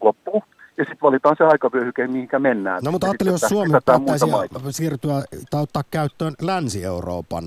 loppuu. 0.00 0.44
Ja 0.76 0.84
sitten 0.84 1.02
valitaan 1.02 1.36
se 1.38 1.44
aikavyöhyke, 1.44 2.06
mihinkä 2.06 2.38
mennään. 2.38 2.80
No 2.84 2.90
mutta 2.90 3.06
Ja 3.06 3.10
ajattelin, 3.10 3.32
jos 3.32 3.40
Suomi 3.40 3.72
päättäisi 3.84 4.26
siirtyä 4.70 5.22
tai 5.50 5.62
ottaa 5.62 5.82
käyttöön 5.90 6.34
Länsi-Euroopan 6.40 7.44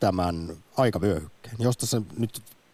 tämän 0.00 0.34
aikavyöhykkeen, 0.76 1.56
josta 1.58 1.86
se 1.86 2.02
nyt 2.18 2.30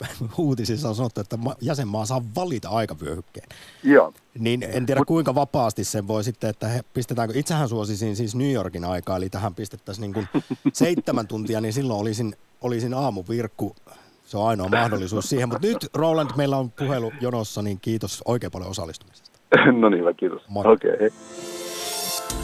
uutisissa 0.38 0.88
on 0.88 0.94
sanottu, 0.94 1.20
että 1.20 1.38
jäsenmaa 1.60 2.06
saa 2.06 2.22
valita 2.36 2.68
aikavyöhykkeen. 2.68 3.48
Joo. 3.82 4.12
Niin 4.38 4.62
en 4.62 4.86
tiedä 4.86 5.00
kuinka 5.06 5.34
vapaasti 5.34 5.84
sen 5.84 6.08
voi 6.08 6.24
sitten, 6.24 6.50
että 6.50 6.68
he 6.68 6.80
pistetäänkö, 6.94 7.38
itsehän 7.38 7.68
suosisin 7.68 8.16
siis 8.16 8.34
New 8.34 8.52
Yorkin 8.52 8.84
aikaa, 8.84 9.16
eli 9.16 9.30
tähän 9.30 9.54
pistettäisiin 9.54 10.02
niin 10.02 10.14
kuin 10.14 10.42
seitsemän 10.72 11.26
tuntia, 11.26 11.60
niin 11.60 11.72
silloin 11.72 12.00
olisin, 12.00 12.34
olisin 12.60 12.94
aamuvirkku 12.94 13.76
se 14.24 14.38
on 14.38 14.48
ainoa 14.48 14.68
mahdollisuus 14.68 15.28
siihen. 15.28 15.48
Mutta 15.48 15.66
nyt 15.66 15.86
Roland, 15.94 16.30
meillä 16.36 16.56
on 16.56 16.70
puhelu 16.70 17.12
jonossa, 17.20 17.62
niin 17.62 17.78
kiitos 17.80 18.22
oikein 18.24 18.52
paljon 18.52 18.70
osallistumisesta. 18.70 19.30
no 19.80 19.88
niin, 19.88 20.00
hyvä, 20.00 20.14
kiitos. 20.14 20.42
Okei, 20.54 20.94
okay, 20.94 21.10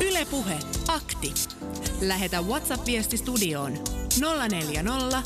Ylepuhe 0.00 0.58
akti. 0.88 1.34
Lähetä 2.00 2.40
WhatsApp-viesti 2.40 3.16
studioon 3.16 3.72
040 4.50 5.22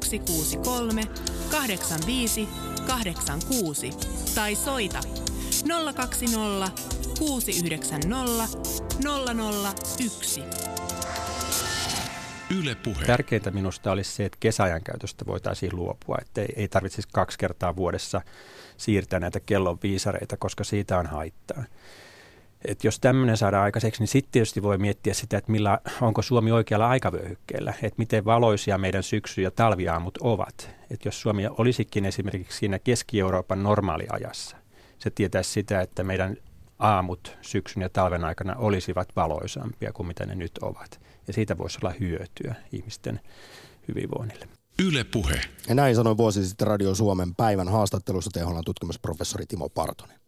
163 0.00 1.02
85 1.50 2.48
86 2.86 3.90
tai 4.34 4.54
soita 4.54 5.00
020 5.94 6.70
690 7.18 8.58
001. 9.98 10.42
Yle 12.58 12.74
Puhe. 12.74 13.06
Tärkeintä 13.06 13.50
minusta 13.50 13.92
olisi 13.92 14.12
se, 14.12 14.24
että 14.24 14.38
kesäajan 14.40 14.82
käytöstä 14.82 15.26
voitaisiin 15.26 15.76
luopua, 15.76 16.16
että 16.22 16.40
ei, 16.40 16.48
ei 16.56 16.68
tarvitsisi 16.68 17.08
kaksi 17.12 17.38
kertaa 17.38 17.76
vuodessa 17.76 18.20
siirtää 18.76 19.20
näitä 19.20 19.40
kellon 19.40 19.78
viisareita, 19.82 20.36
koska 20.36 20.64
siitä 20.64 20.98
on 20.98 21.06
haittaa. 21.06 21.64
Et 22.64 22.84
jos 22.84 23.00
tämmöinen 23.00 23.36
saadaan 23.36 23.64
aikaiseksi, 23.64 24.02
niin 24.02 24.08
sitten 24.08 24.32
tietysti 24.32 24.62
voi 24.62 24.78
miettiä 24.78 25.14
sitä, 25.14 25.38
että 25.38 25.52
millä, 25.52 25.78
onko 26.00 26.22
Suomi 26.22 26.52
oikealla 26.52 26.88
aikavyöhykkeellä, 26.88 27.74
että 27.82 27.98
miten 27.98 28.24
valoisia 28.24 28.78
meidän 28.78 29.02
syksy- 29.02 29.42
ja 29.42 29.50
talviaamut 29.50 30.18
ovat. 30.20 30.70
Et 30.90 31.04
jos 31.04 31.20
Suomi 31.20 31.46
olisikin 31.46 32.04
esimerkiksi 32.04 32.58
siinä 32.58 32.78
Keski-Euroopan 32.78 33.62
normaaliajassa, 33.62 34.56
se 34.98 35.10
tietäisi 35.10 35.50
sitä, 35.50 35.80
että 35.80 36.04
meidän 36.04 36.36
aamut 36.78 37.36
syksyn 37.40 37.82
ja 37.82 37.88
talven 37.88 38.24
aikana 38.24 38.54
olisivat 38.56 39.08
valoisampia 39.16 39.92
kuin 39.92 40.06
mitä 40.06 40.26
ne 40.26 40.34
nyt 40.34 40.58
ovat. 40.58 41.00
Ja 41.26 41.32
siitä 41.32 41.58
voisi 41.58 41.78
olla 41.82 41.94
hyötyä 42.00 42.54
ihmisten 42.72 43.20
hyvinvoinnille. 43.88 44.48
Yle 44.78 45.04
Puhe. 45.04 45.40
Ja 45.68 45.74
näin 45.74 45.96
sanoi 45.96 46.16
vuosi 46.16 46.46
sitten 46.46 46.66
Radio 46.66 46.94
Suomen 46.94 47.34
päivän 47.34 47.68
haastattelussa 47.68 48.30
THL 48.30 48.60
tutkimusprofessori 48.64 49.46
Timo 49.46 49.68
Partonen. 49.68 50.18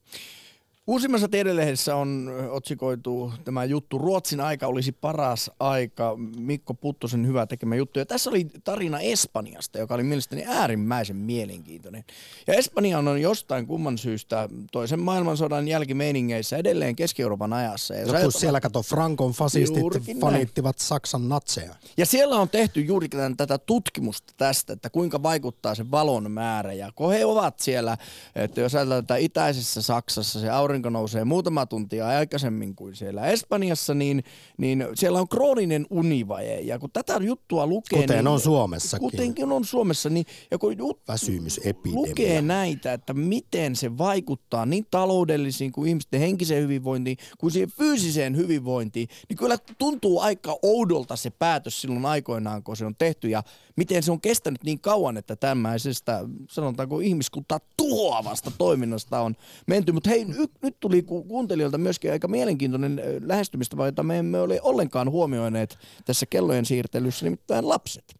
Uusimmassa 0.87 1.29
tiedelehdessä 1.29 1.97
on 1.97 2.33
otsikoitu 2.51 3.33
tämä 3.45 3.65
juttu 3.65 3.99
Ruotsin 3.99 4.41
aika 4.41 4.67
olisi 4.67 4.93
paras 4.93 5.51
aika. 5.61 6.17
Mikko 6.37 6.75
Puttosen 6.75 7.27
hyvä 7.27 7.47
tekemä 7.47 7.77
juttu. 7.77 7.99
Ja 7.99 8.07
tässä 8.07 8.31
oli 8.31 8.47
tarina 8.65 9.01
Espanjasta, 9.01 9.79
joka 9.79 9.95
oli 9.95 10.03
mielestäni 10.03 10.45
äärimmäisen 10.47 11.17
mielenkiintoinen. 11.17 12.05
Ja 12.47 12.55
Espanja 12.55 12.99
on 12.99 13.23
jostain 13.23 13.67
kumman 13.67 13.99
syystä 13.99 14.49
toisen 14.73 15.01
maailmansodan 15.01 15.69
jälkimeiningeissä 15.69 16.57
edelleen 16.57 16.97
Keski-Euroopan 16.97 17.53
ajassa. 17.53 17.95
Ja 17.95 18.07
kun 18.23 18.33
siellä 18.33 18.61
kato 18.61 18.83
Frankon 18.83 19.33
fasistit 19.33 19.85
fanittivat 20.21 20.77
näin. 20.77 20.89
Saksan 20.89 21.29
natseja. 21.29 21.75
Ja 21.97 22.07
siellä 22.07 22.37
on 22.37 22.49
tehty 22.49 22.81
juuri 22.81 23.09
tätä 23.37 23.59
tutkimusta 23.59 24.33
tästä, 24.37 24.73
että 24.73 24.91
kuinka 24.91 25.23
vaikuttaa 25.23 25.75
se 25.75 25.91
valon 25.91 26.31
määrä. 26.31 26.73
Ja 26.73 26.93
kun 26.95 27.13
he 27.13 27.25
ovat 27.25 27.61
siellä, 27.61 27.99
että 28.35 28.61
jos 28.61 28.75
ajatellaan, 28.75 29.01
että 29.01 29.17
itäisessä 29.17 29.83
Saksassa 29.83 30.41
se 30.41 30.51
aurinko 30.51 30.74
aurinko 30.75 30.91
nousee 30.91 31.25
muutama 31.25 31.67
tuntia 31.67 32.07
aikaisemmin 32.09 32.75
kuin 32.75 32.97
siellä 32.97 33.27
Espanjassa, 33.27 33.95
niin, 33.95 34.25
niin 34.59 34.87
siellä 34.95 35.21
on 35.21 35.29
krooninen 35.29 35.87
univaje. 35.91 36.61
Ja 36.61 36.79
kun 36.79 36.91
tätä 36.93 37.17
juttua 37.23 37.67
lukee... 37.67 38.01
Kuten 38.01 38.17
niin, 38.17 38.27
on 38.27 38.41
Suomessakin. 38.41 39.11
Kutenkin 39.11 39.53
on 39.53 39.65
Suomessa, 39.65 40.11
niin 40.11 40.27
ja 40.51 40.59
kun 40.59 40.79
jut, 40.79 41.01
lukee 41.93 42.43
näitä, 42.43 42.93
että 42.93 43.15
miten 43.15 43.77
se 43.77 43.99
vaikuttaa 43.99 44.67
niin 44.67 44.87
taloudellisiin 44.91 45.73
kuin 45.73 45.89
ihmisten 45.89 46.21
henkiseen 46.21 46.63
hyvinvointiin, 46.63 47.17
kuin 47.39 47.51
siihen 47.51 47.71
fyysiseen 47.71 48.37
hyvinvointiin, 48.37 49.09
niin 49.29 49.37
kyllä 49.37 49.59
tuntuu 49.79 50.21
aika 50.21 50.59
oudolta 50.63 51.17
se 51.17 51.31
päätös 51.31 51.81
silloin 51.81 52.07
aikoinaan, 52.07 52.63
kun 52.63 52.77
se 52.77 52.87
on 52.87 52.97
tehty. 52.97 53.29
Ja 53.29 53.43
miten 53.77 54.03
se 54.03 54.13
on 54.13 54.21
kestänyt 54.21 54.65
niin 54.65 54.81
kauan, 54.81 55.17
että 55.17 55.37
tämmöisestä, 55.37 56.21
sanotaanko 56.51 57.01
ihmiskuntaa 57.01 57.61
tuhoavasta 57.77 58.53
toiminnasta 58.59 59.21
on 59.21 59.35
menty. 59.67 59.93
Mutta 59.93 60.11
hei, 60.11 60.23
y- 60.23 60.59
nyt 60.63 60.77
tuli 60.81 61.03
kuuntelijoilta 61.03 61.79
myöskin 61.79 62.13
aika 62.13 62.29
mielenkiintoinen 62.29 63.01
lähestymistapa, 63.21 63.87
jota 63.87 64.03
me 64.03 64.19
emme 64.19 64.41
ole 64.41 64.61
ollenkaan 64.63 65.11
huomioineet 65.11 65.79
tässä 66.05 66.27
kellojen 66.27 66.65
siirtelyssä, 66.65 67.27
nimittäin 67.27 67.69
lapset. 67.69 68.15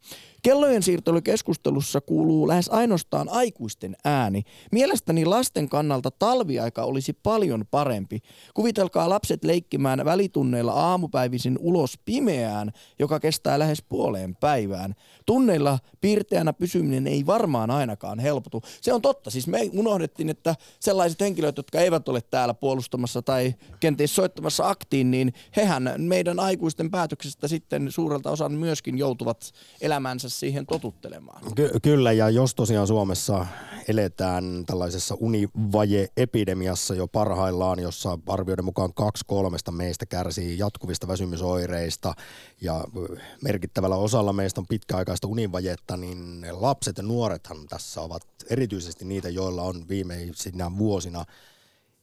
Kellojen 0.45 0.83
siirtelykeskustelussa 0.83 2.01
kuuluu 2.01 2.47
lähes 2.47 2.69
ainoastaan 2.69 3.29
aikuisten 3.29 3.95
ääni. 4.03 4.43
Mielestäni 4.71 5.25
lasten 5.25 5.69
kannalta 5.69 6.11
talviaika 6.11 6.83
olisi 6.83 7.13
paljon 7.13 7.65
parempi. 7.71 8.19
Kuvitelkaa 8.53 9.09
lapset 9.09 9.43
leikkimään 9.43 10.05
välitunneilla 10.05 10.71
aamupäivisin 10.71 11.57
ulos 11.59 11.99
pimeään, 12.05 12.71
joka 12.99 13.19
kestää 13.19 13.59
lähes 13.59 13.83
puoleen 13.89 14.35
päivään. 14.35 14.95
Tunneilla 15.25 15.79
piirteänä 16.01 16.53
pysyminen 16.53 17.07
ei 17.07 17.25
varmaan 17.25 17.71
ainakaan 17.71 18.19
helpotu. 18.19 18.61
Se 18.81 18.93
on 18.93 19.01
totta. 19.01 19.29
Siis 19.29 19.47
me 19.47 19.69
unohdettiin, 19.73 20.29
että 20.29 20.55
sellaiset 20.79 21.19
henkilöt, 21.19 21.57
jotka 21.57 21.79
eivät 21.79 22.09
ole 22.09 22.21
täällä 22.21 22.53
puolustamassa 22.53 23.21
tai 23.21 23.53
kenties 23.79 24.15
soittamassa 24.15 24.69
aktiin, 24.69 25.11
niin 25.11 25.33
hehän 25.55 25.93
meidän 25.97 26.39
aikuisten 26.39 26.91
päätöksestä 26.91 27.47
sitten 27.47 27.91
suurelta 27.91 28.31
osan 28.31 28.51
myöskin 28.51 28.97
joutuvat 28.97 29.51
elämänsä 29.81 30.34
siihen 30.39 30.65
totuttelemaan. 30.65 31.41
Ky- 31.55 31.71
kyllä, 31.81 32.11
ja 32.11 32.29
jos 32.29 32.55
tosiaan 32.55 32.87
Suomessa 32.87 33.45
eletään 33.87 34.63
tällaisessa 34.65 35.15
univaje-epidemiassa 35.19 36.95
jo 36.95 37.07
parhaillaan, 37.07 37.79
jossa 37.79 38.19
arvioiden 38.27 38.65
mukaan 38.65 38.93
kaksi 38.93 39.23
kolmesta 39.27 39.71
meistä 39.71 40.05
kärsii 40.05 40.57
jatkuvista 40.57 41.07
väsymysoireista 41.07 42.13
ja 42.61 42.83
merkittävällä 43.41 43.95
osalla 43.95 44.33
meistä 44.33 44.61
on 44.61 44.67
pitkäaikaista 44.67 45.27
univajetta, 45.27 45.97
niin 45.97 46.45
lapset 46.51 46.97
ja 46.97 47.03
nuorethan 47.03 47.57
tässä 47.69 48.01
ovat 48.01 48.23
erityisesti 48.49 49.05
niitä, 49.05 49.29
joilla 49.29 49.61
on 49.61 49.85
viimeisinä 49.89 50.71
vuosina 50.77 51.25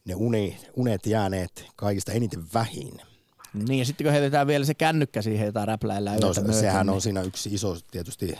ne 0.04 0.14
uni, 0.14 0.60
unet 0.76 1.06
jääneet 1.06 1.66
kaikista 1.76 2.12
eniten 2.12 2.44
vähin. 2.54 3.11
Niin 3.54 3.78
ja 3.78 3.84
sitten 3.84 4.04
kun 4.04 4.12
heitetään 4.12 4.46
vielä 4.46 4.64
se 4.64 4.74
kännykkä 4.74 5.22
siihen, 5.22 5.46
jota 5.46 5.64
räpläillään 5.64 6.18
No 6.20 6.34
se, 6.34 6.52
sehän 6.52 6.86
niin... 6.86 6.94
on 6.94 7.00
siinä 7.00 7.22
yksi 7.22 7.54
iso 7.54 7.76
tietysti 7.90 8.38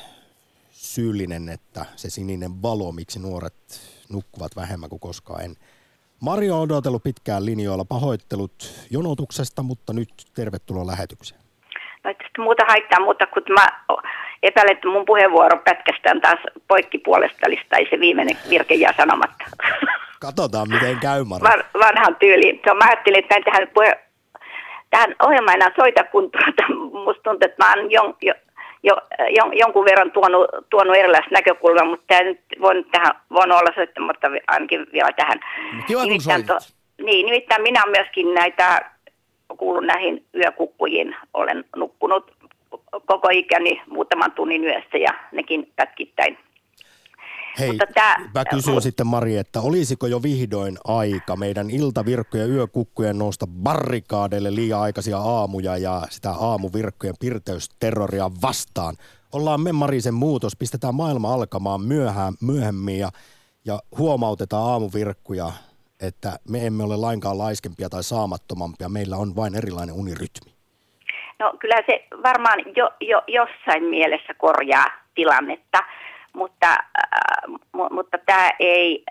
syyllinen, 0.70 1.48
että 1.48 1.84
se 1.96 2.10
sininen 2.10 2.62
valo, 2.62 2.92
miksi 2.92 3.18
nuoret 3.18 3.54
nukkuvat 4.12 4.56
vähemmän 4.56 4.90
kuin 4.90 5.00
koskaan 5.00 5.44
en. 5.44 5.56
Mario 6.20 6.56
on 6.56 6.62
odotellut 6.62 7.02
pitkään 7.02 7.46
linjoilla 7.46 7.84
pahoittelut 7.84 8.86
jonotuksesta, 8.90 9.62
mutta 9.62 9.92
nyt 9.92 10.10
tervetuloa 10.34 10.86
lähetykseen. 10.86 11.40
No 12.04 12.14
tästä 12.14 12.42
muuta 12.42 12.64
haittaa, 12.68 13.00
mutta 13.00 13.26
kun 13.26 13.42
mä 13.48 13.66
epäilen, 14.42 14.72
että 14.72 14.88
mun 14.88 15.04
puheenvuoro 15.06 15.58
pätkästään 15.64 16.20
taas 16.20 16.38
poikkipuolesta, 16.68 17.46
eli 17.46 17.86
se 17.90 18.00
viimeinen 18.00 18.36
virke 18.50 18.74
jää 18.74 18.94
sanomatta. 18.96 19.44
Katsotaan, 20.20 20.68
miten 20.68 20.98
käy, 20.98 21.24
Mario. 21.24 21.50
Van, 21.50 21.64
vanhan 21.80 22.16
tyyliin. 22.16 22.60
So, 22.68 22.74
mä 22.74 22.84
ajattelin, 22.84 23.18
että 23.18 23.36
en 23.36 23.44
tähän 23.44 23.68
puhe, 23.74 23.98
tähän 24.92 25.14
ohjelmaan 25.22 25.56
enää 25.56 25.72
soita, 25.76 26.04
kun 26.04 26.30
tuota, 26.30 26.74
musta 27.04 27.22
tuntuu, 27.22 27.46
että 27.46 27.64
mä 27.64 27.72
oon 27.72 27.90
jon, 27.90 28.14
jo, 28.22 28.34
jo, 28.82 28.94
jon, 29.36 29.58
jonkun 29.58 29.84
verran 29.84 30.12
tuonut, 30.12 30.46
tuonut 30.70 30.96
erilaista 30.96 31.30
näkökulmaa, 31.30 31.84
mutta 31.84 32.04
tämä 32.06 32.22
nyt 32.22 32.40
voin, 32.60 32.84
tähän, 32.90 33.12
voin 33.32 33.52
olla 33.52 33.74
soittamatta 33.74 34.28
ainakin 34.46 34.86
vielä 34.92 35.12
tähän. 35.16 35.40
Kiva, 35.86 36.04
nimittäin, 36.04 36.46
to, 36.46 36.58
niin, 37.04 37.26
nimittäin 37.26 37.62
minä 37.62 37.82
myöskin 37.86 38.34
näitä, 38.34 38.90
kuulun 39.56 39.86
näihin 39.86 40.24
yökukkujiin, 40.34 41.16
olen 41.34 41.64
nukkunut 41.76 42.32
koko 43.06 43.28
ikäni 43.32 43.82
muutaman 43.86 44.32
tunnin 44.32 44.64
yössä 44.64 44.98
ja 44.98 45.14
nekin 45.32 45.72
pätkittäin 45.76 46.38
Hei, 47.58 47.68
Mutta 47.68 47.86
tää, 47.94 48.30
mä 48.34 48.44
kysyn 48.44 48.76
äh, 48.76 48.82
sitten 48.82 49.06
Mari, 49.06 49.36
että 49.36 49.60
olisiko 49.60 50.06
jo 50.06 50.22
vihdoin 50.22 50.78
aika 50.84 51.36
meidän 51.36 51.70
iltavirkkojen 51.70 52.50
yökukkujen 52.50 53.18
nousta 53.18 53.46
barrikaadeille 53.46 54.54
liian 54.54 54.80
aikaisia 54.80 55.18
aamuja 55.18 55.76
ja 55.76 56.02
sitä 56.10 56.30
aamuvirkkojen 56.30 57.14
pirteysterroria 57.20 58.30
vastaan. 58.42 58.96
Ollaan 59.32 59.60
me 59.60 59.72
Marisen 59.72 60.14
muutos, 60.14 60.56
pistetään 60.56 60.94
maailma 60.94 61.34
alkamaan 61.34 61.80
myöhään, 61.80 62.34
myöhemmin 62.42 62.98
ja, 62.98 63.08
ja 63.64 63.78
huomautetaan 63.98 64.70
aamuvirkkuja, 64.70 65.52
että 66.00 66.38
me 66.48 66.66
emme 66.66 66.82
ole 66.84 66.96
lainkaan 66.96 67.38
laiskempia 67.38 67.88
tai 67.88 68.02
saamattomampia, 68.02 68.88
meillä 68.88 69.16
on 69.16 69.36
vain 69.36 69.54
erilainen 69.54 69.94
unirytmi. 69.94 70.52
No 71.38 71.54
kyllä 71.58 71.76
se 71.86 72.06
varmaan 72.22 72.58
jo, 72.76 72.90
jo, 73.00 73.22
jossain 73.26 73.84
mielessä 73.84 74.34
korjaa 74.34 74.86
tilannetta 75.14 75.78
mutta, 76.32 76.70
äh, 76.70 77.88
mutta 77.90 78.18
tämä 78.26 78.50
ei 78.58 79.04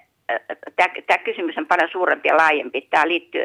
tämä 1.07 1.17
kysymys 1.17 1.57
on 1.57 1.67
paljon 1.67 1.89
suurempi 1.91 2.27
ja 2.27 2.37
laajempi. 2.37 2.81
Tämä 2.81 3.07
liittyy, 3.07 3.43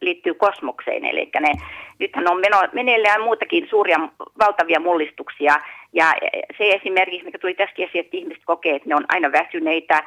liittyy 0.00 0.34
kosmokseen, 0.34 1.04
eli 1.04 1.30
ne, 1.40 1.52
nythän 1.98 2.30
on 2.30 2.40
meno, 2.40 2.62
meneillään 2.72 3.22
muutakin 3.22 3.66
suuria, 3.70 4.08
valtavia 4.38 4.80
mullistuksia, 4.80 5.56
ja 5.92 6.14
se 6.58 6.70
esimerkiksi, 6.70 7.24
mikä 7.24 7.38
tuli 7.38 7.54
tästä 7.54 7.82
esiin, 7.82 8.04
että 8.04 8.16
ihmiset 8.16 8.42
kokee, 8.44 8.76
että 8.76 8.88
ne 8.88 8.94
on 8.94 9.04
aina 9.08 9.32
väsyneitä, 9.32 10.02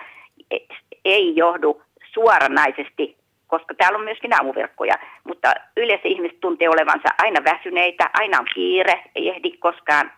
ei 1.05 1.35
johdu 1.35 1.81
suoranaisesti 2.13 3.17
koska 3.47 3.73
täällä 3.73 3.97
on 3.97 4.03
myöskin 4.03 4.33
aamuverkkoja, 4.33 4.95
mutta 5.23 5.53
yleensä 5.77 6.07
ihmiset 6.07 6.39
tuntee 6.39 6.69
olevansa 6.69 7.09
aina 7.17 7.43
väsyneitä, 7.43 8.09
aina 8.13 8.39
on 8.39 8.45
kiire, 8.55 9.03
ei 9.15 9.29
ehdi 9.29 9.51
koskaan 9.51 10.11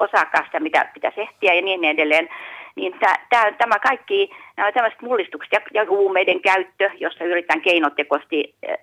osaakaan 0.00 0.44
sitä, 0.44 0.60
mitä 0.60 0.88
pitäisi 0.94 1.20
ehtiä 1.20 1.54
ja 1.54 1.62
niin 1.62 1.84
edelleen. 1.84 2.28
Niin 2.76 2.94
tämä, 3.30 3.52
tämä 3.52 3.78
kaikki, 3.78 4.30
nämä 4.56 4.72
tämmöiset 4.72 5.02
mullistukset 5.02 5.52
ja, 5.52 5.60
ja 5.74 5.86
huumeiden 5.88 6.40
käyttö, 6.40 6.90
jossa 7.00 7.24
yritetään 7.24 7.60
keinotekoisesti 7.60 8.54
äh, 8.68 8.76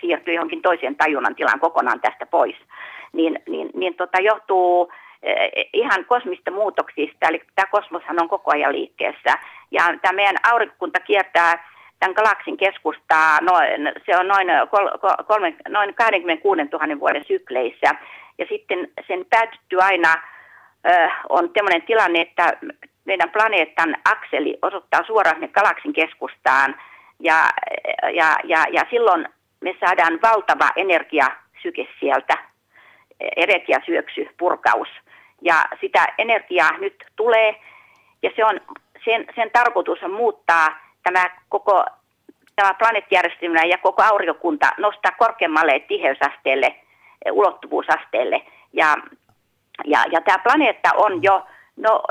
siirtyä 0.00 0.34
johonkin 0.34 0.62
toiseen 0.62 0.96
tajunnan 0.96 1.34
tilaan 1.34 1.60
kokonaan 1.60 2.00
tästä 2.00 2.26
pois, 2.26 2.56
niin, 3.12 3.38
niin, 3.48 3.70
niin 3.74 3.94
tota, 3.94 4.20
johtuu 4.20 4.92
äh, 4.92 5.66
ihan 5.72 6.04
kosmista 6.04 6.50
muutoksista, 6.50 7.28
eli 7.28 7.42
tämä 7.54 7.68
kosmoshan 7.70 8.22
on 8.22 8.28
koko 8.28 8.50
ajan 8.50 8.72
liikkeessä. 8.72 9.38
Ja 9.70 9.82
tämä 10.02 10.12
meidän 10.12 10.36
aurinkokunta 10.52 11.00
kiertää 11.00 11.68
tämän 12.00 12.14
galaksin 12.14 12.56
keskustaa, 12.56 13.38
noin, 13.40 13.92
se 14.06 14.16
on 14.18 14.28
noin, 14.28 14.48
kol, 14.70 14.88
kolme, 15.26 15.54
noin 15.68 15.94
26 15.94 16.62
000 16.72 17.00
vuoden 17.00 17.24
sykleissä. 17.28 17.94
Ja 18.38 18.46
sitten 18.48 18.88
sen 19.06 19.26
päätyttyy 19.30 19.78
aina 19.82 20.14
on 21.28 21.50
sellainen 21.54 21.82
tilanne, 21.82 22.20
että 22.20 22.52
meidän 23.04 23.30
planeetan 23.30 23.96
akseli 24.04 24.58
osoittaa 24.62 25.00
suoraan 25.06 25.48
galaksin 25.52 25.92
keskustaan. 25.92 26.80
Ja, 27.20 27.50
ja, 28.14 28.36
ja, 28.44 28.64
ja 28.72 28.82
silloin 28.90 29.28
me 29.60 29.74
saadaan 29.80 30.18
valtava 30.22 30.68
energiasyke 30.76 31.86
sieltä, 32.00 32.34
energiasyöksy, 33.36 34.28
purkaus. 34.38 34.88
Ja 35.42 35.54
sitä 35.80 36.06
energiaa 36.18 36.78
nyt 36.78 37.04
tulee, 37.16 37.60
ja 38.22 38.30
se 38.36 38.44
on, 38.44 38.60
sen, 39.04 39.24
sen 39.34 39.50
tarkoitus 39.52 40.02
on 40.02 40.12
muuttaa 40.12 40.68
tämä 41.02 41.30
koko 41.48 41.84
tämä 42.56 42.74
planeettijärjestelmä 42.74 43.62
ja 43.64 43.78
koko 43.78 44.02
aurinkokunta 44.02 44.70
nostaa 44.78 45.12
korkeammalle 45.18 45.80
tiheysasteelle, 45.80 46.74
ulottuvuusasteelle. 47.32 48.42
Ja, 48.72 48.96
ja, 49.84 50.04
ja 50.12 50.20
tämä 50.20 50.38
planeetta 50.38 50.90
on 50.96 51.22
jo 51.22 51.46
no, 51.76 52.02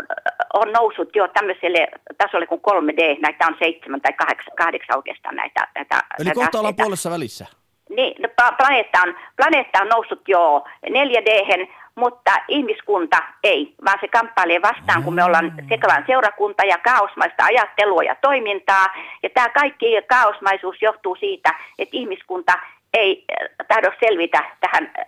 on 0.53 0.71
noussut 0.71 1.15
jo 1.15 1.27
tämmöiselle 1.27 1.87
tasolle 2.17 2.47
kuin 2.47 2.61
3D, 2.67 3.21
näitä 3.21 3.47
on 3.47 3.55
seitsemän 3.59 4.01
tai 4.01 4.13
kahdeksan, 4.13 4.55
kahdeksan 4.57 4.97
oikeastaan 4.97 5.35
näitä. 5.35 5.67
näitä 5.75 5.95
Eli 5.95 6.25
näitä 6.25 6.39
kohta 6.39 6.59
ollaan 6.59 6.75
puolessa 6.75 7.11
välissä. 7.11 7.45
Niin, 7.89 8.21
no, 8.21 8.29
planeetta, 8.57 8.99
on, 9.07 9.15
planeetta 9.35 9.81
on 9.81 9.89
noussut 9.89 10.21
jo 10.27 10.63
4D, 10.89 11.67
mutta 11.95 12.31
ihmiskunta 12.47 13.17
ei, 13.43 13.75
vaan 13.85 13.97
se 14.01 14.07
kamppailee 14.07 14.61
vastaan, 14.61 15.03
kun 15.03 15.13
me 15.13 15.23
ollaan 15.23 15.53
sekavan 15.69 16.03
seurakunta 16.07 16.63
ja 16.63 16.77
kaosmaista 16.77 17.45
ajattelua 17.45 18.03
ja 18.03 18.15
toimintaa. 18.21 18.87
Ja 19.23 19.29
tämä 19.29 19.49
kaikki 19.49 20.01
kaosmaisuus 20.07 20.81
johtuu 20.81 21.15
siitä, 21.15 21.49
että 21.79 21.97
ihmiskunta 21.97 22.53
ei 22.93 23.25
äh, 23.31 23.67
tahdo 23.67 23.91
selvitä 23.99 24.43
tähän, 24.59 24.91
äh, 24.99 25.05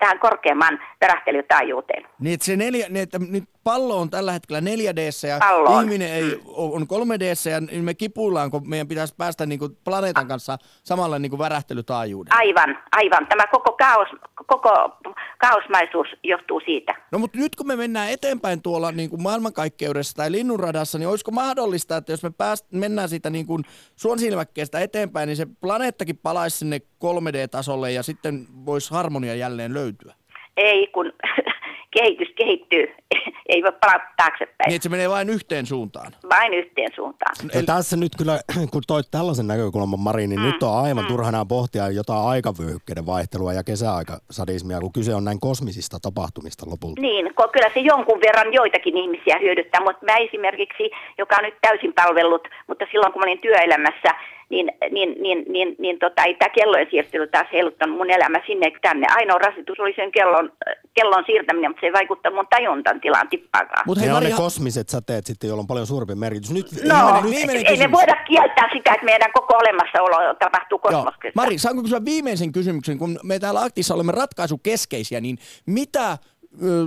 tähän 0.00 0.18
korkeamman 0.18 0.78
värähtelytaajuuteen. 1.00 2.06
Niin, 2.20 2.34
että 2.34 2.46
se 2.46 2.56
neljä, 2.56 2.86
niin, 2.88 3.02
että 3.02 3.18
nyt 3.18 3.44
pallo 3.64 4.00
on 4.00 4.10
tällä 4.10 4.32
hetkellä 4.32 4.60
4 4.60 4.96
d 4.96 4.98
ja 5.28 5.38
Pallo 5.38 5.70
on. 5.70 5.84
ihminen 5.84 6.12
ei, 6.12 6.40
on 6.46 6.86
3 6.86 7.20
d 7.20 7.22
ja 7.50 7.60
niin 7.60 7.84
me 7.84 7.94
kipuillaan, 7.94 8.50
kun 8.50 8.68
meidän 8.68 8.88
pitäisi 8.88 9.14
päästä 9.18 9.46
niin 9.46 9.58
kuin 9.58 9.78
planeetan 9.84 10.28
kanssa 10.28 10.58
samalle 10.84 11.18
niin 11.18 11.30
kuin 11.30 11.38
värähtelytaajuudelle. 11.38 12.38
Aivan, 12.38 12.78
aivan. 12.92 13.26
Tämä 13.26 13.46
koko, 13.46 13.72
kaos, 13.72 14.08
koko 14.46 14.98
kaosmaisuus 15.38 16.08
johtuu 16.24 16.60
siitä. 16.60 16.94
No 17.12 17.18
mutta 17.18 17.38
nyt 17.38 17.56
kun 17.56 17.66
me 17.66 17.76
mennään 17.76 18.10
eteenpäin 18.10 18.62
tuolla 18.62 18.92
niin 18.92 19.10
kuin 19.10 19.22
maailmankaikkeudessa 19.22 20.16
tai 20.16 20.32
linnunradassa, 20.32 20.98
niin 20.98 21.08
olisiko 21.08 21.30
mahdollista, 21.30 21.96
että 21.96 22.12
jos 22.12 22.22
me 22.22 22.30
pääst, 22.30 22.66
mennään 22.72 23.08
siitä 23.08 23.30
niin 23.30 23.46
kuin 23.46 23.64
suonsilmäkkeestä 23.96 24.80
eteenpäin, 24.80 25.26
niin 25.26 25.36
se 25.36 25.46
planeettakin 25.60 26.18
palaisi 26.18 26.58
sinne 26.58 26.78
3D-tasolle 26.78 27.92
ja 27.92 28.02
sitten 28.02 28.46
voisi 28.66 28.90
harmonia 28.94 29.34
jälleen 29.34 29.65
löytyä? 29.74 30.14
Ei, 30.56 30.86
kun 30.86 31.12
kehitys 31.96 32.28
kehittyy, 32.36 32.86
ei 33.48 33.62
voi 33.62 33.72
palata 33.80 34.04
taaksepäin, 34.16 34.68
Niin, 34.68 34.74
että 34.76 34.82
se 34.82 34.88
menee 34.88 35.10
vain 35.10 35.30
yhteen 35.30 35.66
suuntaan. 35.66 36.12
vain 36.30 36.54
yhteen 36.54 36.90
suuntaan. 36.94 37.36
Ja 37.54 37.62
tässä 37.62 37.96
nyt 37.96 38.12
kyllä, 38.18 38.40
kun 38.72 38.82
toit 38.86 39.06
tällaisen 39.10 39.46
näkökulman 39.46 40.00
Mari, 40.00 40.26
niin 40.26 40.40
mm, 40.40 40.46
nyt 40.46 40.62
on 40.62 40.84
aivan 40.84 41.04
mm. 41.04 41.08
turhanaa 41.08 41.44
pohtia 41.44 41.88
jotain 41.90 42.28
aikavyöhykkeiden 42.28 43.06
vaihtelua 43.06 43.52
ja 43.52 43.64
kesäaikasadismia, 43.64 44.80
kun 44.80 44.92
kyse 44.92 45.14
on 45.14 45.24
näin 45.24 45.40
kosmisista 45.40 45.98
tapahtumista 46.02 46.70
lopulta. 46.70 47.00
Niin, 47.00 47.26
ko- 47.26 47.50
kyllä 47.52 47.70
se 47.74 47.80
jonkun 47.80 48.20
verran 48.20 48.52
joitakin 48.52 48.96
ihmisiä 48.96 49.38
hyödyttää, 49.40 49.80
mutta 49.84 50.04
mä 50.04 50.16
esimerkiksi, 50.16 50.90
joka 51.18 51.36
on 51.38 51.44
nyt 51.44 51.54
täysin 51.60 51.92
palvellut, 51.92 52.48
mutta 52.68 52.84
silloin 52.90 53.12
kun 53.12 53.20
mä 53.20 53.24
olin 53.26 53.38
työelämässä, 53.40 54.10
niin, 54.50 54.72
niin, 54.90 55.22
niin, 55.22 55.44
niin, 55.48 55.76
niin 55.78 55.98
tota, 55.98 56.24
ei 56.24 56.34
tämä 56.34 56.48
kellojen 56.48 56.86
siirtely 56.90 57.26
taas 57.26 57.46
heiluttanut 57.52 57.96
mun 57.96 58.10
elämä 58.10 58.38
sinne 58.46 58.70
tänne. 58.82 59.06
Ainoa 59.16 59.38
rasitus 59.38 59.80
oli 59.80 59.92
sen 59.96 60.12
kellon, 60.12 60.52
kellon 60.94 61.24
siirtäminen, 61.26 61.70
mutta 61.70 61.80
se 61.80 61.86
ei 61.86 61.92
vaikuttanut 61.92 62.36
mun 62.36 62.46
tajuntan 62.50 63.00
tilaan 63.00 63.28
tippaakaan. 63.28 63.82
Mut 63.86 63.98
Ne 63.98 64.14
on 64.14 64.22
ne 64.22 64.30
kosmiset 64.30 64.88
säteet 64.88 65.26
sitten, 65.26 65.48
joilla 65.48 65.60
on 65.60 65.66
paljon 65.66 65.86
suurempi 65.86 66.14
merkitys. 66.14 66.50
Nyt 66.52 66.66
No, 66.72 66.94
viimeinen- 66.94 67.30
viimeinen 67.30 67.56
ei 67.56 67.62
me 67.62 67.76
kysymys. 67.76 67.92
voida 67.92 68.14
kieltää 68.28 68.68
sitä, 68.72 68.92
että 68.94 69.04
meidän 69.04 69.32
koko 69.32 69.54
olemassaolo 69.62 70.34
tapahtuu 70.34 70.78
kosmoksessa. 70.78 71.32
Mari, 71.34 71.58
saanko 71.58 71.82
kysyä 71.82 72.04
viimeisen 72.04 72.52
kysymyksen? 72.52 72.98
Kun 72.98 73.18
me 73.22 73.38
täällä 73.38 73.60
Aktissa 73.62 73.94
olemme 73.94 74.12
ratkaisukeskeisiä, 74.12 75.20
niin 75.20 75.38
mitä 75.66 76.18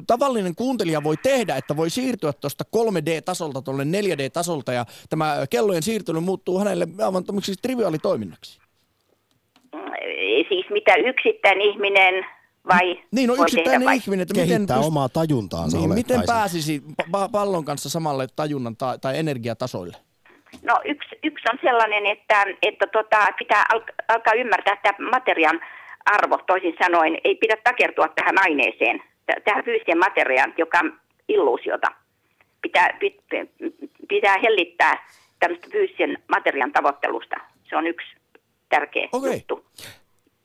tavallinen 0.08 0.56
kuuntelija 0.56 1.04
voi 1.04 1.18
tehdä, 1.18 1.56
että 1.56 1.78
voi 1.78 1.90
siirtyä 1.90 2.34
tuosta 2.34 2.64
3D-tasolta 2.78 3.62
tuolle 3.62 3.84
4D-tasolta 3.84 4.74
ja 4.74 4.86
tämä 5.10 5.36
kellojen 5.50 5.84
siirtely 5.84 6.20
muuttuu 6.20 6.60
hänelle 6.60 6.88
aivan 7.06 7.24
tämmöiseksi 7.24 7.62
triviaalitoiminnaksi? 7.62 8.60
Siis 10.50 10.66
mitä 10.70 10.96
yksittäinen 10.96 11.62
ihminen 11.62 12.26
vai 12.68 13.04
Niin, 13.12 13.28
no 13.28 13.38
voi 13.38 13.46
yksittäinen 13.46 13.94
ihminen, 13.94 14.22
että 14.22 14.34
miten, 14.34 14.48
kehittää 14.48 14.78
pyst- 14.78 14.86
omaa 14.86 15.10
tajuntaansa 15.10 15.78
niin, 15.78 15.94
miten 15.94 16.22
pääsisi 16.28 16.84
pa- 17.02 17.30
pallon 17.32 17.66
kanssa 17.66 17.90
samalle 17.90 18.28
tajunnan 18.36 18.76
ta- 18.78 18.98
tai 18.98 19.20
energiatasoille? 19.20 19.98
No 20.64 20.76
yksi, 20.86 21.16
yksi 21.24 21.46
on 21.54 21.60
sellainen, 21.64 22.06
että, 22.06 22.46
että 22.62 22.88
tota, 22.88 23.28
pitää 23.40 23.66
al- 23.74 24.06
alkaa 24.08 24.34
ymmärtää 24.34 24.78
tämä 24.84 25.10
materiaan 25.12 25.60
arvo, 26.06 26.38
toisin 26.48 26.76
sanoen, 26.84 27.18
ei 27.24 27.36
pidä 27.36 27.58
takertua 27.64 28.08
tähän 28.08 28.38
aineeseen, 28.38 29.02
tä- 29.30 29.42
tähän 29.46 29.66
fyysiseen 29.66 29.98
materiaan, 29.98 30.54
joka 30.58 30.80
on 30.84 31.00
illuusiota. 31.28 31.88
Pitää, 32.62 32.98
pit, 33.00 33.16
pitää 34.10 34.36
hellittää 34.44 35.08
tämmöistä 35.40 35.68
fyysisen 35.72 36.18
materiaan 36.30 36.72
tavoittelusta. 36.72 37.36
Se 37.70 37.76
on 37.78 37.88
yksi 37.88 38.08
tärkeä 38.70 39.10
Okei. 39.12 39.34
juttu. 39.34 39.66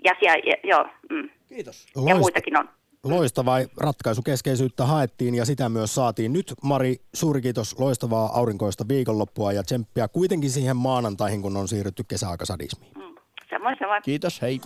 Ja, 0.04 0.12
siellä, 0.20 0.38
ja, 0.50 0.56
joo, 0.64 0.86
mm. 1.10 1.30
Kiitos. 1.48 1.86
ja 1.96 2.14
Loist- 2.14 2.18
muitakin 2.18 2.58
on. 2.58 2.68
Loistavaa 3.04 3.58
ratkaisukeskeisyyttä 3.80 4.84
haettiin 4.84 5.34
ja 5.34 5.44
sitä 5.44 5.68
myös 5.68 5.94
saatiin. 5.94 6.32
Nyt 6.32 6.54
Mari, 6.62 6.96
suuri 7.14 7.40
kiitos 7.40 7.78
loistavaa 7.80 8.30
aurinkoista 8.38 8.84
viikonloppua 8.88 9.52
ja 9.52 9.62
tsemppiä 9.62 10.08
kuitenkin 10.08 10.50
siihen 10.50 10.76
maanantaihin, 10.76 11.42
kun 11.42 11.56
on 11.56 11.68
siirrytty 11.68 12.04
kesäaikasadismiin. 12.08 12.92
Mm. 12.94 13.14
Samoin, 13.50 13.76
samoin. 13.78 14.02
Kiitos, 14.02 14.42
hei. 14.42 14.60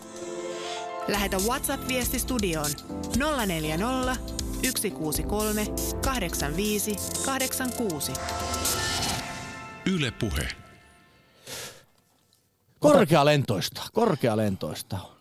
Lähetä 1.08 1.36
WhatsApp-viesti 1.36 2.18
studioon 2.18 2.70
040 3.46 4.16
163 4.64 5.66
85 6.04 6.96
86. 7.24 8.12
Yle 9.86 10.10
Puhe. 10.10 10.48
Korkealentoista, 12.78 13.82
korkealentoista. 13.92 15.17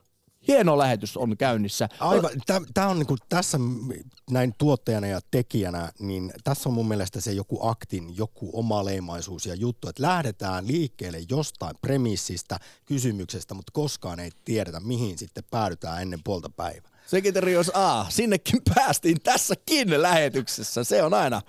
Hieno 0.48 0.78
lähetys 0.78 1.18
on 1.18 1.38
käynnissä. 1.38 1.90
Aivan, 2.00 2.32
tämä 2.74 2.88
on 2.88 3.00
niinku 3.00 3.16
tässä 3.30 3.60
näin 4.30 4.56
tuottajana 4.58 5.08
ja 5.08 5.20
tekijänä, 5.32 5.92
niin 6.00 6.34
tässä 6.44 6.70
on 6.70 6.74
mun 6.74 6.88
mielestä 6.88 7.22
se 7.22 7.32
joku 7.32 7.68
aktin, 7.68 8.18
joku 8.18 8.50
oma 8.54 8.86
leimaisuus 8.86 9.46
ja 9.46 9.56
juttu, 9.56 9.90
että 9.90 10.04
lähdetään 10.04 10.68
liikkeelle 10.68 11.20
jostain 11.30 11.76
premissistä, 11.82 12.60
kysymyksestä, 12.86 13.54
mutta 13.54 13.72
koskaan 13.72 14.20
ei 14.20 14.32
tiedetä, 14.46 14.80
mihin 14.80 15.18
sitten 15.18 15.44
päädytään 15.52 16.02
ennen 16.02 16.24
puolta 16.24 16.50
päivää. 16.50 16.92
Sekretarios 17.08 17.72
A, 17.74 18.06
sinnekin 18.10 18.62
päästiin 18.76 19.22
tässäkin 19.24 20.02
lähetyksessä. 20.02 20.84
Se 20.84 21.04
on 21.04 21.14
aina, 21.14 21.42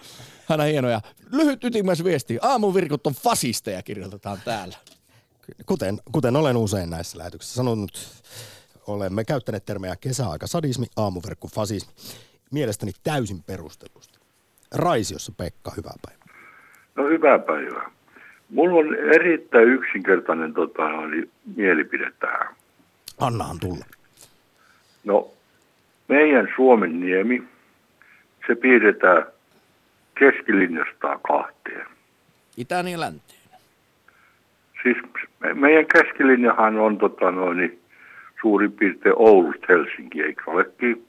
aina 0.49 0.65
hienoja. 0.65 1.01
Lyhyt 1.33 1.65
ytimäis 1.65 2.05
viesti. 2.05 2.39
Aamuvirkut 2.43 3.07
on 3.07 3.15
fasisteja, 3.15 3.83
kirjoitetaan 3.83 4.41
täällä. 4.45 4.77
Kuten, 5.67 6.01
kuten 6.13 6.37
olen 6.37 6.57
usein 6.57 6.91
näissä 6.91 7.19
lähetyksissä 7.19 7.55
sanonut, 7.55 8.09
olemme 8.89 9.25
käyttäneet 9.25 9.65
termejä 9.67 9.95
kesäaika 10.01 10.47
sadismi, 10.47 10.87
aamuverkko 10.97 11.49
fasismi. 11.49 11.93
Mielestäni 12.53 12.93
täysin 13.05 13.43
perustellusti. 13.43 14.19
Raisiossa 14.75 15.33
Pekka, 15.37 15.73
hyvää 15.77 15.95
päivää. 16.07 16.29
No 16.97 17.09
hyvää 17.09 17.39
päivää. 17.39 17.91
Mulla 18.51 18.79
on 18.81 18.95
erittäin 18.95 19.69
yksinkertainen 19.69 20.55
tota, 20.55 20.83
oli 20.85 21.31
mielipide 21.57 22.13
tähän. 22.21 22.55
Annahan 23.21 23.61
tulla. 23.61 23.85
No, 25.05 25.31
meidän 26.09 26.49
Suomen 26.57 27.01
niemi, 27.01 27.43
se 28.47 28.55
piirretään 28.55 29.27
keskilinjastaan 30.19 31.21
kahteen. 31.21 31.87
Itään 32.57 32.89
ja 32.89 33.01
länteen. 33.01 33.39
Siis 34.83 34.97
me- 35.41 35.55
meidän 35.55 35.87
keskilinjahan 35.87 36.79
on 36.79 36.99
tota, 36.99 37.31
noin, 37.31 37.57
niin, 37.59 37.81
suurin 38.41 38.73
piirtein 38.73 39.15
Oulusta 39.19 39.67
Helsinki, 39.69 40.23
eikö 40.23 40.43
olekin? 40.47 41.05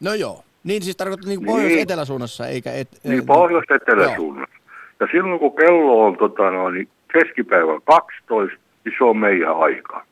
No 0.00 0.14
joo. 0.14 0.42
Niin 0.64 0.82
siis 0.82 0.96
tarkoittaa 0.96 1.28
niin 1.28 1.38
Niin. 1.40 1.46
pohjois-eteläsuunnassa, 1.46 2.46
eikä... 2.46 2.72
Et, 2.72 2.88
Niin 3.04 3.26
pohjois-eteläsuunnassa. 3.26 4.56
Ja 5.00 5.06
silloin 5.12 5.38
kun 5.38 5.56
kello 5.56 6.06
on 6.06 6.16
tota, 6.16 6.50
noin, 6.50 6.74
niin 6.74 6.88
keskipäivän 7.12 7.80
12, 7.84 8.56
niin 8.84 8.94
se 8.98 9.04
on 9.04 9.16
meidän 9.16 9.56
aika. 9.56 10.04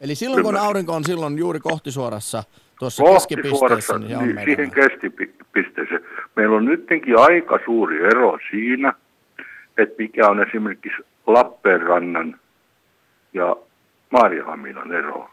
Eli 0.00 0.14
silloin 0.14 0.42
kun 0.42 0.50
Ymmärrän. 0.50 0.66
aurinko 0.68 0.92
on 0.94 1.04
silloin 1.04 1.38
juuri 1.38 1.60
kohtisuorassa 1.60 2.42
tuossa 2.78 3.02
Kohti 3.02 3.36
keskipisteessä, 3.36 3.98
niin 3.98 4.18
niin, 4.18 4.34
meidän. 4.34 4.44
siihen 4.44 4.70
keskipisteeseen. 4.70 6.00
Meillä 6.36 6.56
on 6.56 6.64
nytkin 6.64 7.18
aika 7.18 7.58
suuri 7.64 8.04
ero 8.04 8.38
siinä, 8.50 8.92
että 9.78 9.94
mikä 9.98 10.28
on 10.28 10.48
esimerkiksi 10.48 11.02
Lappeenrannan 11.26 12.40
ja 13.34 13.56
Maariahaminan 14.10 14.92
ero. 14.92 15.30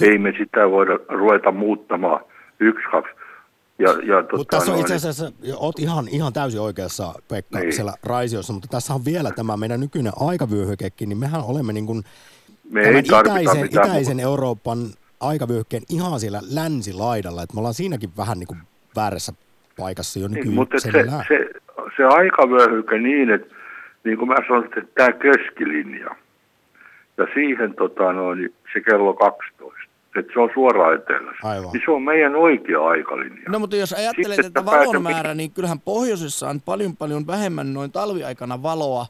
Ei 0.00 0.18
me 0.18 0.32
sitä 0.38 0.70
voida 0.70 0.98
ruveta 1.08 1.52
muuttamaan 1.52 2.20
yksi, 2.60 2.84
kaksi. 2.90 3.12
Ja, 3.78 3.90
ja 3.90 4.22
tota, 4.22 4.36
Mutta 4.36 4.56
tässä 4.56 4.72
on 4.72 4.80
itse 4.80 4.94
asiassa, 4.94 5.32
oot 5.56 5.78
ihan, 5.78 6.08
ihan 6.08 6.32
täysin 6.32 6.60
oikeassa 6.60 7.14
Pekka 7.28 7.58
Niin. 7.58 7.72
siellä 7.72 7.92
Raisiossa, 8.02 8.52
mutta 8.52 8.68
tässä 8.68 8.94
on 8.94 9.04
vielä 9.04 9.30
tämä 9.30 9.56
meidän 9.56 9.80
nykyinen 9.80 10.12
aikavyöhykekin, 10.20 11.08
niin 11.08 11.18
mehän 11.18 11.42
olemme 11.44 11.72
niin 11.72 11.86
kuin 11.86 12.02
me 12.70 12.82
tämän 12.82 12.96
ei 12.96 13.42
itäisen, 13.44 13.62
mitään 13.62 13.88
itäisen 13.88 14.20
Euroopan 14.20 14.78
aikavyöhykkeen 15.20 15.82
ihan 15.88 16.20
siellä 16.20 16.40
länsilaidalla, 16.54 17.42
että 17.42 17.54
me 17.54 17.58
ollaan 17.58 17.74
siinäkin 17.74 18.10
vähän 18.16 18.38
niin 18.38 18.46
kuin 18.46 18.58
väärässä 18.96 19.32
paikassa 19.78 20.18
jo 20.18 20.28
Niin, 20.28 20.52
mutta 20.52 20.80
se, 20.80 20.90
se, 21.28 21.48
se 21.96 22.04
aikavyöhyke 22.04 22.98
niin, 22.98 23.30
että 23.30 23.54
niin 24.04 24.18
kuin 24.18 24.28
mä 24.28 24.34
sanoin, 24.48 24.64
että 24.64 24.82
tämä 24.94 25.12
keskilinja 25.12 26.10
ja 27.18 27.26
siihen 27.34 27.74
tota, 27.74 28.12
noin, 28.12 28.54
se 28.72 28.80
kello 28.80 29.14
12, 29.14 29.80
että 30.16 30.32
se 30.32 30.40
on 30.40 30.50
suoraan 30.54 30.94
etelässä, 30.94 31.48
Aivan. 31.48 31.72
niin 31.72 31.82
se 31.84 31.90
on 31.90 32.02
meidän 32.02 32.36
oikea 32.36 32.80
aikalinja. 32.80 33.42
No 33.48 33.58
mutta 33.58 33.76
jos 33.76 33.92
ajattelet, 33.92 34.26
Sitten, 34.36 34.46
että 34.46 34.60
että 34.60 34.70
valon 34.70 35.02
päätä- 35.02 35.16
määrä, 35.16 35.34
niin 35.34 35.50
kyllähän 35.50 35.80
pohjoisessa 35.80 36.48
on 36.48 36.60
paljon 36.60 36.96
paljon 36.96 37.26
vähemmän 37.26 37.74
noin 37.74 37.92
talviaikana 37.92 38.62
valoa 38.62 39.06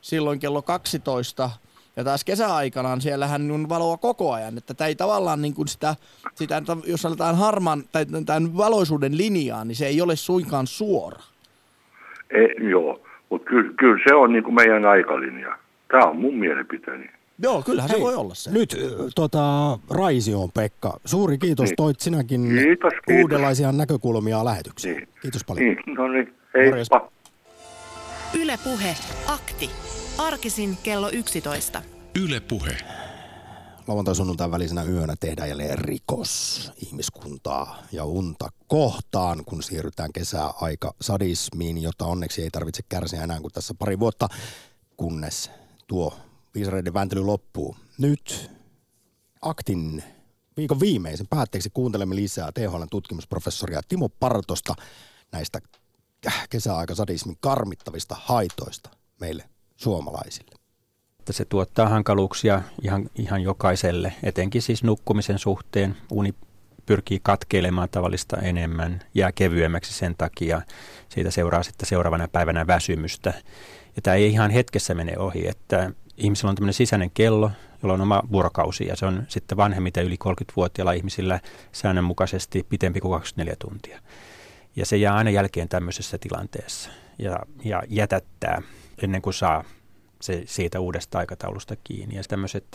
silloin 0.00 0.38
kello 0.40 0.62
12. 0.62 1.50
Ja 1.96 2.04
taas 2.04 2.24
kesäaikanaan 2.24 3.00
siellähän 3.00 3.50
on 3.50 3.68
valoa 3.68 3.96
koko 3.96 4.32
ajan, 4.32 4.58
että 4.58 4.74
tämä 4.74 4.88
ei 4.88 4.94
tavallaan 4.94 5.42
niin 5.42 5.54
kuin 5.54 5.68
sitä, 5.68 5.96
sitä, 6.34 6.62
jos 6.86 7.06
aletaan 7.06 7.36
harmaan 7.36 7.82
tai 7.92 8.06
tämän 8.26 8.56
valoisuuden 8.56 9.16
linjaa, 9.18 9.64
niin 9.64 9.76
se 9.76 9.86
ei 9.86 10.00
ole 10.02 10.16
suinkaan 10.16 10.66
suora. 10.66 11.20
E, 12.30 12.68
joo, 12.68 13.00
mutta 13.32 13.50
kyllä, 13.50 13.72
kyllä 13.78 14.02
se 14.08 14.14
on 14.14 14.32
niin 14.32 14.44
kuin 14.44 14.54
meidän 14.54 14.84
aikalinja. 14.84 15.56
Tämä 15.88 16.04
on 16.04 16.16
mun 16.16 16.34
mielipiteeni. 16.34 17.10
Joo, 17.42 17.62
kyllähän 17.62 17.90
Hei, 17.90 17.98
se 17.98 18.04
voi 18.04 18.14
olla 18.14 18.34
se. 18.34 18.50
Nyt 18.50 18.76
tota, 19.14 19.78
Raisioon 19.90 20.50
Pekka, 20.54 21.00
suuri 21.04 21.38
kiitos, 21.38 21.68
Niin. 21.68 21.76
toit 21.76 22.00
sinäkin 22.00 22.48
Kiitos, 22.48 22.92
kiitos. 23.06 23.22
uudenlaisia 23.22 23.72
näkökulmia 23.72 24.44
lähetykseen. 24.44 24.96
Niin. 24.96 25.08
Kiitos 25.22 25.44
paljon. 25.44 25.64
Niin, 25.66 25.78
no 25.96 26.08
niin, 26.08 26.34
heippa. 26.54 27.08
Yle 28.40 28.58
Puhe, 28.64 28.94
akti. 29.28 29.70
Arkisin 30.18 30.76
kello 30.82 31.10
11. 31.12 31.82
Yle 32.24 32.40
Puhe. 32.40 32.76
Lauantai 33.86 34.14
sunnuntain 34.14 34.50
välisenä 34.50 34.82
yönä 34.82 35.14
tehdään 35.20 35.48
jälleen 35.48 35.78
rikos 35.78 36.70
ihmiskuntaa 36.76 37.82
ja 37.92 38.04
unta 38.04 38.48
kohtaan, 38.66 39.44
kun 39.44 39.62
siirrytään 39.62 40.12
kesäaika 40.12 40.94
sadismiin, 41.00 41.82
jota 41.82 42.06
onneksi 42.06 42.42
ei 42.42 42.50
tarvitse 42.50 42.82
kärsiä 42.88 43.22
enää 43.22 43.40
kuin 43.40 43.52
tässä 43.52 43.74
pari 43.78 43.98
vuotta, 43.98 44.28
kunnes 44.96 45.50
tuo 45.86 46.14
viisareiden 46.54 46.94
vääntely 46.94 47.24
loppuu. 47.24 47.76
Nyt 47.98 48.50
aktin 49.40 50.04
viikon 50.56 50.80
viimeisen 50.80 51.26
päätteeksi 51.30 51.70
kuuntelemme 51.74 52.16
lisää 52.16 52.52
THL 52.52 52.82
tutkimusprofessoria 52.90 53.80
Timo 53.88 54.08
Partosta 54.08 54.74
näistä 55.32 55.60
kesäaikasadismin 56.50 57.36
karmittavista 57.40 58.16
haitoista 58.20 58.90
meille 59.20 59.48
suomalaisille. 59.76 60.61
Että 61.22 61.32
se 61.32 61.44
tuottaa 61.44 61.88
hankaluuksia 61.88 62.62
ihan, 62.82 63.10
ihan 63.14 63.42
jokaiselle, 63.42 64.12
etenkin 64.22 64.62
siis 64.62 64.84
nukkumisen 64.84 65.38
suhteen. 65.38 65.96
Uni 66.12 66.34
pyrkii 66.86 67.20
katkeilemaan 67.22 67.88
tavallista 67.88 68.36
enemmän, 68.36 69.00
jää 69.14 69.32
kevyemmäksi 69.32 69.92
sen 69.94 70.14
takia. 70.18 70.62
Siitä 71.08 71.30
seuraa 71.30 71.62
sitten 71.62 71.88
seuraavana 71.88 72.28
päivänä 72.28 72.66
väsymystä. 72.66 73.34
Ja 73.96 74.02
tämä 74.02 74.14
ei 74.14 74.30
ihan 74.30 74.50
hetkessä 74.50 74.94
mene 74.94 75.18
ohi, 75.18 75.48
että 75.48 75.90
ihmisillä 76.16 76.50
on 76.50 76.54
tämmöinen 76.54 76.74
sisäinen 76.74 77.10
kello, 77.10 77.50
jolla 77.82 77.94
on 77.94 78.00
oma 78.00 78.22
vuorokausi 78.32 78.86
ja 78.86 78.96
se 78.96 79.06
on 79.06 79.24
sitten 79.28 79.58
vanhemmiten 79.58 80.04
yli 80.04 80.16
30-vuotiailla 80.24 80.92
ihmisillä 80.92 81.40
säännönmukaisesti 81.72 82.66
pitempi 82.68 83.00
kuin 83.00 83.12
24 83.12 83.56
tuntia. 83.58 84.00
Ja 84.76 84.86
se 84.86 84.96
jää 84.96 85.16
aina 85.16 85.30
jälkeen 85.30 85.68
tämmöisessä 85.68 86.18
tilanteessa 86.18 86.90
ja, 87.18 87.38
ja 87.64 87.82
jätättää 87.88 88.62
ennen 89.02 89.22
kuin 89.22 89.34
saa 89.34 89.64
se 90.22 90.42
siitä 90.46 90.80
uudesta 90.80 91.18
aikataulusta 91.18 91.76
kiinni. 91.84 92.16
Ja 92.16 92.22
tämmöiset 92.28 92.66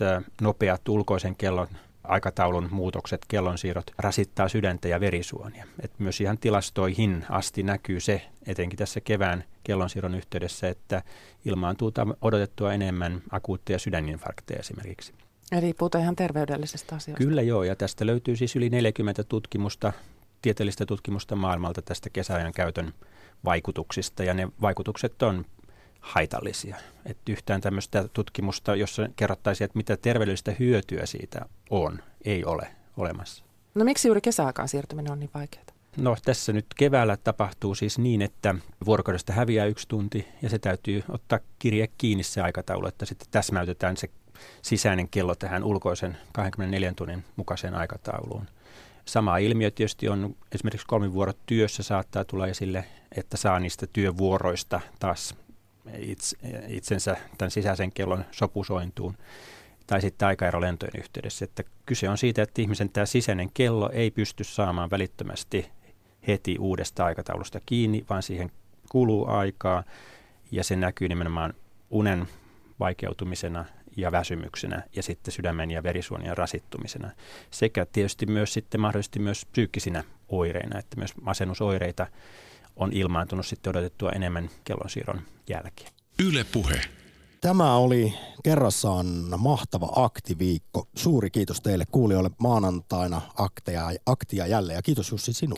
nopeat 0.42 0.90
ulkoisen 0.90 1.36
kellon 1.36 1.68
aikataulun 2.04 2.68
muutokset, 2.72 3.26
kellonsiirrot 3.28 3.92
rasittaa 3.98 4.50
sydäntä 4.50 4.88
ja 4.88 5.00
verisuonia. 5.00 5.66
Et 5.80 5.92
myös 6.00 6.22
ihan 6.22 6.38
tilastoihin 6.38 7.26
asti 7.30 7.64
näkyy 7.64 8.00
se, 8.00 8.22
etenkin 8.48 8.78
tässä 8.78 9.02
kevään 9.02 9.44
kellonsiirron 9.64 10.16
yhteydessä, 10.16 10.68
että 10.70 11.04
ilmaantuu 11.46 11.92
odotettua 12.22 12.74
enemmän 12.74 13.22
akuutteja 13.32 13.80
sydäninfarkteja 13.80 14.60
esimerkiksi. 14.60 15.14
Eli 15.52 15.74
puhutaan 15.74 16.04
ihan 16.04 16.16
terveydellisestä 16.16 16.96
asioista. 16.96 17.24
Kyllä 17.24 17.42
joo, 17.42 17.64
ja 17.64 17.76
tästä 17.76 18.06
löytyy 18.06 18.36
siis 18.36 18.56
yli 18.56 18.70
40 18.70 19.24
tutkimusta, 19.24 19.94
tieteellistä 20.42 20.86
tutkimusta 20.86 21.36
maailmalta 21.36 21.82
tästä 21.82 22.10
kesäajan 22.10 22.54
käytön 22.54 22.94
vaikutuksista, 23.46 24.24
ja 24.24 24.34
ne 24.34 24.48
vaikutukset 24.62 25.24
on 25.24 25.46
haitallisia. 26.08 26.76
Että 27.06 27.32
yhtään 27.32 27.62
tämmöistä 27.62 28.08
tutkimusta, 28.14 28.76
jossa 28.76 29.10
kerrottaisiin, 29.16 29.66
että 29.66 29.78
mitä 29.78 29.98
terveydellistä 29.98 30.56
hyötyä 30.60 31.06
siitä 31.06 31.46
on, 31.70 32.00
ei 32.26 32.46
ole 32.46 32.68
olemassa. 32.98 33.44
No 33.76 33.86
miksi 33.86 34.08
juuri 34.08 34.22
kesäaikaan 34.22 34.68
siirtyminen 34.68 35.12
on 35.12 35.20
niin 35.20 35.30
vaikeaa? 35.34 35.66
No 35.98 36.18
tässä 36.26 36.54
nyt 36.54 36.66
keväällä 36.76 37.18
tapahtuu 37.18 37.76
siis 37.76 38.00
niin, 38.00 38.22
että 38.22 38.56
vuorokaudesta 38.86 39.34
häviää 39.34 39.66
yksi 39.66 39.88
tunti 39.88 40.28
ja 40.42 40.50
se 40.50 40.60
täytyy 40.60 41.04
ottaa 41.10 41.40
kirje 41.60 41.88
kiinni 41.98 42.24
se 42.24 42.42
aikataulu, 42.42 42.88
että 42.88 43.06
sitten 43.06 43.28
täsmäytetään 43.32 43.98
se 43.98 44.10
sisäinen 44.62 45.10
kello 45.10 45.36
tähän 45.36 45.64
ulkoisen 45.64 46.18
24 46.32 46.94
tunnin 46.94 47.24
mukaiseen 47.36 47.76
aikatauluun. 47.76 48.48
Sama 49.06 49.38
ilmiö 49.38 49.72
tietysti 49.72 50.10
on 50.10 50.36
esimerkiksi 50.52 50.88
kolmivuorot 50.88 51.38
työssä 51.46 51.84
saattaa 51.84 52.26
tulla 52.26 52.48
esille, 52.48 52.86
että 53.18 53.38
saa 53.38 53.60
niistä 53.60 53.88
työvuoroista 53.88 54.80
taas 55.00 55.36
itsensä 56.68 57.18
tämän 57.38 57.52
sisäisen 57.52 57.92
kellon 57.92 58.26
sopusointuun 58.32 59.18
tai 59.88 60.02
sitten 60.02 60.28
aikaero 60.28 60.62
lentojen 60.62 61.00
yhteydessä. 61.00 61.46
Että 61.46 61.64
kyse 61.86 62.10
on 62.10 62.18
siitä, 62.18 62.42
että 62.42 62.62
ihmisen 62.62 62.90
tämä 62.90 63.06
sisäinen 63.06 63.50
kello 63.54 63.90
ei 63.94 64.12
pysty 64.12 64.44
saamaan 64.44 64.92
välittömästi 64.92 65.70
heti 66.28 66.56
uudesta 66.60 67.06
aikataulusta 67.06 67.60
kiinni, 67.66 68.06
vaan 68.10 68.24
siihen 68.24 68.52
kuluu 68.90 69.28
aikaa 69.28 69.84
ja 70.52 70.64
se 70.64 70.76
näkyy 70.76 71.08
nimenomaan 71.08 71.54
unen 71.90 72.28
vaikeutumisena 72.80 73.66
ja 73.98 74.12
väsymyksenä 74.12 74.84
ja 74.96 75.04
sitten 75.04 75.32
sydämen 75.32 75.72
ja 75.72 75.84
verisuonien 75.84 76.38
rasittumisena. 76.38 77.12
Sekä 77.52 77.86
tietysti 77.86 78.26
myös 78.26 78.54
sitten 78.54 78.82
mahdollisesti 78.82 79.20
myös 79.20 79.46
psyykkisinä 79.46 80.04
oireina, 80.30 80.80
että 80.80 80.98
myös 80.98 81.18
masennusoireita 81.22 82.08
on 82.78 82.94
ilmaantunut 82.94 83.46
sitten 83.46 83.72
odotettua 83.72 84.12
enemmän 84.12 84.50
kellonsiirron 84.64 85.22
jälkeen. 85.50 85.92
Yle 86.20 86.44
Puhe. 86.44 86.82
Tämä 87.42 87.76
oli 87.76 88.14
kerrassaan 88.44 89.06
mahtava 89.38 89.90
aktiviikko. 89.96 90.88
Suuri 90.96 91.30
kiitos 91.30 91.62
teille 91.62 91.86
kuulijoille 91.92 92.30
maanantaina 92.40 93.22
akteja, 93.36 93.92
aktia 94.06 94.48
jälleen 94.48 94.76
ja 94.76 94.82
kiitos 94.82 95.12
Jussi 95.12 95.34
sinulle. 95.34 95.58